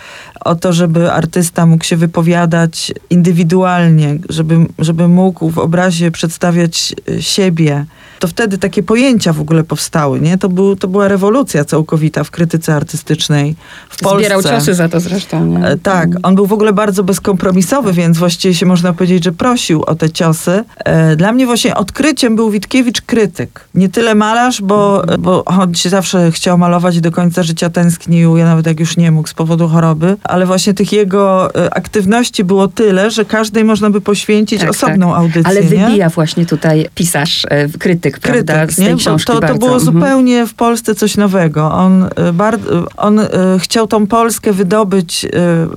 o 0.45 0.55
to, 0.55 0.73
żeby 0.73 1.11
artysta 1.11 1.65
mógł 1.65 1.83
się 1.83 1.97
wypowiadać 1.97 2.93
indywidualnie, 3.09 4.17
żeby, 4.29 4.65
żeby 4.79 5.07
mógł 5.07 5.49
w 5.49 5.57
obrazie 5.57 6.11
przedstawiać 6.11 6.95
e, 7.09 7.21
siebie. 7.21 7.85
To 8.19 8.27
wtedy 8.27 8.57
takie 8.57 8.83
pojęcia 8.83 9.33
w 9.33 9.41
ogóle 9.41 9.63
powstały, 9.63 10.19
nie? 10.21 10.37
To, 10.37 10.49
był, 10.49 10.75
to 10.75 10.87
była 10.87 11.07
rewolucja 11.07 11.65
całkowita 11.65 12.23
w 12.23 12.31
krytyce 12.31 12.75
artystycznej 12.75 13.55
w 13.89 13.97
Polsce. 13.97 14.19
Zbierał 14.19 14.43
ciosy 14.43 14.73
za 14.73 14.89
to 14.89 14.99
zresztą. 14.99 15.45
Nie? 15.45 15.65
E, 15.65 15.77
Tak, 15.77 16.09
on 16.23 16.35
był 16.35 16.45
w 16.45 16.53
ogóle 16.53 16.73
bardzo 16.73 17.03
bezkompromisowy, 17.03 17.93
więc 17.93 18.17
właściwie 18.17 18.53
się 18.53 18.65
można 18.65 18.93
powiedzieć, 18.93 19.23
że 19.23 19.31
prosił 19.31 19.83
o 19.83 19.95
te 19.95 20.09
ciosy. 20.09 20.63
E, 20.77 21.15
Dla 21.15 21.31
mnie 21.31 21.45
właśnie 21.45 21.75
odkryciem 21.75 22.35
był 22.35 22.49
Witkiewicz 22.49 23.01
krytyk. 23.01 23.65
Nie 23.75 23.89
tyle 23.89 24.15
malarz, 24.15 24.61
bo, 24.61 25.03
bo 25.19 25.45
on 25.45 25.75
się 25.75 25.89
zawsze 25.89 26.31
chciał 26.31 26.57
malować 26.57 26.95
i 26.95 27.01
do 27.01 27.11
końca 27.11 27.43
życia 27.43 27.69
tęsknił, 27.69 28.37
ja 28.37 28.45
nawet 28.45 28.65
jak 28.67 28.79
już 28.79 28.97
nie 28.97 29.11
mógł 29.11 29.27
z 29.27 29.33
powodu 29.33 29.67
choroby, 29.67 30.17
ale 30.23 30.45
właśnie 30.45 30.73
tych 30.73 30.91
jego 30.93 31.55
e, 31.55 31.73
aktywności 31.73 32.43
było 32.43 32.67
tyle, 32.67 33.11
że 33.11 33.25
każdej 33.25 33.63
można 33.63 33.89
by 33.89 34.01
poświęcić 34.01 34.59
Tak, 34.61 34.69
osobną 34.69 35.09
tak. 35.09 35.17
audycję. 35.19 35.43
Ale 35.45 35.61
nie? 35.63 35.67
wybija 35.67 36.09
właśnie 36.09 36.45
tutaj 36.45 36.87
pisarz, 36.95 37.45
e, 37.49 37.67
krytyk, 38.11 38.33
prawda, 38.33 38.53
krytyk, 38.53 38.73
z 38.73 38.75
tej 38.75 38.85
nie? 38.87 38.95
Książki 38.95 39.27
to, 39.27 39.33
to 39.33 39.41
bardzo. 39.41 39.57
było 39.59 39.75
Mhm. 39.75 39.85
zupełnie 39.93 40.47
w 40.47 40.53
Polsce 40.53 40.95
coś 40.95 41.17
nowego. 41.17 41.71
On, 41.71 42.03
y, 42.03 42.33
bar- 42.33 42.55
y, 42.55 42.95
on 42.97 43.19
y, 43.19 43.27
chciał 43.59 43.87
tą 43.87 44.07
Polskę 44.07 44.53
wydobyć, 44.53 45.25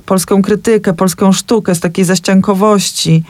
polską 0.05 0.41
krytykę, 0.41 0.93
polską 0.93 1.31
sztukę 1.31 1.75
z 1.75 1.79
takiej 1.79 2.05
zaściankowości, 2.05 3.23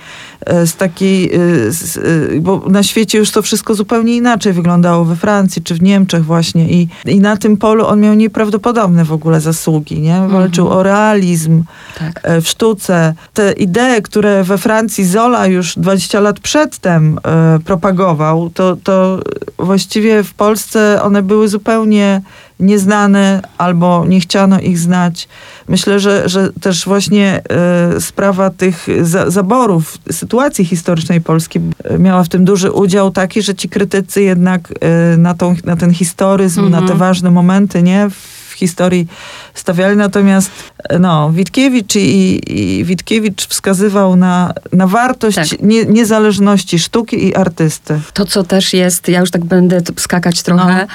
z 0.65 0.75
takiej, 0.75 1.31
z, 1.69 1.99
bo 2.41 2.63
na 2.69 2.83
świecie 2.83 3.17
już 3.17 3.31
to 3.31 3.41
wszystko 3.41 3.75
zupełnie 3.75 4.15
inaczej 4.15 4.53
wyglądało 4.53 5.05
we 5.05 5.15
Francji 5.15 5.61
czy 5.63 5.75
w 5.75 5.81
Niemczech 5.81 6.25
właśnie 6.25 6.69
i, 6.69 6.87
i 7.05 7.19
na 7.19 7.37
tym 7.37 7.57
polu 7.57 7.85
on 7.87 7.99
miał 7.99 8.13
nieprawdopodobne 8.13 9.05
w 9.05 9.11
ogóle 9.11 9.41
zasługi, 9.41 10.01
nie? 10.01 10.27
Walczył 10.27 10.69
o 10.69 10.83
realizm, 10.83 11.63
Tak. 11.99 12.19
e, 12.23 12.41
w 12.41 12.47
sztuce. 12.47 13.13
Te 13.33 13.51
idee, 13.51 14.01
które 14.03 14.43
we 14.43 14.57
Francji 14.57 15.05
Zola 15.05 15.47
już 15.47 15.75
20 15.77 16.19
lat 16.19 16.39
przedtem 16.39 17.19
e, 17.23 17.59
propagował, 17.65 18.49
to, 18.49 18.77
to 18.83 18.90
właściwie 19.59 20.23
w 20.23 20.33
Polsce 20.33 21.01
one 21.01 21.23
były 21.23 21.47
zupełnie 21.47 22.21
nieznane 22.59 23.41
albo 23.57 24.05
nie 24.07 24.19
chciano 24.19 24.59
ich 24.59 24.79
znać. 24.79 25.27
Myślę, 25.67 25.99
że, 25.99 26.29
że 26.29 26.53
też 26.61 26.85
właśnie 26.85 27.41
e, 27.49 28.01
sprawa 28.01 28.49
tych 28.49 28.87
za, 29.01 29.29
zaborów, 29.29 29.97
sytuacji 30.11 30.65
historycznej 30.65 31.21
Polski 31.21 31.59
e, 31.83 31.99
miała 31.99 32.23
w 32.23 32.29
tym 32.29 32.45
duży 32.45 32.71
udział 32.71 33.11
taki, 33.11 33.41
że 33.41 33.55
ci 33.55 33.69
krytycy 33.69 34.21
jednak 34.21 34.73
e, 34.81 35.17
na, 35.17 35.33
tą, 35.33 35.55
na 35.65 35.75
ten 35.75 35.93
historyzm, 35.93 36.69
na 36.69 36.81
te 36.81 36.95
ważne 36.95 37.31
momenty, 37.31 37.83
nie? 37.83 38.09
W 38.09 38.40
historii 38.65 39.07
stawiali. 39.53 39.97
Natomiast 39.97 40.51
no, 40.99 41.31
Witkiewicz 41.33 41.95
i, 41.95 42.41
i 42.59 42.85
Witkiewicz 42.85 43.47
wskazywał 43.47 44.15
na, 44.15 44.53
na 44.73 44.87
wartość 44.87 45.35
Tak. 45.35 45.61
nie, 45.61 45.85
niezależności 45.85 46.79
sztuki 46.79 47.27
i 47.27 47.35
artysty. 47.35 47.99
To, 48.13 48.25
co 48.25 48.43
też 48.43 48.73
jest, 48.73 49.07
ja 49.07 49.19
już 49.19 49.31
tak 49.31 49.45
będę 49.45 49.81
skakać 49.97 50.41
trochę, 50.43 50.87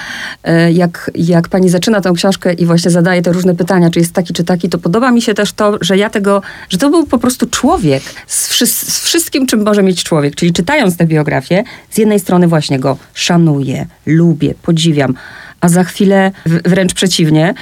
No. 0.45 0.51
e, 0.53 0.73
jak, 0.73 1.11
jak 1.15 1.49
pani 1.49 1.69
zaczyna 1.69 2.01
tę 2.01 2.13
książkę 2.17 2.53
i 2.53 2.67
właśnie 2.67 2.91
zadaje 2.91 3.23
te 3.23 3.33
różne 3.33 3.55
pytania, 3.55 3.91
czy 3.91 3.99
jest 3.99 4.13
taki, 4.13 4.33
czy 4.35 4.45
taki, 4.45 4.69
to 4.69 4.79
podoba 4.79 5.11
mi 5.11 5.23
się 5.23 5.35
też 5.35 5.53
to, 5.53 5.79
że 5.81 5.97
ja 5.97 6.11
tego, 6.11 6.43
że 6.69 6.79
to 6.79 6.91
był 6.91 7.07
po 7.07 7.19
prostu 7.19 7.47
człowiek 7.47 8.03
z, 8.27 8.49
wszy- 8.49 8.67
z 8.67 9.01
wszystkim, 9.01 9.47
czym 9.47 9.63
może 9.65 9.83
mieć 9.83 10.05
człowiek. 10.05 10.35
Czyli 10.35 10.53
czytając 10.53 10.97
tę 10.97 11.07
biografię, 11.07 11.65
z 11.91 11.99
jednej 11.99 12.21
strony 12.21 12.49
właśnie 12.49 12.79
go 12.79 12.97
szanuję, 13.15 13.87
lubię, 14.07 14.55
podziwiam, 14.63 15.15
a 15.61 15.69
za 15.69 15.85
chwilę 15.85 16.33
wręcz 16.47 16.95
przeciwnie. 16.95 17.55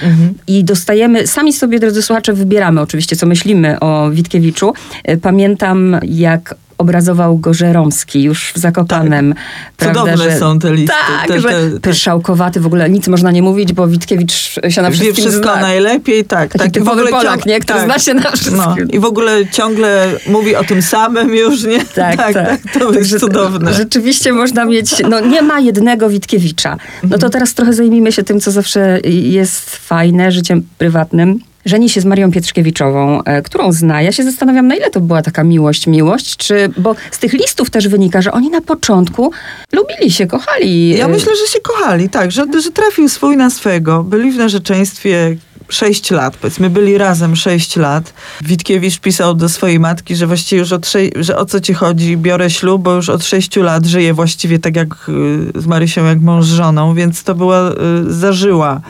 I 0.46 0.64
dostajemy, 0.64 1.26
sami 1.26 1.52
sobie, 1.52 1.80
drodzy 1.80 2.02
słuchacze, 2.02 2.32
wybieramy 2.32 2.80
oczywiście, 2.80 3.16
co 3.16 3.26
myślimy 3.26 3.80
o 3.80 4.10
Witkiewiczu. 4.10 4.72
E, 5.04 5.16
Pamiętam, 5.16 5.96
jak 6.02 6.54
obrazował 6.78 7.38
go 7.38 7.54
Żeromski 7.54 8.22
już 8.22 8.52
w 8.54 8.58
Zakopanem. 8.58 9.34
prawda, 9.76 10.00
Cudowne 10.00 10.30
że- 10.30 10.38
są 10.38 10.58
te 10.58 10.72
listy. 10.74 10.94
Tak, 11.18 11.28
te, 11.28 11.40
że 11.40 11.48
te, 11.48 11.70
te, 11.70 11.80
pyszałkowaty, 11.80 12.60
w 12.60 12.66
ogóle 12.66 12.90
nic 12.90 13.08
można 13.08 13.30
nie 13.30 13.42
mówić, 13.42 13.72
bo 13.72 13.88
Witkiewicz 13.88 14.32
się 14.68 14.82
na 14.82 14.90
wie 14.90 14.96
wszystkim 14.96 15.24
wszystko 15.24 15.52
zna. 15.52 15.60
najlepiej, 15.60 16.24
tak. 16.24 16.52
Taki 16.52 16.64
tak. 16.64 16.72
Typowy 16.72 16.90
ogóle 16.90 17.10
Polak, 17.10 17.46
nie? 17.46 17.60
Który 17.60 17.80
zna 17.80 17.98
się 17.98 18.14
na 18.14 18.30
wszystkim. 18.30 18.56
No, 18.56 18.76
I 18.90 18.98
w 18.98 19.04
ogóle 19.04 19.46
ciągle 19.52 20.08
mówi 20.26 20.56
o 20.56 20.64
tym 20.64 20.82
samym 20.82 21.34
już, 21.34 21.62
nie? 21.64 21.84
Tak, 21.94 22.16
tak. 22.16 22.58
To 22.72 22.78
jest 22.78 22.94
Także 22.94 23.18
cudowne. 23.18 23.74
Rzeczywiście 23.74 24.32
można 24.32 24.64
mieć, 24.64 24.94
no 25.10 25.20
nie 25.20 25.42
ma 25.42 25.60
jednego 25.60 26.08
Witkiewicza. 26.08 26.76
No 27.10 27.18
to 27.18 27.30
teraz 27.30 27.54
trochę 27.54 27.72
zajmijmy 27.72 28.12
się 28.12 28.22
tym, 28.22 28.40
co 28.40 28.50
zawsze 28.50 29.00
jest 29.04 29.76
fajne, 29.76 30.32
życiem 30.32 30.62
prywatnym. 30.78 31.38
Żeni 31.64 31.88
się 31.88 32.00
z 32.00 32.04
Marią 32.04 32.30
Pietrzkiewiczową, 32.30 33.22
e, 33.24 33.42
którą 33.42 33.72
zna. 33.72 34.02
Ja 34.02 34.12
się 34.12 34.24
zastanawiam, 34.24 34.66
na 34.66 34.76
ile 34.76 34.90
to 34.90 35.00
była 35.00 35.22
taka 35.22 35.44
miłość, 35.44 35.86
miłość, 35.86 36.36
czy, 36.36 36.68
bo 36.76 36.94
z 37.10 37.18
tych 37.18 37.32
listów 37.32 37.70
też 37.70 37.88
wynika, 37.88 38.22
że 38.22 38.32
oni 38.32 38.50
na 38.50 38.60
początku 38.60 39.32
lubili 39.72 40.10
się, 40.10 40.26
kochali. 40.26 40.88
Ja 40.88 41.08
myślę, 41.08 41.32
że 41.36 41.52
się 41.52 41.60
kochali, 41.60 42.08
tak, 42.08 42.32
że, 42.32 42.46
że 42.62 42.70
trafił 42.70 43.08
swój 43.08 43.36
na 43.36 43.50
swego. 43.50 44.04
Byli 44.04 44.32
w 44.32 44.36
narzeczeństwie 44.36 45.36
sześć 45.68 46.10
lat, 46.10 46.36
powiedzmy, 46.36 46.70
byli 46.70 46.98
razem 46.98 47.36
sześć 47.36 47.76
lat. 47.76 48.12
Witkiewicz 48.42 48.98
pisał 49.00 49.34
do 49.34 49.48
swojej 49.48 49.80
matki, 49.80 50.16
że 50.16 50.26
właściwie 50.26 50.60
już 50.60 50.72
od 50.72 50.92
że 51.16 51.38
o 51.38 51.44
co 51.44 51.60
ci 51.60 51.74
chodzi, 51.74 52.16
biorę 52.16 52.50
ślub, 52.50 52.82
bo 52.82 52.92
już 52.92 53.08
od 53.08 53.24
sześciu 53.24 53.62
lat 53.62 53.86
żyję 53.86 54.14
właściwie 54.14 54.58
tak 54.58 54.76
jak 54.76 55.08
y, 55.08 55.60
z 55.60 55.66
Marysią, 55.66 56.04
jak 56.04 56.20
mąż 56.20 56.44
z 56.44 56.52
żoną, 56.52 56.94
więc 56.94 57.22
to 57.22 57.34
była 57.34 57.70
y, 57.70 57.74
zażyła 58.12 58.80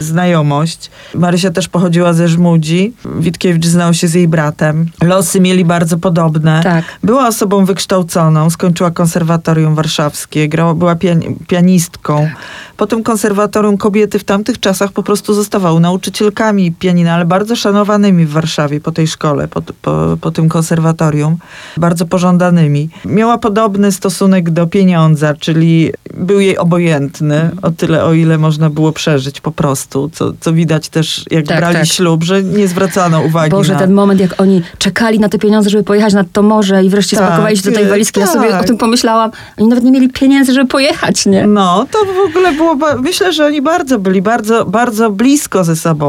znajomość. 0.00 0.90
Marysia 1.14 1.50
też 1.50 1.68
pochodziła 1.68 2.12
ze 2.12 2.28
Żmudzi. 2.28 2.92
Witkiewicz 3.20 3.66
znał 3.66 3.94
się 3.94 4.08
z 4.08 4.14
jej 4.14 4.28
bratem. 4.28 4.86
Losy 5.02 5.40
mieli 5.40 5.64
bardzo 5.64 5.98
podobne. 5.98 6.60
Tak. 6.62 6.84
Była 7.02 7.28
osobą 7.28 7.64
wykształconą, 7.64 8.50
skończyła 8.50 8.90
konserwatorium 8.90 9.74
warszawskie, 9.74 10.48
grała, 10.48 10.74
była 10.74 10.94
pian- 10.94 11.34
pianistką. 11.48 12.30
Po 12.76 12.86
tym 12.86 13.02
konserwatorium 13.02 13.76
kobiety 13.76 14.18
w 14.18 14.24
tamtych 14.24 14.60
czasach 14.60 14.92
po 14.92 15.02
prostu 15.02 15.34
zostawały 15.34 15.80
nauczycielkami 16.18 16.72
pianina, 16.72 17.14
ale 17.14 17.24
bardzo 17.24 17.56
szanowanymi 17.56 18.26
w 18.26 18.30
Warszawie 18.30 18.80
po 18.80 18.92
tej 18.92 19.06
szkole, 19.06 19.48
po, 19.48 19.62
po, 19.82 20.16
po 20.20 20.30
tym 20.30 20.48
konserwatorium, 20.48 21.36
bardzo 21.76 22.06
pożądanymi. 22.06 22.88
Miała 23.04 23.38
podobny 23.38 23.92
stosunek 23.92 24.50
do 24.50 24.66
pieniądza, 24.66 25.34
czyli 25.34 25.92
był 26.14 26.40
jej 26.40 26.58
obojętny 26.58 27.50
o 27.62 27.70
tyle, 27.70 28.04
o 28.04 28.12
ile 28.12 28.38
można 28.38 28.70
było 28.70 28.92
przeżyć 28.92 29.40
po 29.40 29.52
prostu, 29.52 30.10
co, 30.12 30.32
co 30.40 30.52
widać 30.52 30.88
też 30.88 31.24
jak 31.30 31.46
Tak, 31.46 31.58
brali 31.58 31.76
tak. 31.76 31.86
ślub, 31.86 32.24
że 32.24 32.42
nie 32.42 32.68
zwracano 32.68 33.20
uwagi 33.20 33.50
Boże, 33.50 33.72
na... 33.72 33.78
ten 33.78 33.92
moment, 33.92 34.20
jak 34.20 34.40
oni 34.40 34.62
czekali 34.78 35.20
na 35.20 35.28
te 35.28 35.38
pieniądze, 35.38 35.70
żeby 35.70 35.84
pojechać 35.84 36.14
nad 36.14 36.26
to 36.32 36.42
morze 36.42 36.84
i 36.84 36.88
wreszcie 36.90 37.16
Tak, 37.16 37.26
spakowali 37.26 37.56
się 37.56 37.62
do 37.62 37.72
tej 37.72 37.84
nie, 37.84 37.90
walizki. 37.90 38.20
Ja 38.20 38.26
sobie 38.26 38.48
tak. 38.48 38.62
o 38.62 38.64
tym 38.64 38.78
pomyślałam. 38.78 39.30
Oni 39.58 39.68
nawet 39.68 39.84
nie 39.84 39.92
mieli 39.92 40.08
pieniędzy, 40.08 40.52
żeby 40.52 40.68
pojechać, 40.68 41.26
nie? 41.26 41.46
No, 41.46 41.86
to 41.90 41.98
w 41.98 42.30
ogóle 42.30 42.52
było, 42.52 42.76
myślę, 43.02 43.32
że 43.32 43.46
oni 43.46 43.62
bardzo 43.62 43.98
byli, 43.98 44.22
bardzo, 44.22 44.64
bardzo 44.64 45.10
blisko 45.10 45.64
ze 45.64 45.76
sobą. 45.76 46.07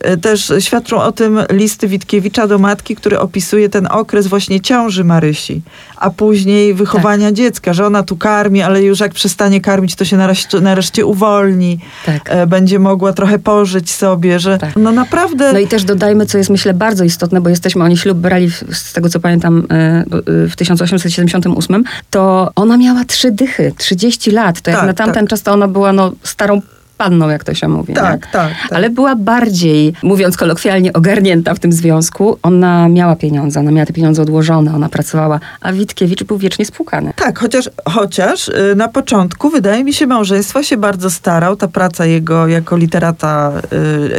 E, 0.00 0.16
Też 0.16 0.52
świadczą 0.58 1.02
o 1.02 1.12
tym 1.12 1.38
listy 1.50 1.88
Witkiewicza 1.88 2.46
do 2.46 2.58
matki, 2.58 2.96
który 2.96 3.18
opisuje 3.18 3.68
ten 3.68 3.86
okres 3.90 4.26
właśnie 4.26 4.60
ciąży 4.60 5.04
Marysi, 5.04 5.62
a 5.96 6.10
później 6.10 6.74
wychowania 6.74 7.32
dziecka, 7.32 7.72
że 7.72 7.86
ona 7.86 8.02
tu 8.02 8.16
karmi, 8.16 8.62
ale 8.62 8.82
już 8.82 9.00
jak 9.00 9.14
przestanie 9.14 9.60
karmić, 9.60 9.94
to 9.94 10.04
się 10.04 10.16
nareszcie, 10.16 10.60
nareszcie 10.60 11.06
uwolni, 11.06 11.78
Tak. 12.06 12.22
e, 12.30 12.46
będzie 12.46 12.78
mogła 12.78 13.12
trochę 13.12 13.38
pożyć 13.38 13.90
sobie, 13.90 14.38
że 14.40 14.58
Tak. 14.58 14.76
no 14.76 14.92
naprawdę... 14.92 15.52
No 15.52 15.58
i 15.58 15.66
też 15.66 15.84
dodajmy, 15.84 16.26
co 16.26 16.38
jest 16.38 16.50
myślę 16.50 16.74
bardzo 16.74 17.04
istotne, 17.04 17.40
bo 17.40 17.48
jesteśmy, 17.50 17.84
oni 17.84 17.96
ślub 17.96 18.18
brali, 18.18 18.50
w- 18.50 18.76
z 18.76 18.92
tego 18.92 19.08
co 19.08 19.20
pamiętam, 19.20 19.66
e, 19.70 20.04
w 20.26 20.56
1878, 20.56 21.84
to 22.10 22.50
ona 22.56 22.76
miała 22.76 23.04
trzy 23.04 23.30
dychy, 23.30 23.72
30 23.78 24.30
lat. 24.30 24.60
To 24.60 24.70
jak 24.70 24.78
Tak, 24.80 24.86
na 24.88 24.94
tamten 24.94 25.24
tak. 25.24 25.30
czas 25.30 25.42
to 25.42 25.52
ona 25.52 25.68
była 25.68 25.92
no, 25.92 26.12
starą 26.22 26.60
panną, 26.96 27.28
jak 27.28 27.44
to 27.44 27.54
się 27.54 27.68
mówi. 27.68 27.94
tak, 27.94 28.26
tak, 28.26 28.32
tak. 28.32 28.52
Ale 28.70 28.90
była 28.90 29.16
bardziej, 29.16 29.92
mówiąc 30.02 30.36
kolokwialnie, 30.36 30.92
ogarnięta 30.92 31.54
w 31.54 31.58
tym 31.58 31.72
związku. 31.72 32.38
Ona 32.42 32.88
miała 32.88 33.16
pieniądze, 33.16 33.60
ona 33.60 33.70
miała 33.70 33.86
te 33.86 33.92
pieniądze 33.92 34.22
odłożone, 34.22 34.74
ona 34.74 34.88
pracowała, 34.88 35.40
a 35.60 35.72
Witkiewicz 35.72 36.24
był 36.24 36.38
wiecznie 36.38 36.64
spłukany. 36.64 37.12
Tak, 37.16 37.38
chociaż, 37.38 37.70
chociaż 37.88 38.48
y, 38.48 38.74
na 38.76 38.88
początku 38.88 39.50
wydaje 39.50 39.84
mi 39.84 39.92
się 39.92 40.06
małżeństwa 40.06 40.62
się 40.62 40.76
bardzo 40.76 41.10
starał. 41.10 41.56
Ta 41.56 41.68
praca 41.68 42.06
jego 42.06 42.46
jako 42.48 42.76
literata 42.76 43.52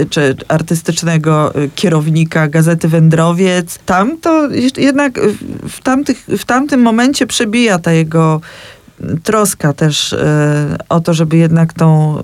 y, 0.02 0.06
czy 0.10 0.36
artystycznego 0.48 1.56
y, 1.56 1.70
kierownika 1.76 2.48
Gazety 2.48 2.88
Wędrowiec, 2.88 3.80
tam 3.86 4.18
to 4.18 4.50
jednak 4.78 5.20
w, 5.70 5.84
tamtych, 5.84 6.18
w 6.38 6.46
tamtym 6.46 6.82
momencie 6.82 7.28
przebija 7.28 7.80
ta 7.80 7.92
jego 7.92 8.42
troska 9.24 9.74
też 9.74 10.14
y, 10.14 10.18
o 10.90 11.00
to, 11.00 11.14
żeby 11.14 11.38
jednak 11.38 11.74
tą 11.74 12.18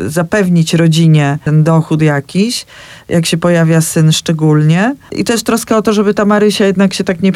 y, 0.00 0.10
zapewnić 0.10 0.74
rodzinie 0.74 1.38
ten 1.44 1.64
dochód 1.64 2.02
jakiś, 2.02 2.66
jak 3.08 3.26
się 3.26 3.36
pojawia 3.36 3.80
syn 3.80 4.12
szczególnie. 4.12 4.94
I 5.12 5.24
też 5.24 5.42
troska 5.42 5.76
o 5.76 5.82
to, 5.82 5.92
żeby 5.92 6.14
ta 6.14 6.24
Marysia 6.24 6.64
jednak 6.66 6.94
się 6.94 7.04
tak 7.04 7.20
nie, 7.22 7.32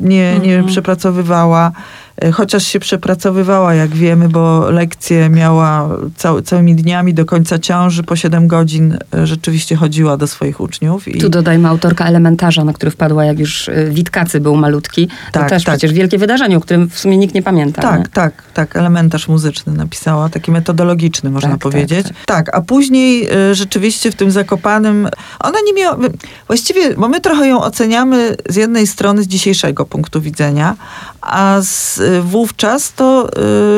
nie, 0.00 0.38
nie 0.38 0.52
Mhm. 0.54 0.66
przepracowywała, 0.66 1.72
e, 2.11 2.11
chociaż 2.30 2.64
się 2.64 2.80
przepracowywała, 2.80 3.74
jak 3.74 3.90
wiemy, 3.90 4.28
bo 4.28 4.70
lekcje 4.70 5.28
miała 5.30 5.88
cał, 6.16 6.42
całymi 6.42 6.74
dniami 6.74 7.14
do 7.14 7.24
końca 7.24 7.58
ciąży, 7.58 8.02
po 8.02 8.16
7 8.16 8.46
godzin 8.48 8.98
e, 9.14 9.26
rzeczywiście 9.26 9.76
chodziła 9.76 10.16
do 10.16 10.26
swoich 10.26 10.60
uczniów. 10.60 11.08
I 11.08 11.18
Tu 11.18 11.28
dodajmy 11.28 11.68
autorka 11.68 12.06
elementarza, 12.06 12.64
na 12.64 12.72
który 12.72 12.90
wpadła, 12.90 13.24
jak 13.24 13.38
już 13.38 13.68
y, 13.68 13.90
Witkacy 13.92 14.40
był 14.40 14.56
malutki. 14.56 15.06
To 15.08 15.40
Tak, 15.40 15.48
też 15.48 15.64
tak. 15.64 15.74
przecież 15.74 15.92
wielkie 15.92 16.18
wydarzenie, 16.18 16.56
o 16.56 16.60
którym 16.60 16.90
w 16.90 16.98
sumie 16.98 17.16
nikt 17.18 17.34
nie 17.34 17.42
pamięta. 17.42 17.82
tak, 17.82 17.98
nie? 18.00 18.06
tak, 18.12 18.42
tak, 18.54 18.76
elementarz 18.76 19.28
muzyczny 19.28 19.72
napisała, 19.72 20.28
taki 20.28 20.50
metodologiczny 20.52 21.30
można 21.30 21.50
Tak, 21.50 21.58
tak, 21.62 21.72
powiedzieć. 21.72 22.06
tak. 22.06 22.16
Tak, 22.26 22.56
a 22.56 22.60
później 22.60 23.28
e, 23.50 23.54
rzeczywiście 23.54 24.12
w 24.12 24.14
tym 24.14 24.30
Zakopanym, 24.30 25.08
ona 25.40 25.58
nie 25.66 25.72
miała, 25.72 25.98
właściwie, 26.46 26.94
bo 26.94 27.08
my 27.08 27.20
trochę 27.20 27.48
ją 27.48 27.62
oceniamy 27.62 28.36
z 28.48 28.56
jednej 28.56 28.86
strony 28.86 29.22
z 29.22 29.26
dzisiejszego 29.26 29.86
punktu 29.86 30.20
widzenia, 30.20 30.76
a 31.20 31.58
z, 31.62 32.00
e, 32.00 32.11
wówczas 32.20 32.92
to, 32.92 33.28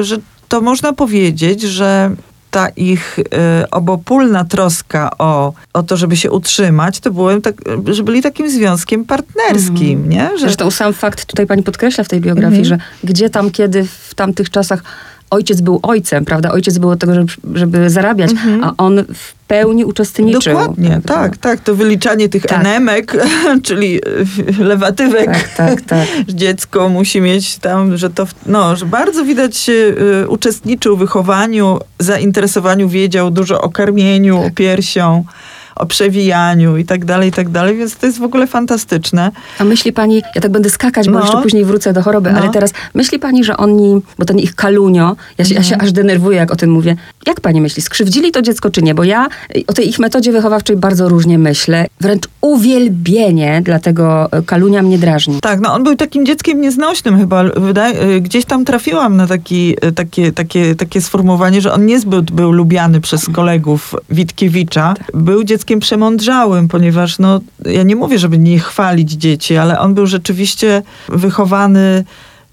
e, 0.00 0.04
że 0.04 0.16
to 0.48 0.60
można 0.60 0.92
powiedzieć, 0.92 1.62
że 1.62 2.10
ta 2.50 2.68
ich 2.68 3.18
e, 3.18 3.70
obopólna 3.70 4.44
troska 4.44 5.10
o, 5.18 5.52
o 5.72 5.82
to, 5.82 5.96
żeby 5.96 6.16
się 6.16 6.30
utrzymać, 6.30 7.00
to 7.00 7.10
byłem 7.10 7.42
tak, 7.42 7.54
że 7.86 8.02
byli 8.02 8.22
takim 8.22 8.50
związkiem 8.50 9.04
partnerskim, 9.04 9.90
Mhm. 10.02 10.08
nie? 10.08 10.30
Że, 10.38 10.38
Zresztą 10.38 10.70
sam 10.70 10.92
fakt, 10.92 11.24
tutaj 11.24 11.46
pani 11.46 11.62
podkreśla 11.62 12.04
w 12.04 12.08
tej 12.08 12.20
biografii, 12.20 12.60
Mhm. 12.62 12.80
że 12.80 13.08
gdzie 13.08 13.30
tam, 13.30 13.50
kiedy 13.50 13.84
w 14.08 14.14
tamtych 14.14 14.50
czasach 14.50 14.82
ojciec 15.34 15.60
był 15.60 15.80
ojcem, 15.82 16.24
prawda? 16.24 16.52
Ojciec 16.52 16.78
był 16.78 16.90
od 16.90 16.98
tego, 17.00 17.14
żeby, 17.14 17.32
żeby 17.54 17.90
zarabiać, 17.90 18.30
Mhm. 18.30 18.64
a 18.64 18.72
on 18.78 19.04
w 19.14 19.34
pełni 19.48 19.84
uczestniczył. 19.84 20.54
Dokładnie, 20.54 21.00
tak, 21.06 21.36
tak. 21.36 21.60
To 21.60 21.74
wyliczanie 21.74 22.28
tych 22.28 22.42
Tak. 22.46 22.60
enemek, 22.60 23.16
czyli 23.66 24.00
y, 24.58 24.64
lewatywek. 24.64 25.26
Tak, 25.26 25.48
tak, 25.56 25.80
tak. 25.80 26.06
Dziecko 26.28 26.88
musi 26.88 27.20
mieć 27.20 27.58
tam, 27.58 27.96
że 27.96 28.10
to, 28.10 28.26
no, 28.46 28.76
że 28.76 28.86
bardzo 28.86 29.24
widać 29.24 29.68
y, 29.68 30.28
uczestniczył 30.28 30.96
w 30.96 30.98
wychowaniu, 30.98 31.78
zainteresowaniu, 31.98 32.88
wiedział 32.88 33.30
dużo 33.30 33.60
o 33.60 33.70
karmieniu, 33.70 34.36
Tak. 34.42 34.52
o 34.52 34.54
piersią, 34.54 35.24
o 35.76 35.86
przewijaniu 35.86 36.76
i 36.76 36.84
tak 36.84 37.04
dalej, 37.04 37.28
i 37.28 37.32
tak 37.32 37.48
dalej, 37.48 37.76
więc 37.76 37.96
to 37.96 38.06
jest 38.06 38.18
w 38.18 38.22
ogóle 38.22 38.46
fantastyczne. 38.46 39.30
A 39.58 39.64
myśli 39.64 39.92
pani, 39.92 40.22
ja 40.34 40.40
tak 40.40 40.50
będę 40.50 40.70
skakać, 40.70 41.06
bo 41.06 41.12
No. 41.12 41.20
jeszcze 41.20 41.42
później 41.42 41.64
wrócę 41.64 41.92
do 41.92 42.02
choroby, 42.02 42.32
No. 42.32 42.38
ale 42.40 42.50
teraz 42.50 42.72
myśli 42.94 43.18
pani, 43.18 43.44
że 43.44 43.56
oni, 43.56 44.00
bo 44.18 44.24
ten 44.24 44.38
ich 44.38 44.54
kalunio, 44.54 45.16
ja 45.38 45.44
się, 45.44 45.54
ja 45.54 45.60
Mhm. 45.60 45.80
się 45.80 45.84
aż 45.86 45.92
denerwuję, 45.92 46.38
jak 46.38 46.50
o 46.52 46.56
tym 46.56 46.70
mówię. 46.70 46.96
Jak 47.26 47.40
pani 47.40 47.60
myśli, 47.60 47.82
skrzywdzili 47.82 48.32
to 48.32 48.42
dziecko 48.42 48.70
czy 48.70 48.82
nie? 48.82 48.94
Bo 48.94 49.04
ja 49.04 49.28
y, 49.56 49.64
o 49.66 49.72
tej 49.72 49.88
ich 49.88 49.98
metodzie 49.98 50.32
wychowawczej 50.32 50.76
bardzo 50.76 51.08
różnie 51.08 51.38
myślę. 51.38 51.86
Wręcz 52.00 52.24
uwielbienie 52.40 53.62
dla 53.64 53.78
tego 53.78 54.28
y, 54.38 54.42
kalunia 54.42 54.82
mnie 54.82 54.98
drażni. 54.98 55.40
Tak, 55.40 55.60
no 55.60 55.74
on 55.74 55.84
był 55.84 55.96
takim 55.96 56.26
dzieckiem 56.26 56.60
nieznośnym 56.60 57.18
chyba. 57.18 57.44
Y, 57.44 58.20
gdzieś 58.20 58.44
tam 58.44 58.64
trafiłam 58.64 59.16
na 59.16 59.26
taki, 59.26 59.76
takie, 59.94 60.32
takie, 60.32 60.74
takie 60.74 61.00
sformułowanie, 61.00 61.60
że 61.60 61.72
on 61.72 61.86
niezbyt 61.86 62.30
był 62.30 62.52
lubiany 62.52 63.00
przez 63.00 63.28
kolegów 63.28 63.94
Witkiewicza. 64.10 64.94
Był 65.14 65.44
dzieckiem 65.44 65.80
przemądrzałym, 65.80 66.68
ponieważ 66.68 67.18
no, 67.18 67.40
ja 67.64 67.82
nie 67.82 67.96
mówię, 67.96 68.18
żeby 68.18 68.38
nie 68.38 68.58
chwalić 68.58 69.12
dzieci, 69.12 69.56
ale 69.56 69.78
on 69.78 69.94
był 69.94 70.06
rzeczywiście 70.06 70.82
wychowany 71.08 72.04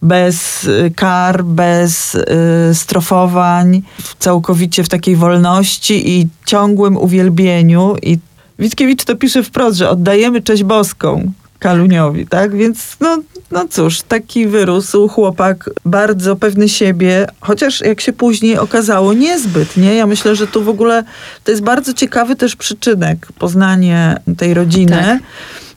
bez 0.01 0.63
y, 0.63 0.91
kar, 0.95 1.43
bez 1.43 2.15
y, 2.15 2.25
strofowań, 2.73 3.81
całkowicie 4.19 4.83
w 4.83 4.89
takiej 4.89 5.15
wolności 5.15 6.19
i 6.19 6.27
ciągłym 6.45 6.97
uwielbieniu. 6.97 7.95
I 8.01 8.19
Witkiewicz 8.59 9.03
to 9.03 9.15
pisze 9.15 9.43
wprost, 9.43 9.77
że 9.77 9.89
oddajemy 9.89 10.41
cześć 10.41 10.63
boską 10.63 11.31
Kaluniowi, 11.59 12.27
tak? 12.27 12.55
Więc 12.55 12.97
no, 12.99 13.17
no 13.51 13.65
cóż, 13.69 14.01
taki 14.01 14.47
wyrósł 14.47 15.07
chłopak, 15.07 15.69
bardzo 15.85 16.35
pewny 16.35 16.69
siebie, 16.69 17.27
chociaż 17.41 17.81
jak 17.81 18.01
się 18.01 18.13
później 18.13 18.57
okazało, 18.57 19.13
niezbyt, 19.13 19.77
nie? 19.77 19.95
Ja 19.95 20.07
myślę, 20.07 20.35
że 20.35 20.47
tu 20.47 20.63
w 20.63 20.69
ogóle 20.69 21.03
to 21.43 21.51
jest 21.51 21.63
bardzo 21.63 21.93
ciekawy 21.93 22.35
też 22.35 22.55
przyczynek, 22.55 23.27
poznanie 23.39 24.17
tej 24.37 24.53
rodziny 24.53 24.91
Tak. 24.91 25.19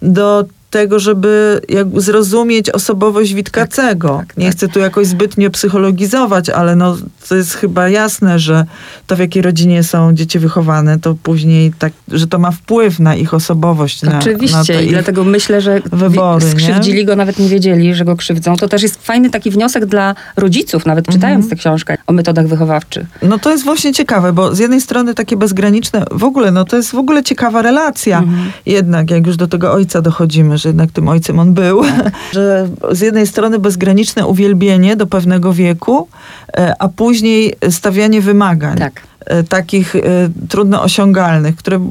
do 0.02 0.44
tego, 0.74 0.98
żeby 0.98 1.60
zrozumieć 1.96 2.70
osobowość 2.70 3.34
Witkacego. 3.34 4.08
Tak, 4.18 4.26
tak, 4.26 4.36
Nie 4.36 4.46
tak. 4.46 4.56
chcę 4.56 4.68
tu 4.68 4.78
jakoś 4.78 5.06
zbytnio 5.06 5.50
psychologizować, 5.50 6.50
ale 6.50 6.76
no, 6.76 6.96
to 7.28 7.34
jest 7.36 7.54
chyba 7.54 7.88
jasne, 7.88 8.38
że 8.38 8.64
to 9.06 9.16
w 9.16 9.18
jakiej 9.18 9.42
rodzinie 9.42 9.82
są 9.82 10.14
dzieci 10.14 10.38
wychowane, 10.38 10.98
to 10.98 11.14
później 11.22 11.72
tak, 11.78 11.92
że 12.08 12.26
to 12.26 12.38
ma 12.38 12.50
wpływ 12.50 13.00
na 13.00 13.14
ich 13.14 13.34
osobowość. 13.34 14.02
Na, 14.02 14.10
na 14.12 14.18
Oczywiście 14.18 14.74
to 14.74 14.80
i 14.80 14.88
dlatego 14.88 15.24
myślę, 15.24 15.60
że 15.60 15.80
wybory, 15.92 16.44
wi- 16.46 16.54
nie? 16.54 16.60
skrzywdzili 16.60 17.04
go, 17.04 17.16
nawet 17.16 17.38
nie 17.38 17.48
wiedzieli, 17.48 17.94
że 17.94 18.04
go 18.04 18.16
krzywdzą. 18.16 18.56
To 18.56 18.68
też 18.68 18.82
jest 18.82 19.06
fajny 19.06 19.30
taki 19.30 19.50
wniosek 19.50 19.86
dla 19.86 20.14
rodziców, 20.36 20.86
nawet 20.86 21.04
Mhm. 21.08 21.18
czytając 21.20 21.48
tę 21.48 21.56
książkę 21.56 21.96
o 22.06 22.12
metodach 22.12 22.46
wychowawczych. 22.48 23.06
No 23.22 23.38
to 23.38 23.50
jest 23.50 23.64
właśnie 23.64 23.92
ciekawe, 23.92 24.32
bo 24.32 24.54
z 24.54 24.58
jednej 24.58 24.80
strony 24.80 25.14
takie 25.14 25.36
bezgraniczne, 25.36 26.04
w 26.10 26.24
ogóle, 26.24 26.50
no 26.50 26.64
to 26.64 26.76
jest 26.76 26.90
w 26.90 26.94
ogóle 26.98 27.22
ciekawa 27.22 27.62
relacja. 27.62 28.18
Mhm. 28.18 28.50
Jednak, 28.66 29.10
jak 29.10 29.26
już 29.26 29.36
do 29.36 29.46
tego 29.46 29.72
ojca 29.72 30.00
dochodzimy, 30.02 30.58
że 30.64 30.68
jednak 30.68 30.90
tym 30.90 31.08
ojcem 31.08 31.38
on 31.38 31.54
był, 31.54 31.82
że 32.32 32.68
z 32.92 33.00
jednej 33.00 33.26
strony 33.26 33.58
bezgraniczne 33.58 34.26
uwielbienie 34.26 34.96
do 34.96 35.06
pewnego 35.06 35.52
wieku, 35.52 36.08
e, 36.56 36.74
a 36.78 36.88
później 36.88 37.54
stawianie 37.70 38.20
wymagań. 38.20 38.78
Tak. 38.78 39.02
e, 39.26 39.42
takich 39.42 39.96
e, 39.96 40.00
trudno 40.48 40.82
osiągalnych, 40.82 41.56
które 41.56 41.90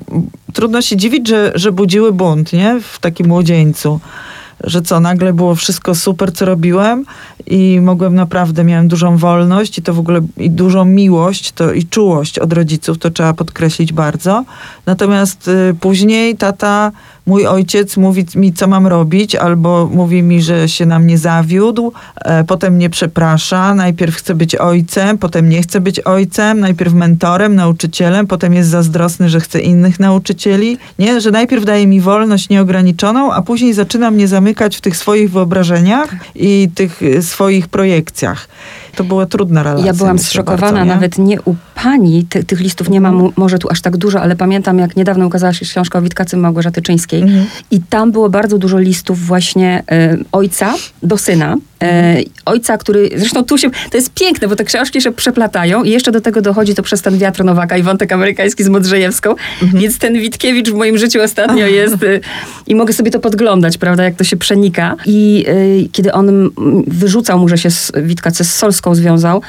trudno 0.53 0.81
się 0.81 0.97
dziwić, 0.97 1.27
że, 1.27 1.51
że 1.55 1.71
budziły 1.71 2.11
bunt, 2.11 2.53
nie? 2.53 2.79
W 2.81 2.99
takim 2.99 3.27
młodzieńcu. 3.27 3.99
Że 4.63 4.81
co, 4.81 4.99
nagle 4.99 5.33
było 5.33 5.55
wszystko 5.55 5.95
super, 5.95 6.33
co 6.33 6.45
robiłem 6.45 7.05
i 7.47 7.79
mogłem 7.81 8.15
naprawdę, 8.15 8.63
miałem 8.63 8.87
dużą 8.87 9.17
wolność 9.17 9.77
i 9.77 9.81
to 9.81 9.93
w 9.93 9.99
ogóle, 9.99 10.21
i 10.37 10.49
dużą 10.49 10.85
miłość 10.85 11.51
to, 11.51 11.73
i 11.73 11.85
czułość 11.85 12.39
od 12.39 12.53
rodziców, 12.53 12.97
to 12.97 13.09
trzeba 13.09 13.33
podkreślić 13.33 13.93
bardzo. 13.93 14.45
Natomiast 14.85 15.47
y, 15.47 15.75
później 15.79 16.37
tata, 16.37 16.91
mój 17.25 17.47
ojciec 17.47 17.97
mówi 17.97 18.25
mi, 18.35 18.53
co 18.53 18.67
mam 18.67 18.87
robić, 18.87 19.35
albo 19.35 19.89
mówi 19.93 20.23
mi, 20.23 20.41
że 20.41 20.69
się 20.69 20.85
na 20.85 20.99
mnie 20.99 21.17
zawiódł, 21.17 21.93
e, 22.15 22.43
potem 22.43 22.73
mnie 22.73 22.89
przeprasza, 22.89 23.75
najpierw 23.75 24.15
chce 24.15 24.35
być 24.35 24.55
ojcem, 24.55 25.17
potem 25.17 25.49
nie 25.49 25.61
chce 25.61 25.81
być 25.81 25.99
ojcem, 25.99 26.59
najpierw 26.59 26.93
mentorem, 26.93 27.55
nauczycielem, 27.55 28.27
potem 28.27 28.53
jest 28.53 28.69
zazdrosny, 28.69 29.29
że 29.29 29.39
chce 29.39 29.59
innych 29.59 29.99
nauczycieli. 29.99 30.77
Nie, 30.99 31.21
że 31.21 31.31
najpierw 31.31 31.65
daje 31.65 31.87
mi 31.87 32.01
wolność 32.01 32.49
nieograniczoną, 32.49 33.33
a 33.33 33.41
później 33.41 33.73
zaczyna 33.73 34.11
mnie 34.11 34.27
zamykać 34.27 34.77
w 34.77 34.81
tych 34.81 34.97
swoich 34.97 35.31
wyobrażeniach 35.31 36.15
i 36.35 36.69
tych 36.75 37.01
y, 37.01 37.21
swoich 37.21 37.67
projekcjach. 37.67 38.47
To 38.95 39.03
była 39.03 39.25
trudna 39.25 39.63
relacja. 39.63 39.85
Ja 39.85 39.93
byłam 39.93 40.19
zszokowana, 40.19 40.61
bardzo, 40.61 40.79
nie? 40.85 40.85
nawet 40.93 41.17
nie 41.17 41.41
u 41.41 41.55
pani, 41.75 42.25
ty, 42.29 42.43
tych 42.43 42.59
listów 42.59 42.89
nie 42.89 43.01
mam 43.01 43.15
mu- 43.15 43.33
może 43.35 43.59
tu 43.59 43.69
aż 43.71 43.81
tak 43.81 43.97
dużo, 43.97 44.21
ale 44.21 44.35
pamiętam 44.35 44.79
jak 44.79 44.95
niedawno 44.95 45.27
ukazała 45.27 45.53
się 45.53 45.65
książka 45.65 45.99
o 45.99 46.01
Witkacy 46.01 46.37
Małgorzaty 46.37 46.81
Czyńskiej 46.81 47.21
Mhm. 47.21 47.45
i 47.71 47.81
tam 47.81 48.11
było 48.11 48.29
bardzo 48.29 48.57
dużo 48.57 48.79
listów 48.79 49.19
właśnie 49.25 49.83
e, 49.91 50.17
ojca 50.31 50.73
do 51.03 51.17
syna. 51.17 51.55
E, 51.83 52.17
ojca, 52.45 52.77
który, 52.77 53.09
zresztą 53.15 53.43
tu 53.43 53.57
się, 53.57 53.69
to 53.91 53.97
jest 53.97 54.13
piękne, 54.13 54.47
bo 54.47 54.55
te 54.55 54.63
książki 54.63 55.01
się 55.01 55.11
przeplatają 55.11 55.83
i 55.83 55.89
jeszcze 55.89 56.11
do 56.11 56.21
tego 56.21 56.41
dochodzi 56.41 56.75
to 56.75 56.83
przez 56.83 57.01
ten 57.01 57.17
wiatr 57.17 57.43
Nowaka 57.43 57.77
i 57.77 57.83
wątek 57.83 58.11
amerykański 58.11 58.63
z 58.63 58.69
Modrzejewską, 58.69 59.35
Mhm. 59.61 59.81
więc 59.81 59.97
ten 59.97 60.13
Witkiewicz 60.13 60.69
w 60.69 60.73
moim 60.73 60.97
życiu 60.97 61.21
ostatnio 61.21 61.67
jest 61.67 61.93
e, 62.03 62.19
i 62.67 62.75
mogę 62.75 62.93
sobie 62.93 63.11
to 63.11 63.19
podglądać, 63.19 63.77
prawda, 63.77 64.03
jak 64.03 64.15
to 64.15 64.23
się 64.23 64.37
przenika. 64.37 64.95
I 65.05 65.45
e, 65.47 65.89
kiedy 65.91 66.13
on 66.13 66.49
wyrzucał 66.87 67.39
mu, 67.39 67.47
że 67.49 67.57
się 67.57 67.71
z 67.71 67.91
Witkacy 67.95 68.43
z 68.43 68.53
Solską 68.53 68.95
związał 68.95 69.41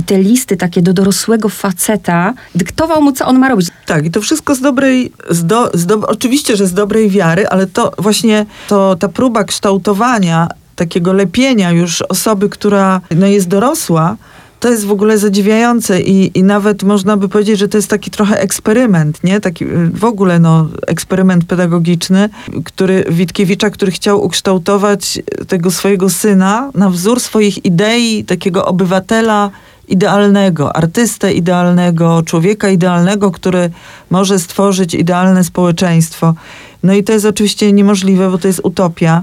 i 0.00 0.02
te 0.02 0.18
listy 0.18 0.56
takie 0.56 0.82
do 0.82 0.92
dorosłego 0.92 1.48
faceta, 1.48 2.34
dyktował 2.54 3.02
mu, 3.02 3.12
co 3.12 3.26
on 3.26 3.38
ma 3.38 3.48
robić. 3.48 3.68
Tak, 3.86 4.06
i 4.06 4.10
to 4.10 4.20
wszystko 4.20 4.54
z 4.54 4.60
dobrej, 4.60 5.12
z 5.30 5.44
do, 5.44 5.70
z 5.74 5.86
do, 5.86 6.00
oczywiście, 6.00 6.56
że 6.56 6.66
z 6.66 6.72
dobrej 6.74 7.10
wiary, 7.10 7.48
ale 7.48 7.66
to 7.66 7.92
właśnie 7.98 8.46
to, 8.68 8.96
ta 8.96 9.08
próba 9.08 9.44
kształtowania, 9.44 10.48
takiego 10.76 11.12
lepienia 11.12 11.70
już 11.70 12.02
osoby, 12.02 12.48
która 12.48 13.00
no, 13.16 13.26
jest 13.26 13.48
dorosła, 13.48 14.16
to 14.62 14.70
jest 14.70 14.86
w 14.86 14.90
ogóle 14.90 15.18
zadziwiające 15.18 16.00
i, 16.00 16.38
i 16.38 16.42
nawet 16.42 16.82
można 16.82 17.16
by 17.16 17.28
powiedzieć, 17.28 17.58
że 17.58 17.68
to 17.68 17.78
jest 17.78 17.90
taki 17.90 18.10
trochę 18.10 18.40
eksperyment, 18.40 19.24
nie? 19.24 19.40
Taki 19.40 19.64
y, 19.64 19.90
w 19.94 20.04
ogóle 20.04 20.38
no, 20.38 20.68
eksperyment 20.86 21.44
pedagogiczny, 21.44 22.28
który 22.64 23.04
Witkiewicza, 23.10 23.70
który 23.70 23.92
chciał 23.92 24.24
ukształtować 24.24 25.22
tego 25.48 25.70
swojego 25.70 26.10
syna 26.10 26.70
na 26.74 26.90
wzór 26.90 27.20
swoich 27.20 27.64
idei, 27.64 28.24
takiego 28.24 28.66
obywatela 28.66 29.50
idealnego, 29.88 30.76
artystę 30.76 31.32
idealnego, 31.32 32.22
człowieka 32.22 32.68
idealnego, 32.68 33.30
który 33.30 33.70
może 34.10 34.38
stworzyć 34.38 34.94
idealne 34.94 35.44
społeczeństwo. 35.44 36.34
No 36.82 36.94
i 36.94 37.04
to 37.04 37.12
jest 37.12 37.24
oczywiście 37.24 37.72
niemożliwe, 37.72 38.30
bo 38.30 38.38
to 38.38 38.48
jest 38.48 38.60
utopia. 38.62 39.22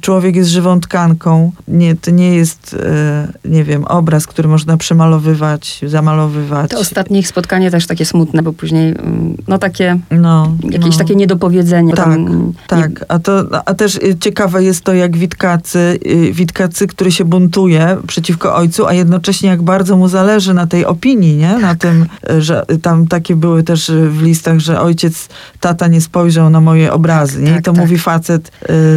Człowiek 0.00 0.36
jest 0.36 0.50
żywą 0.50 0.80
tkanką. 0.80 1.52
Nie, 1.68 1.96
to 1.96 2.10
nie 2.10 2.34
jest, 2.34 2.76
e, 2.86 3.28
nie 3.44 3.64
wiem, 3.64 3.84
obraz, 3.84 4.26
który 4.26 4.48
można 4.48 4.76
przemalowywać, 4.76 5.80
zamalowywać. 5.86 6.70
To 6.70 6.78
ostatnie 6.78 7.18
ich 7.18 7.28
spotkanie 7.28 7.70
też 7.70 7.86
takie 7.86 8.04
smutne, 8.04 8.42
bo 8.42 8.52
później, 8.52 8.88
mm, 8.88 9.36
no 9.48 9.58
takie, 9.58 9.98
no, 10.10 10.56
jakieś 10.70 10.92
no. 10.92 10.98
takie 10.98 11.14
niedopowiedzenie. 11.14 11.92
Tak, 11.94 12.04
Tam, 12.04 12.52
Tak, 12.66 13.04
a, 13.08 13.18
to, 13.18 13.44
a 13.64 13.74
też 13.74 13.96
y, 13.96 14.16
ciekawe 14.20 14.64
jest 14.64 14.84
to, 14.84 14.94
jak 14.94 15.16
Witkacy, 15.16 15.98
y, 16.06 16.32
Witkacy, 16.32 16.86
który 16.86 17.12
się 17.12 17.24
buntuje 17.24 17.96
przeciwko 18.06 18.56
ojcu, 18.56 18.86
a 18.86 18.92
jednocześnie 18.92 19.48
jak 19.48 19.62
bardzo 19.62 19.96
mu 19.96 20.08
zależy 20.08 20.54
na 20.54 20.66
tej 20.66 20.84
opinii, 20.84 21.36
nie? 21.36 21.52
Na 21.58 21.68
Tak. 21.68 21.78
tym, 21.78 22.06
y, 22.30 22.42
że 22.42 22.64
tam 22.82 23.06
takie 23.06 23.36
były 23.36 23.62
też 23.62 23.88
y, 23.88 24.10
w 24.10 24.22
listach, 24.22 24.58
że 24.58 24.80
ojciec, 24.80 25.28
tata 25.60 25.86
nie 25.86 26.00
spojrzał 26.00 26.50
na 26.50 26.60
moje 26.60 26.92
obrazy, 26.92 27.42
nie? 27.42 27.50
I 27.50 27.54
Tak, 27.54 27.64
to 27.64 27.72
tak. 27.72 27.80
mówi 27.80 27.98
facet, 27.98 28.52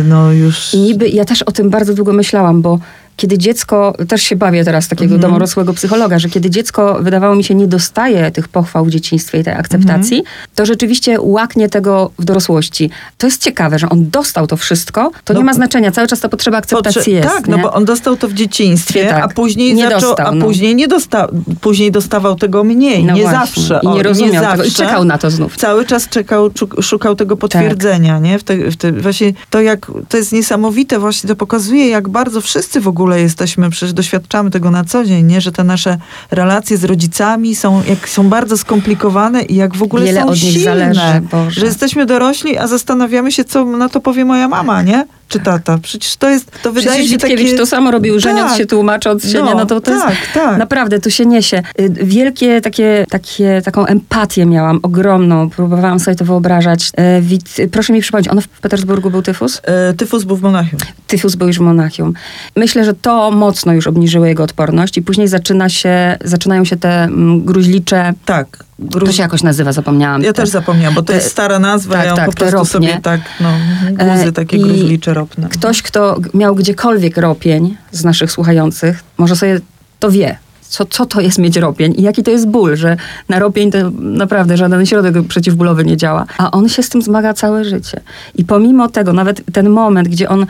no 0.06 0.32
już... 0.32 0.74
Niby, 0.82 1.10
ja 1.10 1.26
też 1.26 1.42
o 1.42 1.52
tym 1.52 1.70
bardzo 1.70 1.94
długo 1.94 2.14
myślałam, 2.14 2.62
bo 2.62 2.80
kiedy 3.18 3.38
dziecko, 3.38 3.94
też 4.08 4.22
się 4.24 4.36
bawię 4.36 4.64
teraz 4.66 4.88
takiego 4.88 5.16
Mhm. 5.16 5.22
domorosłego 5.22 5.74
psychologa, 5.74 6.20
że 6.20 6.30
kiedy 6.30 6.50
dziecko, 6.50 6.98
wydawało 7.02 7.36
mi 7.36 7.44
się, 7.44 7.56
nie 7.56 7.68
dostaje 7.68 8.32
tych 8.32 8.48
pochwał 8.48 8.86
w 8.86 8.90
dzieciństwie 8.90 9.40
i 9.40 9.44
tej 9.44 9.54
akceptacji, 9.54 10.18
Mhm. 10.18 10.36
to 10.56 10.66
rzeczywiście 10.66 11.18
łaknie 11.22 11.70
tego 11.70 12.12
w 12.20 12.26
dorosłości. 12.26 12.90
To 13.18 13.28
jest 13.28 13.42
ciekawe, 13.44 13.80
że 13.80 13.90
on 13.90 14.10
dostał 14.10 14.48
to 14.48 14.58
wszystko, 14.58 15.12
to 15.26 15.34
No, 15.34 15.40
nie 15.40 15.46
ma 15.46 15.54
znaczenia, 15.54 15.92
cały 15.92 16.08
czas 16.08 16.20
ta 16.20 16.30
potrzeba 16.30 16.58
akceptacji 16.58 17.00
Potrze- 17.02 17.12
jest. 17.12 17.28
tak, 17.30 17.48
nie? 17.48 17.52
no 17.56 17.58
bo 17.64 17.74
on 17.74 17.86
dostał 17.86 18.18
to 18.18 18.28
w 18.28 18.34
dzieciństwie, 18.34 19.06
Tak. 19.10 19.24
a 19.24 19.28
później 19.28 19.74
Nie 19.74 19.84
zaczął, 19.90 20.02
dostał, 20.10 20.28
a 20.28 20.32
no. 20.32 20.46
później 20.46 20.76
nie 20.76 20.88
dostał, 20.88 21.28
później 21.62 21.92
dostawał 21.92 22.36
tego 22.36 22.64
mniej, 22.64 23.04
No 23.04 23.14
nie 23.14 23.22
właśnie. 23.22 23.40
zawsze. 23.40 23.80
I 23.84 23.88
nie 23.88 24.04
rozumiał 24.04 24.44
tego 24.52 24.64
i 24.64 24.70
zawsze. 24.70 24.86
czekał 24.86 25.06
na 25.06 25.18
to 25.18 25.32
znów. 25.32 25.58
Cały 25.58 25.86
czas 25.86 26.10
czekał, 26.10 26.50
szukał 26.82 27.16
tego 27.16 27.38
potwierdzenia, 27.38 28.20
nie? 28.20 28.40
W 28.40 28.44
te, 28.44 28.58
w 28.72 28.76
te, 28.78 28.92
właśnie 28.92 29.34
to 29.50 29.62
jak, 29.62 29.92
to 30.10 30.18
jest 30.18 30.32
niesamowite, 30.32 31.00
właśnie 31.00 31.28
to 31.28 31.36
pokazuje, 31.36 31.88
jak 31.88 32.10
bardzo 32.10 32.42
wszyscy 32.42 32.82
w 32.82 32.88
ogóle 32.88 33.11
jesteśmy, 33.20 33.70
przecież 33.70 33.94
doświadczamy 33.94 34.50
tego 34.52 34.72
na 34.72 34.84
co 34.84 35.06
dzień, 35.06 35.26
nie? 35.26 35.42
Że 35.42 35.52
te 35.52 35.64
nasze 35.64 35.98
relacje 36.32 36.78
z 36.78 36.84
rodzicami 36.84 37.56
są, 37.56 37.84
jak 37.90 38.10
są 38.10 38.30
bardzo 38.30 38.58
skomplikowane 38.58 39.42
i 39.42 39.56
jak 39.56 39.76
w 39.76 39.84
ogóle 39.84 40.06
Wiele 40.06 40.22
są 40.22 40.28
od 40.28 40.34
nich 40.44 40.54
silne. 40.54 40.64
zależy. 40.94 41.22
Że 41.50 41.66
jesteśmy 41.66 42.06
dorośli, 42.06 42.58
a 42.58 42.68
zastanawiamy 42.68 43.32
się, 43.32 43.44
co 43.44 43.66
na 43.66 43.90
to 43.90 44.00
powie 44.02 44.26
moja 44.26 44.48
mama, 44.48 44.82
nie? 44.82 45.06
Czy 45.32 45.40
tata. 45.40 45.78
Przecież 45.82 46.16
to 46.16 46.30
jest, 46.30 46.52
to 46.64 46.72
wydaje 46.72 46.88
Przecież 47.00 47.12
się 47.12 47.18
Witkiewicz 47.18 47.48
takie... 47.48 47.58
to 47.58 47.66
samo 47.66 47.92
robił, 47.92 48.20
żeniąc 48.20 48.50
Tak. 48.50 48.58
się, 48.58 48.66
tłumacząc 48.66 49.32
się, 49.32 49.40
No, 49.40 49.46
nie? 49.46 49.56
no 49.56 49.66
to, 49.66 49.82
to 49.82 49.92
tak, 49.92 50.10
jest, 50.10 50.22
tak. 50.34 50.58
naprawdę 50.58 51.00
to 51.00 51.10
się 51.10 51.26
niesie. 51.26 51.64
Y, 51.80 51.90
Wielkie 51.90 52.62
takie, 52.62 53.06
takie, 53.10 53.62
taką 53.66 53.86
empatię 53.86 54.46
miałam, 54.46 54.80
ogromną, 54.84 55.50
próbowałam 55.50 56.00
sobie 56.00 56.16
to 56.16 56.26
wyobrażać. 56.26 56.92
Wit, 57.22 57.58
proszę 57.72 57.94
mi 57.94 58.02
przypomnieć, 58.02 58.28
on 58.28 58.42
w 58.42 58.48
Petersburgu 58.48 59.10
był 59.12 59.22
tyfus? 59.22 59.62
E, 59.64 59.94
tyfus 59.94 60.24
był 60.24 60.36
w 60.36 60.42
Monachium. 60.42 60.80
Tyfus 61.08 61.36
był 61.36 61.48
już 61.48 61.58
w 61.58 61.62
Monachium. 61.62 62.14
Myślę, 62.56 62.86
że 62.86 62.94
to 62.94 63.32
mocno 63.32 63.74
już 63.74 63.88
obniżyło 63.88 64.26
jego 64.26 64.44
odporność 64.44 64.98
i 64.98 65.02
później 65.02 65.28
zaczyna 65.28 65.70
się, 65.70 66.18
zaczynają 66.24 66.66
się 66.66 66.76
te 66.78 67.04
mm, 67.04 67.42
gruźlicze, 67.46 68.14
Tak. 68.26 68.64
To 68.92 69.00
Gruź... 69.00 69.16
się 69.16 69.24
jakoś 69.24 69.44
nazywa, 69.44 69.72
zapomniałam. 69.72 70.22
Ja 70.22 70.34
Te- 70.34 70.42
też 70.42 70.50
zapomniałam, 70.50 70.96
bo 70.96 71.02
to 71.02 71.08
te- 71.08 71.14
jest 71.14 71.32
stara 71.32 71.60
nazwa, 71.60 71.96
tak, 71.96 72.06
ja 72.06 72.16
tak, 72.16 72.26
po 72.26 72.32
prostu 72.32 72.58
ropnie. 72.58 72.72
sobie 72.72 73.00
tak, 73.02 73.22
no, 73.40 73.50
guzy 73.92 74.30
E, 74.30 74.32
takie 74.32 74.58
i 74.58 74.60
gruźlicze 74.60 75.14
ropne. 75.14 75.50
Ktoś, 75.50 75.82
kto 75.82 76.18
miał 76.34 76.56
gdziekolwiek 76.56 77.18
ropień 77.18 77.78
z 77.92 78.04
naszych 78.04 78.32
słuchających, 78.32 79.04
może 79.18 79.36
sobie 79.36 79.60
to 80.00 80.12
wie. 80.12 80.38
Co, 80.62 80.86
co 80.86 81.06
to 81.06 81.22
jest 81.22 81.38
mieć 81.38 81.58
ropień 81.58 81.94
i 81.98 82.02
jaki 82.02 82.24
to 82.24 82.32
jest 82.32 82.48
ból, 82.48 82.76
że 82.76 82.98
na 83.30 83.40
ropień 83.40 83.72
to 83.72 83.78
naprawdę 84.00 84.58
żaden 84.58 84.86
środek 84.86 85.28
przeciwbólowy 85.28 85.86
nie 85.86 85.98
działa. 85.98 86.26
A 86.38 86.52
on 86.52 86.70
się 86.70 86.84
z 86.84 86.90
tym 86.90 87.02
zmaga 87.02 87.34
całe 87.34 87.66
życie. 87.66 88.02
I 88.36 88.46
pomimo 88.46 88.90
tego, 88.90 89.14
nawet 89.14 89.42
ten 89.54 89.70
moment, 89.70 90.08
gdzie 90.08 90.30
on 90.30 90.46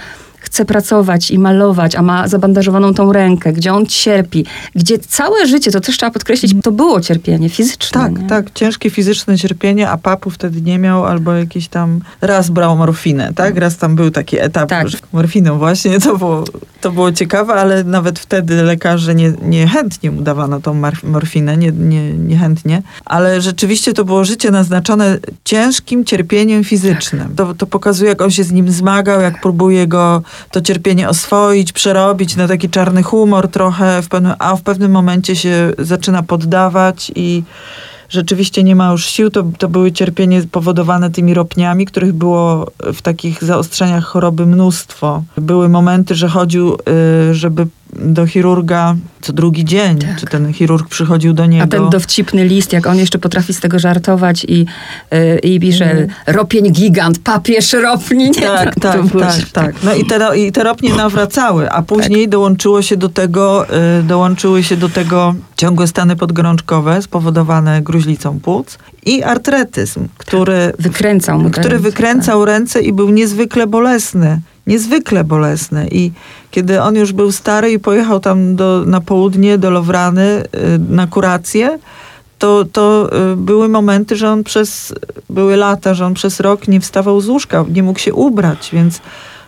chce 0.52 0.66
pracować 0.66 1.32
i 1.32 1.40
malować, 1.40 1.96
a 1.96 2.02
ma 2.02 2.28
zabandażowaną 2.28 2.94
tą 2.94 3.14
rękę, 3.14 3.54
gdzie 3.54 3.74
on 3.74 3.86
cierpi, 3.86 4.46
gdzie 4.76 5.00
całe 5.00 5.48
życie, 5.48 5.72
to 5.72 5.80
też 5.82 5.98
trzeba 5.98 6.12
podkreślić, 6.12 6.54
to 6.64 6.72
było 6.72 7.02
cierpienie 7.02 7.50
fizyczne. 7.50 8.02
Tak, 8.02 8.20
nie? 8.20 8.28
tak, 8.28 8.54
ciężkie 8.54 8.90
fizyczne 8.90 9.38
cierpienie, 9.38 9.90
a 9.90 9.98
papu 9.98 10.30
wtedy 10.30 10.62
nie 10.62 10.80
miał, 10.80 11.06
albo 11.06 11.34
jakiś 11.34 11.68
tam, 11.68 12.00
raz 12.22 12.50
brał 12.50 12.78
morfinę, 12.78 13.32
tak? 13.36 13.58
Raz 13.58 13.78
tam 13.78 13.96
był 13.96 14.12
taki 14.12 14.40
etap, 14.40 14.70
Tak. 14.70 14.88
morfiną 15.14 15.58
właśnie, 15.58 16.00
to 16.00 16.18
było, 16.18 16.44
to 16.82 16.92
było 16.92 17.12
ciekawe, 17.12 17.54
ale 17.54 17.84
nawet 17.84 18.20
wtedy 18.20 18.64
lekarze 18.64 19.16
nie, 19.16 19.34
niechętnie 19.42 20.12
mu 20.12 20.22
dawano 20.22 20.60
tą 20.60 20.82
morfinę, 21.04 21.58
nie, 21.58 21.72
nie, 21.72 22.14
niechętnie, 22.14 22.82
ale 23.06 23.42
rzeczywiście 23.42 23.94
to 23.94 24.06
było 24.06 24.26
życie 24.26 24.52
naznaczone 24.52 25.18
ciężkim 25.44 26.06
cierpieniem 26.06 26.64
fizycznym. 26.64 27.36
To, 27.36 27.54
to 27.54 27.68
pokazuje, 27.68 28.10
jak 28.10 28.22
on 28.22 28.32
się 28.32 28.44
z 28.44 28.52
nim 28.52 28.72
zmagał, 28.72 29.22
jak 29.22 29.42
próbuje 29.42 29.88
go 29.88 30.22
to 30.52 30.62
cierpienie 30.62 31.10
oswoić, 31.10 31.74
przerobić 31.74 32.36
na 32.36 32.48
taki 32.48 32.70
czarny 32.70 33.04
humor 33.04 33.48
trochę, 33.48 34.02
w 34.02 34.10
pewnym, 34.10 34.34
a 34.40 34.56
w 34.56 34.62
pewnym 34.62 34.92
momencie 34.92 35.36
się 35.36 35.74
zaczyna 35.80 36.24
poddawać 36.24 37.12
i 37.16 37.44
rzeczywiście 38.10 38.64
nie 38.64 38.76
ma 38.76 38.92
już 38.92 39.06
sił. 39.06 39.30
To, 39.30 39.44
to 39.58 39.70
były 39.70 39.92
cierpienie 39.92 40.44
powodowane 40.52 41.12
tymi 41.12 41.34
ropniami, 41.34 41.86
których 41.86 42.14
było 42.14 42.72
w 42.94 43.02
takich 43.02 43.44
zaostrzeniach 43.44 44.04
choroby 44.04 44.46
mnóstwo. 44.46 45.24
Były 45.38 45.70
momenty, 45.70 46.16
że 46.16 46.28
chodził, 46.28 46.78
y, 47.30 47.34
żeby 47.36 47.68
do 47.96 48.28
chirurga 48.28 48.96
co 49.22 49.34
drugi 49.34 49.66
dzień, 49.66 50.00
czy 50.20 50.26
ten 50.26 50.54
chirurg 50.54 50.88
przychodził 50.88 51.34
do 51.34 51.46
niego. 51.46 51.68
Tak. 51.68 51.80
A 51.80 51.82
ten 51.82 51.90
dowcipny 51.90 52.46
list, 52.46 52.74
jak 52.74 52.88
on 52.88 52.98
jeszcze 52.98 53.20
potrafi 53.20 53.54
z 53.54 53.60
tego 53.60 53.80
żartować 53.80 54.46
i, 54.48 54.66
yy, 55.12 55.40
i 55.44 55.60
pisze 55.60 56.08
ropień 56.28 56.72
gigant, 56.72 57.20
papież 57.20 57.74
ropni. 57.74 58.26
Nie, 58.26 58.42
Tak, 58.42 58.76
tak, 58.76 59.02
tak, 59.20 59.36
się- 59.36 59.46
tak. 59.54 59.76
No 59.84 59.94
i 59.94 60.06
te, 60.06 60.40
i 60.40 60.52
te 60.52 60.64
ropnie 60.64 60.94
nawracały, 60.94 61.72
a 61.72 61.82
później 61.82 62.30
dołączyło 62.30 62.82
się 62.82 62.98
do 62.98 63.10
tego, 63.10 63.66
y, 64.00 64.04
dołączyły 64.04 64.64
się 64.64 64.78
do 64.78 64.90
tego 64.90 65.36
ciągłe 65.58 65.88
stany 65.88 66.16
podgorączkowe 66.16 67.02
spowodowane 67.02 67.82
gruźlicą 67.82 68.40
płuc 68.40 68.78
i 69.06 69.24
artretyzm, 69.24 70.08
który, 70.18 70.74
Wykręcał 70.80 71.40
mu 71.40 71.50
który 71.50 71.70
ręce, 71.70 71.84
wykręcał 71.84 72.46
ręce 72.46 72.82
i 72.82 72.94
był 72.94 73.10
niezwykle 73.10 73.68
bolesny. 73.68 74.42
Niezwykle 74.68 75.24
bolesny. 75.24 75.88
I 75.92 76.12
kiedy 76.52 76.82
on 76.82 76.96
już 76.96 77.14
był 77.14 77.32
stary 77.32 77.72
i 77.72 77.80
pojechał 77.80 78.20
tam 78.20 78.56
do, 78.56 78.84
na 78.86 79.02
południe, 79.02 79.58
do 79.58 79.70
Lowrany, 79.70 80.44
y, 80.56 80.80
na 80.90 81.08
kurację, 81.08 81.80
to, 82.40 82.66
to 82.66 83.10
y, 83.34 83.36
były 83.36 83.70
momenty, 83.70 84.16
że 84.16 84.30
on 84.30 84.44
przez, 84.44 84.94
były 85.30 85.56
lata, 85.56 85.94
że 85.94 86.06
on 86.06 86.14
przez 86.14 86.40
rok 86.40 86.68
nie 86.68 86.80
wstawał 86.80 87.22
z 87.22 87.30
łóżka, 87.30 87.66
nie 87.74 87.84
mógł 87.84 88.00
się 88.00 88.14
ubrać, 88.14 88.70
więc 88.74 89.02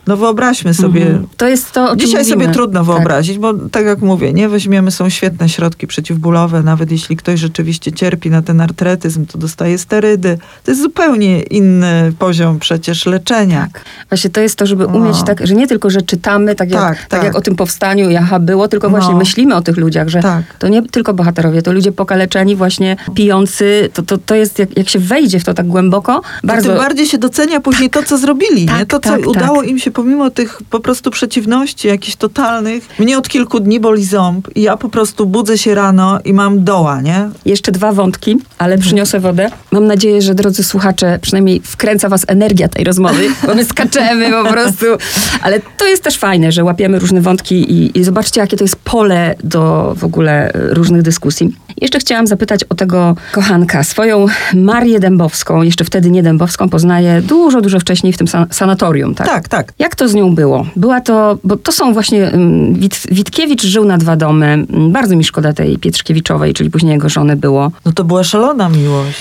no 0.07 0.17
wyobraźmy 0.17 0.73
sobie, 0.73 1.01
Mhm. 1.01 1.27
To 1.37 1.47
jest 1.47 1.71
to, 1.71 1.91
o 1.91 1.95
Dzisiaj 1.95 2.21
mówimy. 2.23 2.43
sobie 2.43 2.53
trudno 2.53 2.79
Tak. 2.85 2.95
wyobrazić, 2.95 3.37
bo 3.37 3.53
tak 3.53 3.85
jak 3.85 4.01
mówię, 4.01 4.33
nie 4.33 4.49
weźmiemy, 4.49 4.91
są 4.91 5.09
świetne 5.09 5.49
środki 5.49 5.87
przeciwbólowe, 5.87 6.63
nawet 6.63 6.91
jeśli 6.91 7.17
ktoś 7.17 7.39
rzeczywiście 7.39 7.91
cierpi 7.91 8.29
na 8.29 8.41
ten 8.41 8.61
artretyzm, 8.61 9.25
to 9.25 9.37
dostaje 9.37 9.77
sterydy. 9.77 10.37
To 10.63 10.71
jest 10.71 10.81
zupełnie 10.81 11.41
inny 11.41 12.13
poziom 12.19 12.59
przecież 12.59 13.05
leczenia. 13.05 13.67
Tak. 13.73 13.85
Właśnie 14.09 14.29
to 14.29 14.41
jest 14.41 14.55
to, 14.55 14.65
żeby 14.65 14.85
umieć 14.85 15.17
No. 15.19 15.23
tak, 15.23 15.47
że 15.47 15.55
nie 15.55 15.67
tylko, 15.67 15.89
że 15.89 16.01
czytamy, 16.01 16.55
tak 16.55 16.71
jak, 16.71 16.81
Tak, 16.81 16.97
tak, 16.97 17.07
tak. 17.07 17.23
jak 17.23 17.35
o 17.35 17.41
tym 17.41 17.55
powstaniu 17.55 18.09
jaha 18.09 18.39
było, 18.39 18.67
tylko 18.67 18.89
właśnie 18.89 19.11
No. 19.11 19.17
myślimy 19.17 19.55
o 19.55 19.61
tych 19.61 19.77
ludziach, 19.77 20.07
że 20.09 20.19
Tak. 20.21 20.43
to 20.59 20.67
nie 20.67 20.81
tylko 20.81 21.13
bohaterowie, 21.13 21.61
to 21.61 21.73
ludzie 21.73 21.91
pokaleczeni, 21.91 22.55
właśnie 22.55 22.95
pijący, 23.15 23.89
to, 23.93 24.01
to, 24.03 24.17
to 24.17 24.35
jest, 24.35 24.59
jak, 24.59 24.77
jak 24.77 24.89
się 24.89 24.99
wejdzie 24.99 25.39
w 25.39 25.43
to 25.43 25.53
tak 25.53 25.67
głęboko, 25.67 26.21
To 26.41 26.47
bardzo... 26.47 26.69
tym 26.69 26.77
bardziej 26.77 27.05
się 27.07 27.17
docenia 27.17 27.59
później 27.59 27.89
to, 27.89 28.03
co 28.03 28.17
zrobili. 28.17 28.61
nie? 28.61 28.67
Tak, 28.67 28.87
To, 28.89 28.99
co 28.99 29.09
tak, 29.09 29.27
udało 29.27 29.59
tak. 29.61 29.69
im 29.69 29.79
się 29.79 29.91
pomimo 29.93 30.29
tych 30.29 30.61
po 30.69 30.79
prostu 30.79 31.11
przeciwności 31.11 31.87
jakichś 31.87 32.15
totalnych. 32.15 32.87
Mnie 32.99 33.17
od 33.17 33.29
kilku 33.29 33.59
dni 33.59 33.79
boli 33.79 34.05
ząb 34.05 34.47
i 34.55 34.61
ja 34.61 34.77
po 34.77 34.89
prostu 34.89 35.25
budzę 35.25 35.57
się 35.57 35.75
rano 35.75 36.19
i 36.25 36.33
mam 36.33 36.63
doła, 36.63 37.01
nie? 37.01 37.29
Jeszcze 37.45 37.71
dwa 37.71 37.91
wątki, 37.91 38.37
ale 38.57 38.77
przyniosę 38.77 39.19
wodę. 39.19 39.49
Mam 39.71 39.87
nadzieję, 39.87 40.21
że 40.21 40.35
drodzy 40.35 40.63
słuchacze, 40.63 41.19
przynajmniej 41.21 41.61
wkręca 41.63 42.09
was 42.09 42.25
energia 42.27 42.67
tej 42.67 42.83
rozmowy, 42.83 43.27
bo 43.47 43.55
my 43.55 43.65
skaczemy 43.65 44.31
po 44.43 44.51
prostu. 44.51 44.85
Ale 45.41 45.59
to 45.77 45.87
jest 45.87 46.03
też 46.03 46.17
fajne, 46.17 46.51
że 46.51 46.63
łapiemy 46.63 46.99
różne 46.99 47.21
wątki 47.21 47.55
i, 47.55 47.99
i 47.99 48.03
zobaczcie, 48.03 48.41
jakie 48.41 48.57
to 48.57 48.63
jest 48.63 48.75
pole 48.75 49.35
do 49.43 49.93
w 49.97 50.03
ogóle 50.03 50.53
e, 50.53 50.73
różnych 50.73 51.01
dyskusji. 51.01 51.55
Jeszcze 51.81 51.99
chciałam 51.99 52.27
zapytać 52.27 52.63
o 52.63 52.75
tego 52.75 53.15
kochanka. 53.31 53.83
Swoją 53.83 54.25
Marię 54.53 54.99
Dębowską, 54.99 55.61
jeszcze 55.61 55.83
wtedy 55.85 56.11
nie 56.11 56.23
Dębowską, 56.23 56.69
poznaję 56.69 57.21
dużo, 57.21 57.61
dużo 57.61 57.79
wcześniej 57.79 58.13
w 58.13 58.17
tym 58.17 58.27
san- 58.27 58.47
sanatorium, 58.51 59.15
tak? 59.15 59.27
Tak, 59.27 59.47
tak. 59.47 59.73
Jak 59.83 59.95
to 59.95 60.07
z 60.07 60.13
nią 60.13 60.35
było? 60.35 60.65
Była 60.75 61.01
to, 61.01 61.37
bo 61.43 61.57
to 61.57 61.71
są 61.71 61.93
właśnie, 61.93 62.29
um, 62.33 62.73
Wit, 62.73 63.01
Witkiewicz 63.11 63.63
żył 63.63 63.85
na 63.85 63.97
dwa 63.97 64.15
domy. 64.15 64.45
Mm, 64.45 64.91
Bardzo 64.91 65.15
mi 65.15 65.23
szkoda 65.23 65.53
tej 65.53 65.77
Pietrzkiewiczowej, 65.77 66.53
czyli 66.53 66.69
później 66.69 66.93
jego 66.93 67.09
żony 67.09 67.35
było. 67.35 67.71
No 67.85 67.91
to 67.91 68.03
była 68.03 68.23
szalona 68.23 68.69
miłość. 68.69 69.17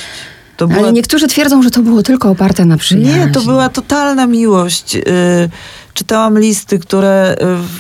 Była 0.59 0.81
Ale 0.81 0.93
niektórzy 0.93 1.27
twierdzą, 1.27 1.63
że 1.63 1.71
to 1.71 1.83
było 1.83 2.03
tylko 2.03 2.31
oparte 2.31 2.65
na 2.65 2.77
przyjaźni. 2.77 3.21
Nie, 3.21 3.29
to 3.29 3.41
była 3.41 3.69
totalna 3.69 4.27
miłość. 4.27 4.97
Y, 4.97 5.03
Czytałam 5.95 6.39
listy, 6.39 6.79
które 6.79 7.37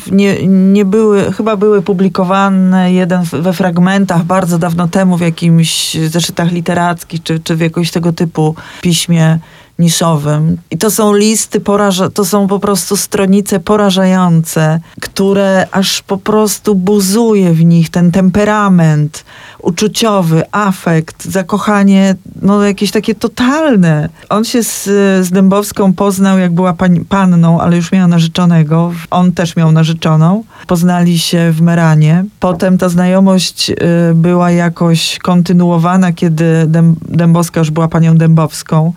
y, 0.08 0.14
nie, 0.14 0.46
nie 0.46 0.84
były, 0.84 1.32
chyba 1.32 1.56
były 1.56 1.82
publikowane, 1.82 2.92
jeden 2.92 3.22
we 3.32 3.52
fragmentach 3.52 4.24
bardzo 4.24 4.58
dawno 4.58 4.88
temu 4.88 5.16
w 5.16 5.20
jakimś 5.20 5.94
zeszytach 5.94 6.52
literackich, 6.52 7.22
czy, 7.22 7.40
czy 7.40 7.56
w 7.56 7.60
jakimś 7.60 7.90
tego 7.90 8.12
typu 8.12 8.54
piśmie. 8.80 9.38
Niszowym. 9.82 10.56
I 10.70 10.78
to 10.78 10.90
są 10.90 11.14
listy, 11.14 11.60
poraża- 11.60 12.10
to 12.10 12.24
są 12.24 12.46
po 12.48 12.58
prostu 12.58 12.96
stronice 12.96 13.60
porażające, 13.60 14.80
które 15.00 15.66
aż 15.70 16.02
po 16.02 16.18
prostu 16.18 16.74
buzuje 16.74 17.52
w 17.52 17.64
nich 17.64 17.90
ten 17.90 18.12
temperament 18.12 19.24
uczuciowy, 19.62 20.42
afekt, 20.52 21.24
zakochanie, 21.24 22.14
no 22.42 22.62
jakieś 22.62 22.90
takie 22.90 23.14
totalne. 23.14 24.08
On 24.28 24.44
się 24.44 24.62
z, 24.62 24.84
z 25.26 25.30
Dębowską 25.30 25.92
poznał, 25.92 26.38
jak 26.38 26.52
była 26.52 26.72
pań, 26.72 27.04
panną, 27.08 27.60
ale 27.60 27.76
już 27.76 27.92
miała 27.92 28.06
narzeczonego. 28.08 28.92
On 29.10 29.32
też 29.32 29.56
miał 29.56 29.72
narzeczoną. 29.72 30.44
Poznali 30.66 31.18
się 31.18 31.52
w 31.52 31.60
Meranie. 31.60 32.24
Potem 32.40 32.78
ta 32.78 32.88
znajomość 32.88 33.70
y, 33.70 33.74
była 34.14 34.50
jakoś 34.50 35.18
kontynuowana, 35.18 36.12
kiedy 36.12 36.64
Dęb, 36.66 36.98
Dębowska 37.08 37.60
już 37.60 37.70
była 37.70 37.88
panią 37.88 38.16
Dębowską. 38.16 38.92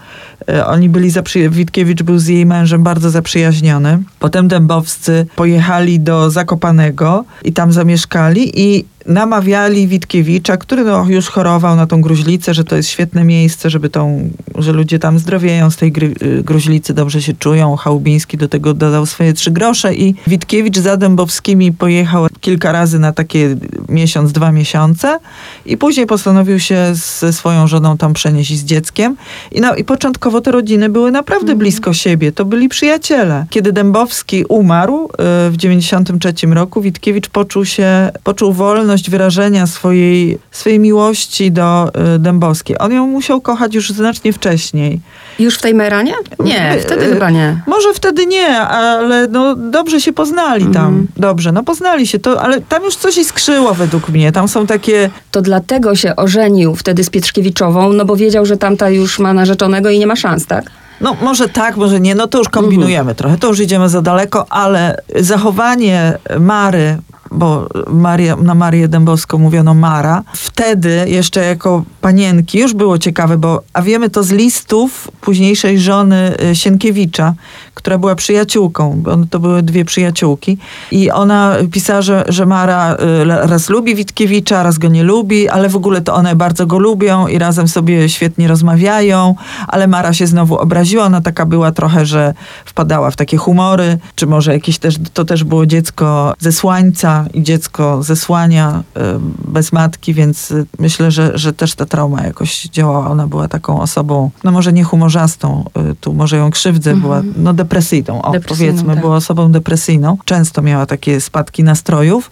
Y, 0.50 0.66
oni 0.66 0.90
byli, 0.90 1.12
zaprzy- 1.12 1.50
Witkiewicz 1.50 2.04
był 2.04 2.18
z 2.20 2.28
jej 2.28 2.46
mężem 2.46 2.84
bardzo 2.84 3.10
zaprzyjaźniony. 3.10 4.04
Potem 4.20 4.48
Dębowscy 4.48 5.26
pojechali 5.36 6.00
do 6.00 6.30
Zakopanego 6.32 7.26
i 7.44 7.54
tam 7.54 7.72
zamieszkali 7.72 8.62
i 8.62 8.86
namawiali 9.06 9.88
Witkiewicza, 9.88 10.58
który 10.58 10.84
no, 10.84 11.06
już 11.10 11.28
chorował 11.28 11.76
na 11.76 11.88
tą 11.88 12.02
gruźlicę, 12.02 12.54
że 12.54 12.64
to 12.64 12.76
jest 12.76 12.90
świetne 12.90 13.24
miejsce, 13.24 13.70
żeby 13.70 13.90
tą, 13.90 14.30
że 14.58 14.72
ludzie 14.72 15.00
tam 15.00 15.20
zdrowieją 15.20 15.72
z 15.72 15.76
tej 15.76 15.92
gry, 15.92 16.14
y, 16.22 16.44
gruźlicy, 16.44 16.94
dobrze 16.94 17.22
się 17.22 17.34
czują. 17.34 17.76
Chałubiński 17.76 18.38
do 18.38 18.48
tego 18.48 18.74
dodał 18.74 19.06
swoje 19.06 19.34
trzy 19.34 19.52
grosze 19.52 19.96
i 19.96 20.16
Witkiewicz 20.28 20.78
za 20.78 20.98
Dębowskimi 20.98 21.72
pojechał 21.72 22.28
kilka 22.42 22.72
razy 22.72 23.00
na 23.00 23.12
takie 23.12 23.56
miesiąc, 23.90 24.32
dwa 24.32 24.52
miesiące 24.52 25.20
i 25.66 25.78
później 25.78 26.06
postanowił 26.06 26.60
się 26.60 26.92
ze 26.94 27.34
swoją 27.34 27.68
żoną 27.68 27.98
tam 27.98 28.14
przenieść 28.14 28.52
i 28.52 28.58
z 28.58 28.64
dzieckiem. 28.64 29.16
I, 29.52 29.62
no, 29.62 29.76
i 29.76 29.84
początkowo 29.84 30.42
te 30.42 30.52
rodziny 30.52 30.90
były 30.90 31.12
naprawdę 31.12 31.56
blisko 31.56 31.94
siebie. 31.94 32.32
To 32.32 32.46
byli 32.46 32.70
przyjaciele. 32.70 33.46
Kiedy 33.50 33.72
Dębowski 33.72 34.46
umarł 34.46 35.06
y, 35.48 35.52
w 35.52 35.58
93 35.58 36.34
roku, 36.48 36.82
Witkiewicz 36.82 37.30
poczuł 37.30 37.66
się, 37.66 38.12
poczuł 38.24 38.54
wolność 38.54 38.95
wyrażenia 39.04 39.68
swojej, 39.68 40.40
swojej 40.52 40.80
miłości 40.80 41.52
do 41.52 41.92
y, 42.16 42.20
Dębowskiej. 42.20 42.78
On 42.80 42.92
ją 42.94 43.08
musiał 43.08 43.42
kochać 43.42 43.76
już 43.76 43.90
znacznie 43.90 44.34
wcześniej. 44.34 45.00
Już 45.40 45.58
w 45.58 45.62
tej 45.62 45.74
Meranie? 45.74 46.14
Nie, 46.40 46.70
E, 46.70 46.80
wtedy 46.80 47.06
chyba 47.06 47.30
nie. 47.30 47.62
Może 47.68 47.94
wtedy 47.94 48.26
nie, 48.26 48.60
ale 48.60 49.28
no 49.28 49.56
dobrze 49.56 50.02
się 50.02 50.14
poznali 50.14 50.66
tam. 50.66 50.88
Mhm. 50.88 51.08
Dobrze, 51.18 51.52
no 51.52 51.64
poznali 51.64 52.08
się, 52.08 52.20
to, 52.20 52.42
ale 52.42 52.62
tam 52.62 52.84
już 52.84 52.96
coś 52.96 53.18
iskrzyło 53.18 53.74
według 53.74 54.10
mnie. 54.10 54.32
Tam 54.32 54.48
są 54.48 54.68
takie... 54.68 55.10
To 55.32 55.42
dlatego 55.42 55.96
się 55.96 56.16
ożenił 56.16 56.76
wtedy 56.76 57.04
z 57.04 57.10
Pietrzkiewiczową, 57.10 57.94
no 57.94 58.06
bo 58.06 58.16
wiedział, 58.16 58.46
że 58.46 58.58
tamta 58.58 58.90
już 58.90 59.20
ma 59.20 59.34
narzeczonego 59.34 59.90
i 59.90 60.00
nie 60.00 60.08
ma 60.08 60.16
szans, 60.16 60.46
tak? 60.46 60.66
No 61.02 61.16
może 61.22 61.50
tak, 61.50 61.78
może 61.78 62.00
nie, 62.00 62.16
no 62.16 62.28
to 62.28 62.38
już 62.38 62.50
kombinujemy 62.50 63.16
trochę, 63.16 63.38
to 63.38 63.48
już 63.48 63.60
idziemy 63.60 63.90
za 63.90 64.02
daleko, 64.02 64.46
ale 64.50 64.98
zachowanie 65.16 66.18
Mary, 66.40 66.98
bo 67.32 67.68
Marię, 67.88 68.36
na 68.36 68.56
Marię 68.56 68.88
Dębowską 68.88 69.38
mówiono 69.38 69.74
Mara, 69.74 70.24
wtedy 70.34 71.06
jeszcze 71.08 71.46
jako 71.46 71.84
panienki 72.02 72.60
już 72.60 72.74
było 72.74 72.98
ciekawe, 72.98 73.38
bo 73.38 73.62
a 73.74 73.82
wiemy 73.82 74.10
to 74.10 74.24
z 74.24 74.32
listów 74.32 75.12
późniejszej 75.22 75.80
żony 75.80 76.34
y, 76.52 76.56
Sienkiewicza, 76.56 77.34
która 77.76 77.98
była 77.98 78.16
przyjaciółką, 78.16 79.04
to 79.30 79.40
były 79.40 79.64
dwie 79.64 79.86
przyjaciółki. 79.86 80.58
I 80.92 81.12
ona 81.12 81.56
pisała, 81.72 82.02
że, 82.02 82.24
że 82.28 82.46
Mara 82.46 82.94
y, 82.94 83.26
raz 83.26 83.70
lubi 83.70 83.96
Witkiewicza, 83.96 84.64
raz 84.64 84.78
go 84.78 84.88
nie 84.88 85.04
lubi, 85.04 85.50
ale 85.50 85.70
w 85.70 85.76
ogóle 85.76 86.02
to 86.02 86.14
one 86.14 86.36
bardzo 86.36 86.66
go 86.66 86.80
lubią 86.80 87.28
i 87.28 87.40
razem 87.40 87.68
sobie 87.68 88.10
świetnie 88.10 88.48
rozmawiają, 88.48 89.36
ale 89.68 89.88
Mara 89.88 90.14
się 90.14 90.28
znowu 90.28 90.58
obraziła, 90.58 91.06
ona 91.06 91.22
taka 91.22 91.46
była 91.46 91.72
trochę, 91.72 92.06
że 92.06 92.34
wpadała 92.66 93.12
w 93.12 93.16
takie 93.16 93.38
humory, 93.38 93.98
czy 94.16 94.28
może 94.28 94.54
jakieś 94.54 94.78
też, 94.78 94.96
to 95.14 95.26
też 95.26 95.44
było 95.44 95.66
dziecko 95.66 96.34
ze 96.40 96.52
słańca 96.52 97.26
i 97.34 97.44
dziecko 97.44 98.04
ze 98.04 98.16
słania 98.16 98.84
y, 98.98 99.02
bez 99.48 99.72
matki, 99.72 100.14
więc 100.14 100.52
y, 100.52 100.66
myślę, 100.80 101.12
że, 101.12 101.38
że 101.38 101.54
też 101.54 101.76
ta 101.76 101.86
trauma 101.86 102.24
jakoś 102.24 102.64
działała. 102.64 103.08
Ona 103.08 103.28
była 103.28 103.48
taką 103.48 103.82
osobą, 103.82 104.32
no 104.44 104.52
może 104.52 104.74
nie 104.74 104.84
humorzastą, 104.84 105.66
tu 106.02 106.14
może 106.14 106.38
ją 106.38 106.52
krzywdzę, 106.52 106.96
była 106.96 107.22
no 107.38 107.54
depresyjną, 107.66 108.22
o, 108.22 108.32
Depresyjną, 108.32 108.72
powiedzmy, 108.72 108.94
tak. 108.94 109.02
była 109.04 109.16
osobą 109.16 109.52
depresyjną. 109.52 110.18
Często 110.26 110.62
miała 110.62 110.86
takie 110.86 111.22
spadki 111.22 111.64
nastrojów. 111.64 112.32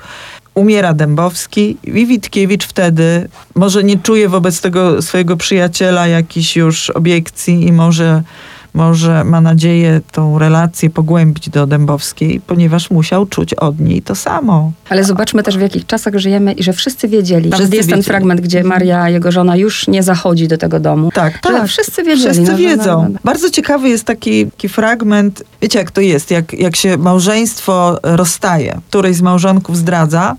Umiera 0.54 0.94
Dębowski 0.94 1.78
i 1.84 2.06
Witkiewicz 2.06 2.66
wtedy 2.68 3.30
może 3.56 3.84
nie 3.84 3.98
czuje 3.98 4.30
wobec 4.30 4.62
tego 4.62 5.02
swojego 5.02 5.38
przyjaciela 5.38 6.08
jakichś 6.08 6.56
już 6.56 6.90
obiekcji 6.90 7.68
i 7.68 7.72
może, 7.72 8.24
może 8.74 9.24
ma 9.24 9.42
nadzieję 9.42 10.02
tą 10.12 10.40
relację 10.40 10.90
pogłębić 10.90 11.50
do 11.50 11.68
Dębowskiej, 11.68 12.42
ponieważ 12.48 12.92
musiał 12.92 13.26
czuć 13.26 13.54
od 13.54 13.80
niej 13.80 14.02
to 14.02 14.16
samo. 14.16 14.72
Ale 14.90 15.04
zobaczmy 15.04 15.44
też, 15.44 15.58
w 15.58 15.62
jakich 15.62 15.86
czasach 15.86 16.18
żyjemy 16.18 16.54
i 16.54 16.64
że 16.64 16.74
wszyscy 16.74 17.08
wiedzieli. 17.08 17.52
Wszyscy 17.52 17.76
jest 17.76 17.90
ten 17.90 17.98
wiedzieli. 17.98 18.04
fragment, 18.04 18.42
gdzie 18.42 18.64
Maria, 18.64 19.10
jego 19.10 19.32
żona, 19.32 19.56
już 19.56 19.88
nie 19.88 20.04
zachodzi 20.04 20.48
do 20.48 20.58
tego 20.58 20.80
domu. 20.80 21.10
Tak, 21.14 21.34
Że 21.34 21.40
tak. 21.54 21.68
wszyscy 21.68 22.04
wiedzieli. 22.04 22.34
Wszyscy 22.34 22.52
no, 22.52 22.58
że- 22.58 22.64
wiedzą. 22.64 23.04
no, 23.04 23.10
no. 23.14 23.20
Bardzo 23.24 23.50
ciekawy 23.50 23.90
jest 23.90 24.04
taki, 24.04 24.46
taki 24.52 24.70
fragment. 24.70 25.44
Wiecie, 25.62 25.80
jak 25.80 25.92
to 25.92 26.02
jest? 26.02 26.32
Jak, 26.32 26.54
jak 26.54 26.76
się 26.76 26.98
małżeństwo 26.98 28.00
rozstaje, 28.04 28.80
któryś 28.90 29.16
z 29.16 29.22
małżonków 29.22 29.78
zdradza, 29.78 30.36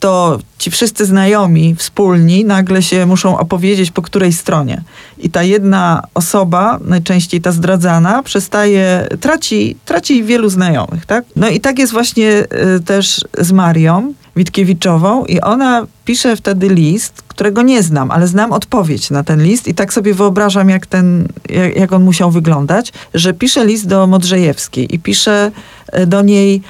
to 0.00 0.38
ci 0.58 0.70
wszyscy 0.70 1.06
znajomi, 1.06 1.74
wspólni, 1.74 2.44
nagle 2.44 2.82
się 2.82 3.06
muszą 3.06 3.38
opowiedzieć 3.38 3.90
po 3.90 4.02
której 4.02 4.32
stronie. 4.32 4.82
I 5.18 5.30
ta 5.30 5.42
jedna 5.42 6.02
osoba, 6.14 6.78
najczęściej 6.84 7.40
ta 7.40 7.52
zdradzana, 7.52 8.22
przestaje, 8.22 9.08
traci, 9.20 9.76
traci 9.84 10.24
wielu 10.24 10.48
znajomych, 10.48 11.06
tak? 11.06 11.24
No 11.36 11.48
i 11.48 11.60
tak 11.60 11.78
jest 11.78 11.92
właśnie 11.92 12.44
y, 12.76 12.80
też 12.80 13.24
z 13.38 13.52
Marią 13.52 14.14
Witkiewiczową 14.36 15.24
i 15.24 15.40
ona 15.40 15.86
pisze 16.04 16.36
wtedy 16.36 16.68
list, 16.68 17.22
którego 17.28 17.62
nie 17.62 17.82
znam, 17.82 18.10
ale 18.10 18.26
znam 18.26 18.52
odpowiedź 18.52 19.10
na 19.10 19.24
ten 19.24 19.42
list 19.42 19.68
i 19.68 19.74
tak 19.74 19.92
sobie 19.92 20.14
wyobrażam, 20.14 20.68
jak, 20.68 20.86
ten, 20.86 21.28
jak, 21.48 21.76
jak 21.76 21.92
on 21.92 22.04
musiał 22.04 22.30
wyglądać, 22.30 22.92
że 23.14 23.34
pisze 23.34 23.66
list 23.66 23.86
do 23.86 24.06
Modrzejewskiej 24.06 24.94
i 24.94 24.98
pisze 24.98 25.50
e, 25.92 26.06
do 26.06 26.22
niej 26.22 26.62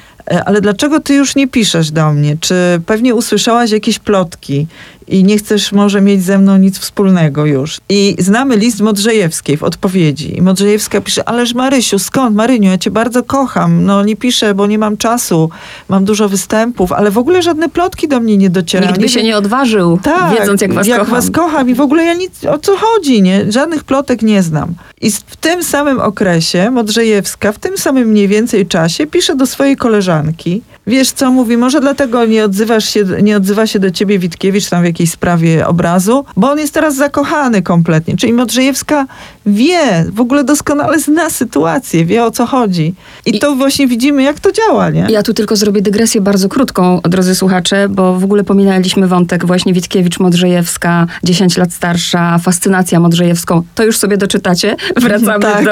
ale 0.45 0.61
dlaczego 0.61 0.99
ty 0.99 1.13
już 1.13 1.35
nie 1.35 1.47
piszesz 1.47 1.91
do 1.91 2.13
mnie? 2.13 2.37
Czy 2.39 2.55
pewnie 2.85 3.15
usłyszałaś 3.15 3.71
jakieś 3.71 3.99
plotki 3.99 4.67
i 5.11 5.23
nie 5.23 5.37
chcesz 5.37 5.71
może 5.71 6.01
mieć 6.01 6.23
ze 6.23 6.37
mną 6.37 6.57
nic 6.57 6.79
wspólnego 6.79 7.45
już? 7.45 7.77
I 7.89 8.15
znamy 8.19 8.55
list 8.57 8.81
Modrzejewskiej 8.81 9.57
w 9.57 9.63
odpowiedzi. 9.63 10.37
I 10.37 10.41
Modrzejewska 10.41 11.01
pisze, 11.01 11.29
ależ 11.29 11.53
Marysiu, 11.53 11.99
skąd 11.99 12.35
Maryniu, 12.35 12.69
ja 12.69 12.77
cię 12.77 12.91
bardzo 12.91 13.23
kocham. 13.23 13.85
No 13.85 14.03
nie 14.03 14.15
piszę, 14.15 14.55
bo 14.55 14.67
nie 14.67 14.77
mam 14.77 14.97
czasu, 14.97 15.49
mam 15.89 16.05
dużo 16.05 16.29
występów, 16.29 16.91
ale 16.91 17.11
w 17.11 17.17
ogóle 17.17 17.41
żadne 17.41 17.69
plotki 17.69 18.07
do 18.07 18.19
mnie 18.19 18.37
nie 18.37 18.49
docierają. 18.49 18.91
Nikt 18.91 19.01
by 19.01 19.09
się 19.09 19.23
nie 19.23 19.37
odważył, 19.37 19.99
Tak, 20.03 20.39
wiedząc, 20.39 20.61
jak 20.61 20.73
was 20.73 20.87
jak 20.87 20.99
kocham. 20.99 21.15
was 21.15 21.31
kocham 21.31 21.69
i 21.69 21.73
w 21.75 21.81
ogóle 21.81 22.03
ja 22.03 22.13
nic, 22.13 22.45
o 22.45 22.57
co 22.57 22.77
chodzi, 22.77 23.21
nie? 23.21 23.51
Żadnych 23.51 23.83
plotek 23.83 24.21
nie 24.21 24.43
znam. 24.43 24.73
I 25.01 25.11
w 25.11 25.35
tym 25.35 25.63
samym 25.63 25.99
okresie 25.99 26.71
Modrzejewska, 26.71 27.51
w 27.51 27.59
tym 27.59 27.77
samym 27.77 28.07
mniej 28.07 28.27
więcej 28.27 28.67
czasie 28.67 29.07
pisze 29.07 29.35
do 29.35 29.45
swojej 29.45 29.77
koleżanki, 29.77 30.61
wiesz 30.87 31.11
co, 31.11 31.31
mówi, 31.31 31.57
może 31.57 31.81
dlatego 31.81 32.25
nie 32.25 32.45
odzywasz 32.45 32.85
się, 32.89 33.03
nie 33.21 33.37
odzywa 33.37 33.67
się 33.67 33.79
do 33.79 33.91
ciebie 33.91 34.19
Witkiewicz 34.19 34.69
tam 34.69 34.81
w 34.81 34.85
jakiejś 34.85 35.11
sprawie 35.11 35.67
obrazu, 35.67 36.25
bo 36.37 36.51
on 36.51 36.59
jest 36.59 36.73
teraz 36.73 36.95
zakochany 36.95 37.61
kompletnie. 37.61 38.17
Czyli 38.17 38.33
Modrzejewska 38.33 39.05
wie, 39.45 40.05
w 40.13 40.21
ogóle 40.21 40.43
doskonale 40.43 40.99
zna 40.99 41.29
sytuację, 41.29 42.05
wie 42.05 42.25
o 42.25 42.31
co 42.31 42.45
chodzi. 42.45 42.93
I, 43.25 43.35
I- 43.35 43.39
to 43.39 43.55
właśnie 43.55 43.87
widzimy, 43.87 44.23
jak 44.23 44.39
to 44.39 44.51
działa, 44.51 44.89
nie? 44.89 45.07
Ja 45.09 45.23
tu 45.23 45.33
tylko 45.33 45.55
zrobię 45.55 45.81
dygresję 45.81 46.21
bardzo 46.21 46.49
krótką, 46.49 46.99
drodzy 47.03 47.35
słuchacze, 47.35 47.89
bo 47.89 48.19
w 48.19 48.23
ogóle 48.23 48.43
pominęliśmy 48.43 49.07
wątek 49.07 49.45
właśnie 49.45 49.73
Witkiewicz-Modrzejewska, 49.73 51.05
10 51.23 51.57
lat 51.57 51.73
starsza, 51.73 52.37
fascynacja 52.37 52.99
Modrzejewską. 52.99 53.63
To 53.75 53.83
już 53.83 53.97
sobie 53.97 54.17
doczytacie. 54.17 54.75
Wracamy, 55.01 55.39
Tak. 55.43 55.65
do, 55.65 55.71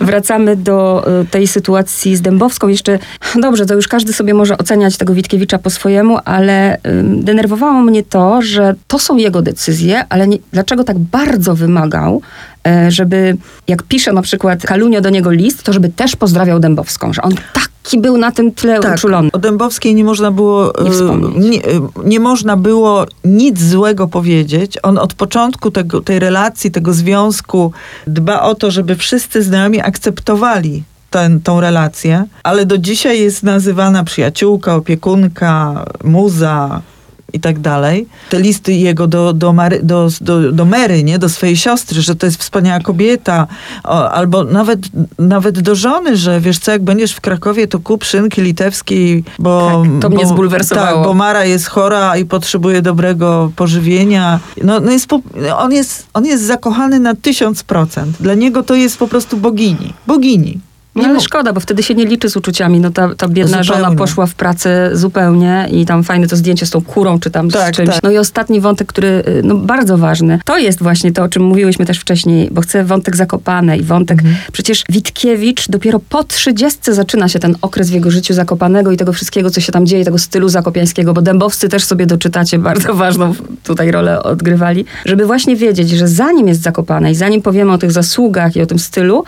wracamy 0.00 0.56
do 0.56 1.04
y, 1.22 1.26
tej 1.26 1.46
sytuacji 1.46 2.16
z 2.16 2.20
Dębowską. 2.22 2.68
Jeszcze, 2.68 2.98
dobrze, 3.36 3.66
to 3.66 3.74
już 3.74 3.88
każdy 3.88 4.12
sobie 4.12 4.34
może 4.34 4.49
oceniać 4.58 4.96
tego 4.96 5.14
Witkiewicza 5.14 5.58
po 5.58 5.70
swojemu, 5.70 6.18
ale 6.24 6.78
ym, 6.86 7.24
denerwowało 7.24 7.82
mnie 7.82 8.02
to, 8.02 8.42
że 8.42 8.74
to 8.86 8.98
są 8.98 9.16
jego 9.16 9.42
decyzje, 9.42 10.04
ale 10.08 10.28
nie, 10.28 10.38
dlaczego 10.52 10.84
tak 10.84 10.98
bardzo 10.98 11.54
wymagał, 11.54 12.22
e, 12.66 12.90
żeby 12.90 13.36
jak 13.68 13.82
pisze 13.82 14.12
na 14.12 14.22
przykład 14.22 14.62
Kalunio 14.62 15.00
do 15.00 15.10
niego 15.10 15.30
list, 15.30 15.62
to 15.62 15.72
żeby 15.72 15.88
też 15.88 16.16
pozdrawiał 16.16 16.60
Dębowską, 16.60 17.12
że 17.12 17.22
on 17.22 17.32
taki 17.52 17.98
był 18.00 18.16
na 18.18 18.32
tym 18.32 18.52
tle 18.52 18.80
uczulony. 18.94 19.28
O 19.32 19.38
Dębowskiej 19.38 19.94
nie 19.94 20.04
można 20.04 20.30
było 20.30 20.72
Nie 20.84 20.90
wspomnieć. 20.90 21.50
nie, 21.50 21.58
e, 21.64 21.80
nie 22.04 22.20
można 22.20 22.56
było 22.56 23.06
nic 23.24 23.60
złego 23.62 24.08
powiedzieć. 24.08 24.78
On 24.82 24.98
od 24.98 25.14
początku 25.14 25.70
tego, 25.70 26.00
tej 26.00 26.18
relacji, 26.18 26.70
tego 26.70 26.92
związku 26.92 27.72
dba 28.06 28.42
o 28.42 28.54
to, 28.54 28.70
żeby 28.70 28.96
wszyscy 28.96 29.42
znajomi 29.42 29.80
akceptowali 29.80 30.82
ten, 31.10 31.40
tą 31.40 31.60
relację, 31.60 32.24
ale 32.42 32.66
do 32.66 32.78
dzisiaj 32.78 33.20
jest 33.20 33.42
nazywana 33.42 34.04
przyjaciółka, 34.04 34.74
opiekunka, 34.74 35.84
muza. 36.04 36.82
i 37.32 37.40
tak 37.40 37.58
dalej. 37.58 38.06
Te 38.28 38.40
listy 38.40 38.72
jego 38.72 39.06
do, 39.06 39.32
do, 39.32 39.52
Mary, 39.52 39.80
do, 39.82 40.08
do, 40.20 40.52
do 40.52 40.64
Mary, 40.64 41.04
nie? 41.04 41.18
do 41.18 41.28
swojej 41.28 41.56
siostry, 41.56 42.02
że 42.02 42.14
to 42.14 42.26
jest 42.26 42.40
wspaniała 42.40 42.80
kobieta, 42.80 43.46
o, 43.84 44.10
albo 44.10 44.44
nawet, 44.44 44.80
nawet 45.18 45.60
do 45.60 45.74
żony, 45.74 46.16
że 46.16 46.40
wiesz 46.40 46.58
co, 46.58 46.72
jak 46.72 46.82
będziesz 46.82 47.12
w 47.12 47.20
Krakowie, 47.20 47.66
to 47.66 47.78
kup 47.78 48.04
szynki 48.04 48.42
litewskiej, 48.42 49.24
bo... 49.38 49.82
Tak, 49.84 50.02
to 50.02 50.08
mnie 50.08 50.24
bo, 50.24 50.30
zbulwersowało. 50.30 50.96
Tak, 50.96 51.04
bo 51.04 51.14
Mara 51.14 51.44
jest 51.44 51.66
chora 51.66 52.16
i 52.16 52.24
potrzebuje 52.24 52.82
dobrego 52.82 53.52
pożywienia. 53.56 54.40
No, 54.64 54.80
no 54.80 54.92
jest 54.92 55.08
on, 55.56 55.72
jest, 55.72 56.06
on 56.14 56.26
jest 56.26 56.42
zakochany 56.44 57.00
na 57.00 57.14
tysiąc 57.14 57.62
procent. 57.62 58.16
Dla 58.20 58.34
niego 58.34 58.62
to 58.62 58.74
jest 58.74 58.98
po 58.98 59.08
prostu 59.08 59.36
bogini. 59.36 59.94
Bogini. 60.06 60.69
No 60.94 61.04
ale 61.04 61.20
szkoda, 61.20 61.52
bo 61.52 61.60
wtedy 61.60 61.82
się 61.82 61.94
nie 61.94 62.06
liczy 62.06 62.30
z 62.30 62.36
uczuciami. 62.36 62.80
No 62.80 62.90
ta, 62.90 63.14
ta 63.14 63.28
biedna 63.28 63.62
Zupełnie. 63.62 63.82
żona 63.84 63.96
poszła 63.96 64.26
w 64.26 64.34
pracę 64.34 64.90
zupełnie 64.92 65.68
i 65.72 65.86
tam 65.86 66.04
fajne 66.04 66.26
to 66.26 66.36
zdjęcie 66.36 66.66
z 66.66 66.70
tą 66.70 66.80
kurą 66.82 67.20
czy 67.20 67.30
tam 67.30 67.50
Tak, 67.50 67.74
z 67.74 67.76
czymś. 67.76 67.88
tak. 67.90 68.02
No 68.02 68.10
i 68.10 68.18
ostatni 68.18 68.60
wątek, 68.60 68.88
który 68.88 69.08
y, 69.08 69.40
no 69.44 69.54
bardzo 69.54 69.98
ważny, 69.98 70.38
to 70.44 70.58
jest 70.58 70.82
właśnie 70.82 71.12
to, 71.12 71.22
o 71.22 71.28
czym 71.28 71.42
mówiłyśmy 71.42 71.86
też 71.86 71.98
wcześniej, 71.98 72.48
bo 72.52 72.60
chcę 72.60 72.84
wątek 72.84 73.16
Zakopane 73.16 73.76
i 73.78 73.82
wątek, 73.82 74.18
Mhm. 74.18 74.36
przecież 74.52 74.84
Witkiewicz 74.88 75.68
dopiero 75.68 76.00
po 76.08 76.24
trzydziestce 76.24 76.94
zaczyna 76.94 77.28
się 77.28 77.38
ten 77.38 77.56
okres 77.62 77.90
w 77.90 77.92
jego 77.92 78.10
życiu 78.10 78.34
Zakopanego 78.34 78.92
i 78.92 78.96
tego 78.96 79.12
wszystkiego, 79.12 79.50
co 79.50 79.60
się 79.60 79.72
tam 79.72 79.86
dzieje, 79.86 80.04
tego 80.04 80.18
stylu 80.18 80.48
zakopiańskiego, 80.48 81.12
bo 81.12 81.22
Dębowscy 81.22 81.68
też 81.68 81.84
sobie 81.84 82.06
doczytacie, 82.06 82.58
bardzo 82.58 82.94
ważną 82.94 83.34
tutaj 83.64 83.90
rolę 83.90 84.22
odgrywali, 84.22 84.84
żeby 85.04 85.26
właśnie 85.26 85.56
wiedzieć, 85.56 85.90
że 85.90 86.08
zanim 86.08 86.48
jest 86.48 86.62
Zakopane 86.62 87.10
i 87.10 87.14
zanim 87.14 87.42
powiemy 87.42 87.72
o 87.72 87.78
tych 87.78 87.92
zasługach 87.92 88.56
i 88.56 88.62
o 88.62 88.66
tym 88.66 88.78
stylu, 88.78 89.24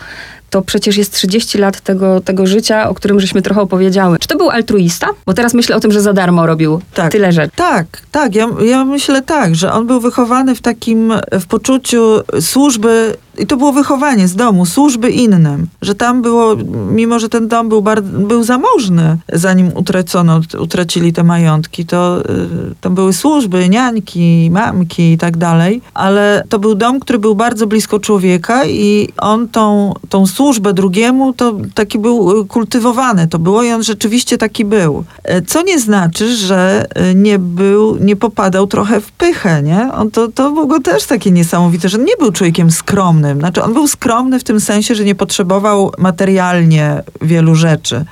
to 0.53 0.61
przecież 0.61 0.97
jest 0.97 1.13
30 1.13 1.57
lat 1.57 1.81
tego, 1.81 2.21
tego 2.21 2.47
życia, 2.47 2.89
o 2.89 2.93
którym 2.93 3.19
żeśmy 3.19 3.41
trochę 3.41 3.61
opowiedziały. 3.61 4.19
Czy 4.19 4.27
to 4.27 4.37
był 4.37 4.49
altruista? 4.49 5.07
Bo 5.25 5.33
teraz 5.33 5.53
myślę 5.53 5.75
o 5.75 5.79
tym, 5.79 5.91
że 5.91 6.01
za 6.01 6.13
darmo 6.13 6.45
robił 6.45 6.81
Tak. 6.93 7.11
tyle 7.11 7.31
rzeczy. 7.31 7.51
Tak, 7.55 7.85
tak. 8.11 8.35
Ja, 8.35 8.47
ja 8.65 8.85
myślę 8.85 9.21
tak, 9.21 9.55
że 9.55 9.71
on 9.73 9.87
był 9.87 9.99
wychowany 9.99 10.55
w 10.55 10.61
takim, 10.61 11.13
w 11.31 11.45
poczuciu 11.45 12.01
służby, 12.39 13.15
i 13.37 13.47
to 13.47 13.57
było 13.57 13.71
wychowanie 13.71 14.27
z 14.27 14.35
domu, 14.35 14.65
służby 14.65 15.09
innym. 15.11 15.67
Że 15.81 15.95
tam 15.95 16.21
było, 16.21 16.55
mimo 16.91 17.19
że 17.19 17.29
ten 17.29 17.47
dom 17.47 17.69
był, 17.69 17.81
bar, 17.81 18.03
był 18.03 18.43
zamożny, 18.43 19.17
zanim 19.33 19.71
utracono, 19.75 20.39
utracili 20.59 21.13
te 21.13 21.23
majątki, 21.23 21.85
to 21.85 22.21
y, 22.21 22.75
tam 22.81 22.95
były 22.95 23.13
służby, 23.13 23.69
niańki, 23.69 24.49
mamki 24.51 25.11
i 25.13 25.17
tak 25.17 25.37
dalej, 25.37 25.81
ale 25.93 26.43
to 26.49 26.59
był 26.59 26.75
dom, 26.75 26.99
który 26.99 27.19
był 27.19 27.35
bardzo 27.35 27.67
blisko 27.67 27.99
człowieka 27.99 28.65
i 28.65 29.09
on 29.17 29.47
tą, 29.47 29.93
tą 30.09 30.27
służbę 30.27 30.73
drugiemu, 30.73 31.33
to 31.33 31.53
taki 31.73 31.99
był 31.99 32.41
y, 32.41 32.45
kultywowany, 32.45 33.27
to 33.27 33.39
było 33.39 33.63
i 33.63 33.71
on 33.71 33.83
rzeczywiście 33.83 34.37
taki 34.37 34.65
był. 34.65 35.03
E, 35.23 35.41
Co 35.41 35.61
nie 35.61 35.79
znaczy, 35.79 36.35
że 36.35 36.85
y, 37.11 37.15
nie 37.15 37.39
był, 37.39 37.97
nie 37.97 38.15
popadał 38.15 38.67
trochę 38.67 39.01
w 39.01 39.11
pychę, 39.11 39.63
nie? 39.63 39.93
On 39.93 40.11
to, 40.11 40.27
to 40.27 40.51
było 40.51 40.79
też 40.79 41.05
takie 41.05 41.31
niesamowite, 41.31 41.89
że 41.89 41.97
nie 41.97 42.15
był 42.19 42.31
człowiekiem 42.31 42.71
skromnym. 42.71 43.22
Znaczy 43.39 43.63
on 43.63 43.73
był 43.73 43.87
skromny 43.87 44.39
w 44.39 44.43
tym 44.43 44.59
sensie, 44.59 44.95
że 44.95 45.03
nie 45.03 45.15
potrzebował 45.15 45.91
materialnie 45.97 47.03
wielu 47.21 47.55
rzeczy. 47.55 48.05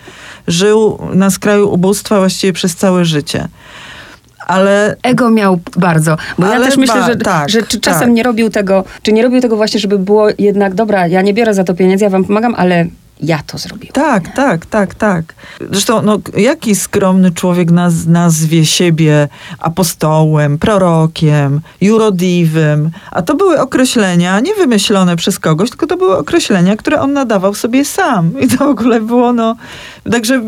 Żył 0.47 0.99
na 1.13 1.29
skraju 1.29 1.73
ubóstwa 1.73 2.19
właściwie 2.19 2.53
przez 2.53 2.75
całe 2.75 3.05
życie. 3.05 3.47
Ale 4.47 4.95
Ego 5.03 5.29
miał 5.29 5.59
bardzo. 5.77 6.17
Bo 6.39 6.47
ja 6.47 6.59
też 6.59 6.77
myślę, 6.77 7.05
że, 7.05 7.15
tak, 7.15 7.49
że 7.49 7.63
czy 7.63 7.79
czasem 7.79 8.01
tak. 8.01 8.11
nie 8.11 8.23
robił 8.23 8.49
tego, 8.49 8.83
czy 9.01 9.13
nie 9.13 9.23
robił 9.23 9.41
tego 9.41 9.55
właśnie, 9.55 9.79
żeby 9.79 9.99
było 9.99 10.27
jednak, 10.37 10.73
dobra, 10.73 11.07
ja 11.07 11.21
nie 11.21 11.33
biorę 11.33 11.53
za 11.53 11.63
to 11.63 11.73
pieniędzy, 11.73 12.03
ja 12.03 12.09
wam 12.09 12.23
pomagam, 12.23 12.55
ale 12.55 12.85
ja 13.21 13.39
to 13.47 13.57
zrobiłem. 13.57 13.93
Tak, 13.93 14.35
tak, 14.35 14.65
tak, 14.65 14.95
tak. 14.95 15.35
Zresztą, 15.71 16.01
no, 16.01 16.19
jaki 16.37 16.75
skromny 16.75 17.31
człowiek 17.31 17.71
naz, 17.71 18.05
nazwie 18.05 18.65
siebie 18.65 19.27
apostołem, 19.59 20.57
prorokiem, 20.57 21.61
jurodliwym, 21.81 22.91
a 23.11 23.21
to 23.21 23.35
były 23.35 23.59
określenia 23.59 24.39
nie 24.39 24.55
wymyślone 24.55 25.15
przez 25.15 25.39
kogoś, 25.39 25.69
tylko 25.69 25.87
to 25.87 25.97
były 25.97 26.17
określenia, 26.17 26.75
które 26.77 27.01
on 27.01 27.13
nadawał 27.13 27.53
sobie 27.53 27.85
sam. 27.85 28.39
I 28.41 28.47
to 28.47 28.57
w 28.57 28.69
ogóle 28.69 29.01
było, 29.01 29.33
no, 29.33 29.55
także 30.11 30.41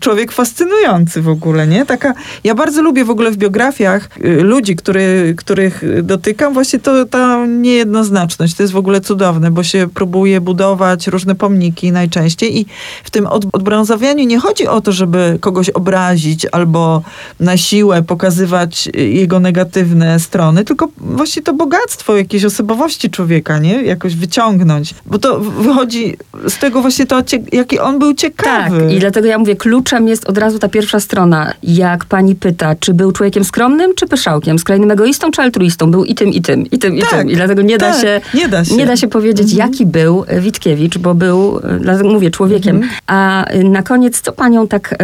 człowiek 0.00 0.32
fascynujący 0.32 1.22
w 1.22 1.28
ogóle, 1.28 1.66
nie? 1.66 1.86
Taka, 1.86 2.14
ja 2.44 2.54
bardzo 2.54 2.82
lubię 2.82 3.04
w 3.04 3.10
ogóle 3.10 3.30
w 3.30 3.36
biografiach 3.36 4.08
y, 4.24 4.42
ludzi, 4.42 4.76
który, 4.76 5.34
których 5.38 5.82
dotykam, 6.02 6.54
właśnie 6.54 6.78
to 6.78 7.04
ta 7.04 7.46
niejednoznaczność. 7.46 8.54
To 8.54 8.62
jest 8.62 8.72
w 8.72 8.76
ogóle 8.76 9.00
cudowne, 9.00 9.50
bo 9.50 9.62
się 9.62 9.88
próbuje 9.94 10.40
budować 10.40 11.06
różne 11.06 11.34
pomniki 11.34 11.92
najczęściej 11.92 12.58
i 12.58 12.66
w 13.04 13.10
tym 13.10 13.26
od, 13.26 13.44
odbrązowianiu 13.52 14.24
nie 14.24 14.38
chodzi 14.38 14.66
o 14.66 14.80
to, 14.80 14.92
żeby 14.92 15.38
kogoś 15.40 15.70
obrazić 15.70 16.46
albo 16.52 17.02
na 17.40 17.56
siłę 17.56 18.02
pokazywać 18.02 18.88
y, 18.96 19.08
jego 19.08 19.40
negatywne 19.40 20.20
strony, 20.20 20.64
tylko 20.64 20.88
właśnie 20.96 21.42
to 21.42 21.52
bogactwo 21.52 22.16
jakiejś 22.16 22.44
osobowości 22.44 23.10
człowieka, 23.10 23.58
nie? 23.58 23.82
Jakoś 23.82 24.16
wyciągnąć. 24.16 24.94
Bo 25.06 25.18
to 25.18 25.40
wychodzi 25.40 26.16
z 26.48 26.58
tego 26.58 26.80
właśnie 26.80 27.06
to, 27.06 27.22
jaki 27.52 27.78
on 27.78 27.98
był 27.98 28.14
ciekawy. 28.14 28.80
Tak, 28.80 28.89
i 28.90 28.98
dlatego 28.98 29.26
ja 29.28 29.38
mówię, 29.38 29.56
kluczem 29.56 30.08
jest 30.08 30.26
od 30.26 30.38
razu 30.38 30.58
ta 30.58 30.68
pierwsza 30.68 31.00
strona. 31.00 31.52
Jak 31.62 32.04
pani 32.04 32.34
pyta, 32.34 32.74
czy 32.80 32.94
był 32.94 33.12
człowiekiem 33.12 33.44
skromnym, 33.44 33.94
czy 33.94 34.06
pyszałkiem, 34.06 34.58
skrajnym 34.58 34.90
egoistą, 34.90 35.30
czy 35.30 35.42
altruistą? 35.42 35.90
Był 35.90 36.04
i 36.04 36.14
tym, 36.14 36.28
i 36.28 36.40
tym, 36.42 36.66
i 36.66 36.78
tym, 36.78 36.96
i 36.96 37.00
Tak, 37.00 37.10
tym. 37.10 37.30
I 37.30 37.34
dlatego 37.34 37.62
nie 37.62 37.78
da, 37.78 37.92
tak, 37.92 38.00
się, 38.00 38.20
nie 38.34 38.48
da 38.48 38.64
się. 38.64 38.74
nie 38.76 38.86
da 38.86 38.96
się 38.96 39.08
powiedzieć, 39.08 39.52
Mhm. 39.52 39.70
jaki 39.70 39.86
był 39.86 40.24
e, 40.26 40.40
Witkiewicz, 40.40 40.98
bo 40.98 41.14
był, 41.14 41.60
e, 41.64 41.78
dlatego 41.80 42.08
mówię, 42.08 42.30
człowiekiem. 42.30 42.76
Mhm. 42.76 42.92
A 43.06 43.44
e, 43.44 43.64
na 43.64 43.82
koniec, 43.82 44.20
co 44.20 44.32
panią 44.32 44.68
tak, 44.68 44.94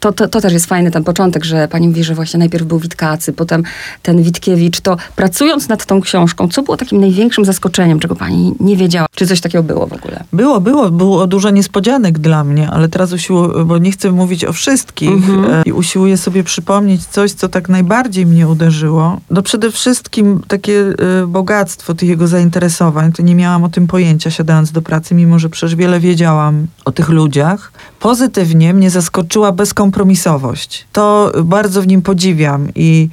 to, 0.00 0.12
to, 0.12 0.28
to 0.28 0.40
też 0.40 0.52
jest 0.52 0.66
fajny 0.66 0.90
ten 0.90 1.04
początek, 1.04 1.44
że 1.44 1.68
pani 1.68 1.88
mówi, 1.88 2.04
że 2.04 2.14
właśnie 2.14 2.38
najpierw 2.38 2.64
był 2.64 2.78
Witkacy, 2.78 3.32
potem 3.32 3.62
ten 4.02 4.22
Witkiewicz, 4.22 4.80
to 4.80 4.96
pracując 5.16 5.68
nad 5.68 5.86
tą 5.86 6.00
książką, 6.00 6.48
co 6.48 6.62
było 6.62 6.76
takim 6.76 7.00
największym 7.00 7.44
zaskoczeniem, 7.44 7.98
czego 8.00 8.14
pani 8.16 8.54
nie 8.60 8.76
wiedziała? 8.76 9.06
Czy 9.14 9.26
coś 9.26 9.40
takiego 9.40 9.62
było 9.64 9.86
w 9.86 9.92
ogóle? 9.92 10.24
Było, 10.32 10.60
było, 10.60 10.90
było 10.90 11.26
dużo 11.26 11.50
niespodzianek 11.50 12.18
dla 12.18 12.44
mnie, 12.44 12.70
ale 12.70 12.88
teraz 12.88 13.12
usiłuję, 13.12 13.31
bo 13.66 13.78
nie 13.78 13.92
chcę 13.92 14.12
mówić 14.12 14.44
o 14.44 14.52
wszystkich 14.52 15.10
Mhm. 15.10 15.44
e, 15.44 15.62
i 15.66 15.72
usiłuję 15.72 16.16
sobie 16.16 16.44
przypomnieć 16.44 17.06
coś, 17.06 17.32
co 17.32 17.48
tak 17.48 17.68
najbardziej 17.68 18.26
mnie 18.26 18.48
uderzyło. 18.48 19.20
No 19.30 19.42
przede 19.42 19.70
wszystkim 19.70 20.40
takie 20.48 20.94
e, 21.22 21.26
bogactwo 21.26 21.94
tych 21.94 22.08
jego 22.08 22.28
zainteresowań, 22.28 23.12
to 23.12 23.22
nie 23.22 23.34
miałam 23.34 23.64
o 23.64 23.68
tym 23.68 23.86
pojęcia 23.86 24.30
siadając 24.30 24.72
do 24.72 24.82
pracy, 24.82 25.14
mimo 25.14 25.38
że 25.38 25.48
przecież 25.48 25.74
wiele 25.76 26.00
wiedziałam 26.00 26.66
o 26.84 26.92
tych 26.92 27.08
ludziach. 27.08 27.72
Pozytywnie 28.00 28.74
mnie 28.74 28.90
zaskoczyła 28.90 29.52
bezkompromisowość. 29.52 30.86
To 30.92 31.32
bardzo 31.44 31.82
w 31.82 31.86
nim 31.86 32.02
podziwiam 32.02 32.68
i 32.74 33.08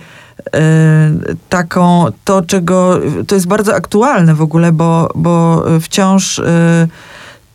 e, 0.53 1.11
taką, 1.49 2.05
to 2.23 2.41
czego, 2.41 2.99
to 3.27 3.35
jest 3.35 3.47
bardzo 3.47 3.75
aktualne 3.75 4.35
w 4.35 4.41
ogóle, 4.41 4.71
bo, 4.71 5.09
bo 5.15 5.63
wciąż 5.81 6.41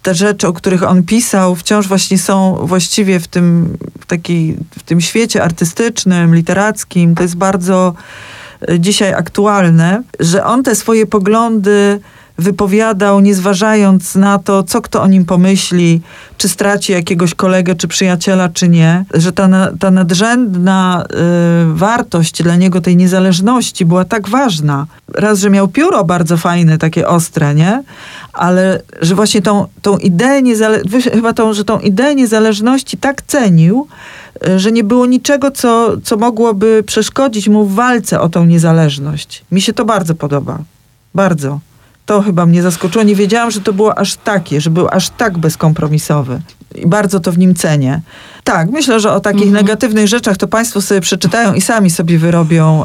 te 0.04 0.14
rzeczy, 0.14 0.48
o 0.48 0.52
których 0.52 0.82
on 0.82 1.02
pisał, 1.02 1.54
wciąż 1.54 1.88
właśnie 1.88 2.18
są 2.18 2.66
właściwie 2.66 3.20
w 3.20 3.28
tym, 3.28 3.76
w 4.00 4.06
takiej, 4.06 4.56
w 4.78 4.82
tym 4.82 5.00
świecie 5.00 5.42
artystycznym, 5.42 6.34
literackim, 6.34 7.14
to 7.14 7.22
jest 7.22 7.36
bardzo 7.36 7.94
e, 8.68 8.80
dzisiaj 8.80 9.14
aktualne, 9.14 10.02
że 10.20 10.44
on 10.44 10.62
te 10.62 10.74
swoje 10.74 11.06
poglądy 11.06 12.00
wypowiadał, 12.38 13.20
nie 13.20 13.34
zważając 13.34 14.14
na 14.14 14.38
to, 14.38 14.62
co 14.62 14.82
kto 14.82 15.02
o 15.02 15.06
nim 15.06 15.24
pomyśli, 15.24 16.00
czy 16.38 16.48
straci 16.48 16.92
jakiegoś 16.92 17.34
kolegę, 17.34 17.74
czy 17.74 17.88
przyjaciela, 17.88 18.48
czy 18.48 18.68
nie, 18.68 19.04
że 19.14 19.32
ta, 19.32 19.48
ta 19.80 19.90
nadrzędna 19.90 21.04
y, 21.04 21.74
wartość 21.74 22.42
dla 22.42 22.56
niego 22.56 22.80
tej 22.80 22.96
niezależności 22.96 23.84
była 23.84 24.04
tak 24.04 24.28
ważna. 24.28 24.86
Raz, 25.14 25.38
że 25.38 25.50
miał 25.50 25.68
pióro 25.68 26.04
bardzo 26.04 26.36
fajne, 26.36 26.78
takie 26.78 27.08
ostre, 27.08 27.54
nie? 27.54 27.82
Ale 28.32 28.82
że 29.00 29.14
właśnie 29.14 29.42
tą, 29.42 29.66
tą 29.82 29.98
ideę 29.98 30.42
niezależności, 30.42 31.10
chyba 31.10 31.32
tą, 31.32 31.52
że 31.52 31.64
tą 31.64 31.78
ideę 31.78 32.14
niezależności 32.14 32.96
tak 32.96 33.22
cenił, 33.22 33.86
y, 34.48 34.58
że 34.58 34.72
nie 34.72 34.84
było 34.84 35.06
niczego, 35.06 35.50
co, 35.50 35.96
co 36.04 36.16
mogłoby 36.16 36.82
przeszkodzić 36.86 37.48
mu 37.48 37.64
w 37.64 37.74
walce 37.74 38.20
o 38.20 38.28
tą 38.28 38.44
niezależność. 38.44 39.44
Mi 39.52 39.60
się 39.60 39.72
to 39.72 39.84
bardzo 39.84 40.14
podoba. 40.14 40.58
Bardzo. 41.14 41.60
To 42.06 42.22
chyba 42.22 42.46
mnie 42.46 42.62
zaskoczyło. 42.62 43.04
Nie 43.04 43.14
wiedziałam, 43.14 43.50
że 43.50 43.60
to 43.60 43.72
było 43.72 43.98
aż 43.98 44.14
takie, 44.14 44.60
że 44.60 44.70
był 44.70 44.88
aż 44.88 45.10
tak 45.10 45.38
bezkompromisowy. 45.38 46.40
I 46.74 46.86
bardzo 46.86 47.20
to 47.20 47.32
w 47.32 47.38
nim 47.38 47.54
cenię. 47.54 48.00
Tak, 48.44 48.70
myślę, 48.70 49.00
że 49.00 49.12
o 49.12 49.20
takich 49.20 49.50
negatywnych 49.52 50.08
rzeczach 50.08 50.36
to 50.36 50.48
Państwo 50.48 50.80
sobie 50.80 51.00
przeczytają 51.00 51.54
i 51.54 51.60
sami 51.60 51.90
sobie 51.90 52.18
wyrobią. 52.18 52.84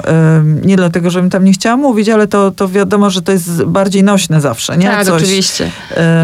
nie 0.66 0.76
dlatego, 0.78 1.10
żebym 1.10 1.30
tam 1.30 1.44
nie 1.44 1.52
chciała 1.52 1.78
mówić, 1.78 2.10
ale 2.10 2.28
to, 2.28 2.52
to 2.52 2.70
wiadomo, 2.70 3.10
że 3.10 3.22
to 3.22 3.32
jest 3.32 3.64
bardziej 3.64 4.04
nośne 4.04 4.42
zawsze, 4.42 4.78
nie? 4.78 4.88
Tak, 4.88 5.06
Coś, 5.06 5.22
oczywiście. 5.24 5.72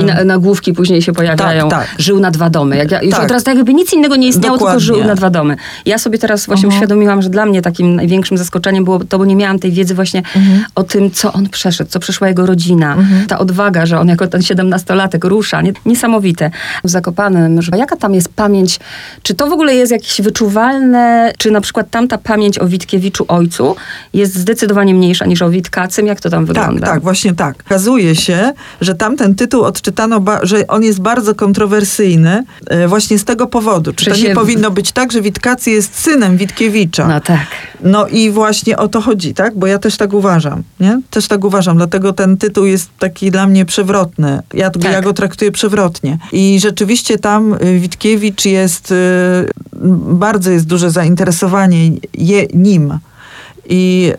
I 0.02 0.06
na, 0.06 0.24
nagłówki 0.24 0.74
później 0.74 1.02
się 1.02 1.14
pojawiają. 1.14 1.70
Tak, 1.70 1.80
tak. 1.90 1.96
Żył 2.02 2.20
na 2.20 2.32
dwa 2.32 2.50
domy. 2.50 2.78
Jak 2.78 2.92
ja, 2.92 3.02
już 3.02 3.12
Tak. 3.16 3.24
od 3.24 3.32
razu 3.32 3.46
tak 3.46 3.56
jakby 3.56 3.74
nic 3.74 3.94
innego 3.94 4.16
nie 4.16 4.28
istniało, 4.28 4.58
Dokładnie. 4.58 4.80
tylko 4.82 4.96
żył 4.96 5.08
na 5.08 5.16
dwa 5.16 5.30
domy. 5.30 5.56
Ja 5.86 5.98
sobie 5.98 6.18
teraz 6.18 6.46
właśnie 6.46 6.66
Mhm. 6.66 6.78
uświadomiłam, 6.78 7.22
że 7.22 7.30
dla 7.30 7.46
mnie 7.46 7.62
takim 7.62 7.96
największym 7.96 8.38
zaskoczeniem 8.38 8.84
było 8.84 9.00
to, 9.00 9.18
bo 9.18 9.26
nie 9.26 9.36
miałam 9.36 9.60
tej 9.60 9.72
wiedzy 9.72 9.96
właśnie 9.96 10.20
Mhm. 10.36 10.66
o 10.76 10.84
tym, 10.84 11.12
co 11.12 11.34
on 11.34 11.50
przeszedł, 11.50 11.90
co 11.90 12.00
przeszła 12.00 12.28
jego 12.28 12.46
rodzina. 12.46 12.98
Ta 13.28 13.40
odwaga, 13.40 13.86
że 13.86 14.00
on 14.00 14.08
jako 14.08 14.28
ten 14.28 14.42
siedemnastolatek 14.42 15.24
rusza. 15.26 15.62
Nie, 15.62 15.74
niesamowite. 15.86 16.52
W 16.84 16.90
Zakopanem, 16.90 17.62
że 17.62 17.72
jaka 17.78 17.96
tam 17.96 18.14
jest 18.14 18.30
pamięć 18.34 18.80
Czy 19.26 19.34
to 19.34 19.48
w 19.48 19.52
ogóle 19.52 19.76
jest 19.76 19.92
jakieś 19.92 20.22
wyczuwalne, 20.22 21.34
czy 21.38 21.52
na 21.52 21.62
przykład 21.62 21.90
tamta 21.90 22.18
pamięć 22.18 22.60
o 22.60 22.68
Witkiewiczu 22.68 23.26
ojcu 23.28 23.76
jest 24.14 24.36
zdecydowanie 24.36 24.94
mniejsza 24.94 25.26
niż 25.26 25.42
o 25.42 25.50
Witkacym? 25.50 26.08
Jak 26.08 26.20
to 26.22 26.30
tam 26.30 26.48
Tak, 26.48 26.56
wygląda? 26.56 26.88
tak, 26.88 27.02
właśnie 27.04 27.34
tak. 27.34 27.56
Okazuje 27.66 28.16
się, 28.16 28.54
że 28.82 28.96
tamten 28.96 29.36
tytuł 29.36 29.64
odczytano, 29.64 30.22
że 30.44 30.68
on 30.68 30.84
jest 30.84 31.02
bardzo 31.02 31.36
kontrowersyjny 31.36 32.44
e, 32.68 32.88
właśnie 32.88 33.20
z 33.20 33.26
tego 33.26 33.48
powodu. 33.48 33.94
Czy 33.94 34.06
to 34.06 34.16
się- 34.16 34.28
nie 34.28 34.36
powinno 34.36 34.72
być 34.72 34.92
tak, 34.92 35.12
że 35.12 35.22
Witkacy 35.22 35.72
jest 35.72 36.00
synem 36.00 36.38
Witkiewicza? 36.38 37.08
No 37.08 37.20
tak. 37.20 37.46
No 37.84 38.08
i 38.08 38.32
właśnie 38.32 38.78
o 38.78 38.88
to 38.88 39.02
chodzi, 39.02 39.34
tak? 39.34 39.58
Bo 39.58 39.68
ja 39.68 39.80
też 39.80 39.98
tak 39.98 40.14
uważam, 40.14 40.64
nie? 40.80 41.02
Też 41.10 41.28
tak 41.28 41.46
uważam, 41.46 41.78
dlatego 41.78 42.14
ten 42.14 42.38
tytuł 42.38 42.66
jest 42.66 42.90
taki 43.00 43.32
dla 43.32 43.48
mnie 43.48 43.66
przewrotny. 43.66 44.40
Ja, 44.54 44.70
Tak. 44.70 44.84
ja 44.84 45.02
go 45.02 45.14
traktuję 45.14 45.52
przewrotnie. 45.52 46.18
I 46.32 46.60
rzeczywiście 46.60 47.18
tam 47.18 47.54
y, 47.54 47.80
Witkiewicz 47.80 48.46
jest, 48.46 48.92
y, 48.92 48.96
bardzo 50.14 50.52
jest 50.52 50.66
duże 50.66 50.92
zainteresowanie 50.92 51.92
je, 52.14 52.46
nim. 52.54 53.00
I 53.70 54.13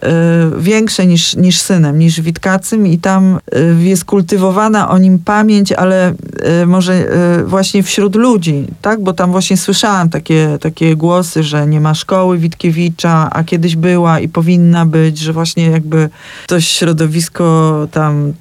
y, 0.59 0.62
większe 0.62 1.07
niż, 1.07 1.36
niż 1.36 1.59
synem, 1.59 1.99
niż 1.99 2.20
Witkacym 2.20 2.86
i 2.86 2.99
tam 2.99 3.38
y, 3.80 3.84
jest 3.84 4.05
kultywowana 4.05 4.88
o 4.88 4.99
nim 4.99 5.18
pamięć, 5.18 5.72
ale 5.72 6.14
y, 6.62 6.66
może 6.66 6.92
y, 7.40 7.44
właśnie 7.44 7.82
wśród 7.82 8.16
ludzi, 8.16 8.64
tak? 8.82 9.03
Bo 9.03 9.12
tam 9.12 9.30
właśnie 9.30 9.57
słyszałam 9.57 10.09
takie, 10.09 10.59
takie 10.61 10.97
głosy, 10.97 11.42
że 11.42 11.66
nie 11.66 11.80
ma 11.80 11.94
szkoły 11.94 12.38
Witkiewicza, 12.38 13.30
a 13.32 13.44
kiedyś 13.44 13.76
była 13.76 14.20
i 14.20 14.28
powinna 14.28 14.86
być, 14.86 15.18
że 15.18 15.32
właśnie 15.32 15.66
jakby 15.70 16.09
to 16.47 16.61
środowisko 16.61 17.88
tam 17.92 18.32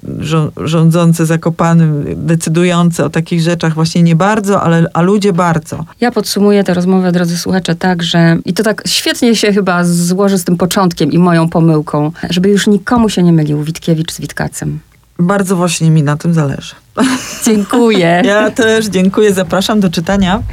rządzące 0.56 1.26
Zakopanym, 1.26 2.04
decydujące 2.16 3.04
o 3.04 3.10
takich 3.10 3.40
rzeczach 3.40 3.74
właśnie 3.74 4.02
nie 4.02 4.16
bardzo, 4.16 4.62
ale 4.62 4.86
a 4.92 5.02
ludzie 5.02 5.32
bardzo. 5.32 5.84
Ja 6.00 6.12
podsumuję 6.12 6.64
tę 6.64 6.74
rozmowę, 6.74 7.12
drodzy 7.12 7.38
słuchacze, 7.38 7.74
tak, 7.74 8.02
że 8.02 8.38
i 8.44 8.54
to 8.54 8.62
tak 8.62 8.82
świetnie 8.86 9.36
się 9.36 9.52
chyba 9.52 9.84
złoży 9.84 10.38
z 10.38 10.44
tym 10.44 10.56
początkiem 10.56 10.95
i 11.04 11.18
moją 11.18 11.48
pomyłką, 11.48 12.12
żeby 12.30 12.48
już 12.48 12.66
nikomu 12.66 13.08
się 13.08 13.22
nie 13.22 13.32
mylił 13.32 13.62
Witkiewicz 13.62 14.12
z 14.12 14.20
Witkacem. 14.20 14.78
Bardzo 15.18 15.56
właśnie 15.56 15.90
mi 15.90 16.02
na 16.02 16.16
tym 16.16 16.34
zależy. 16.34 16.74
Dziękuję. 17.44 18.22
Ja 18.24 18.50
też 18.50 18.86
dziękuję, 18.86 19.34
zapraszam 19.34 19.80
do 19.80 19.90
czytania. 19.90 20.42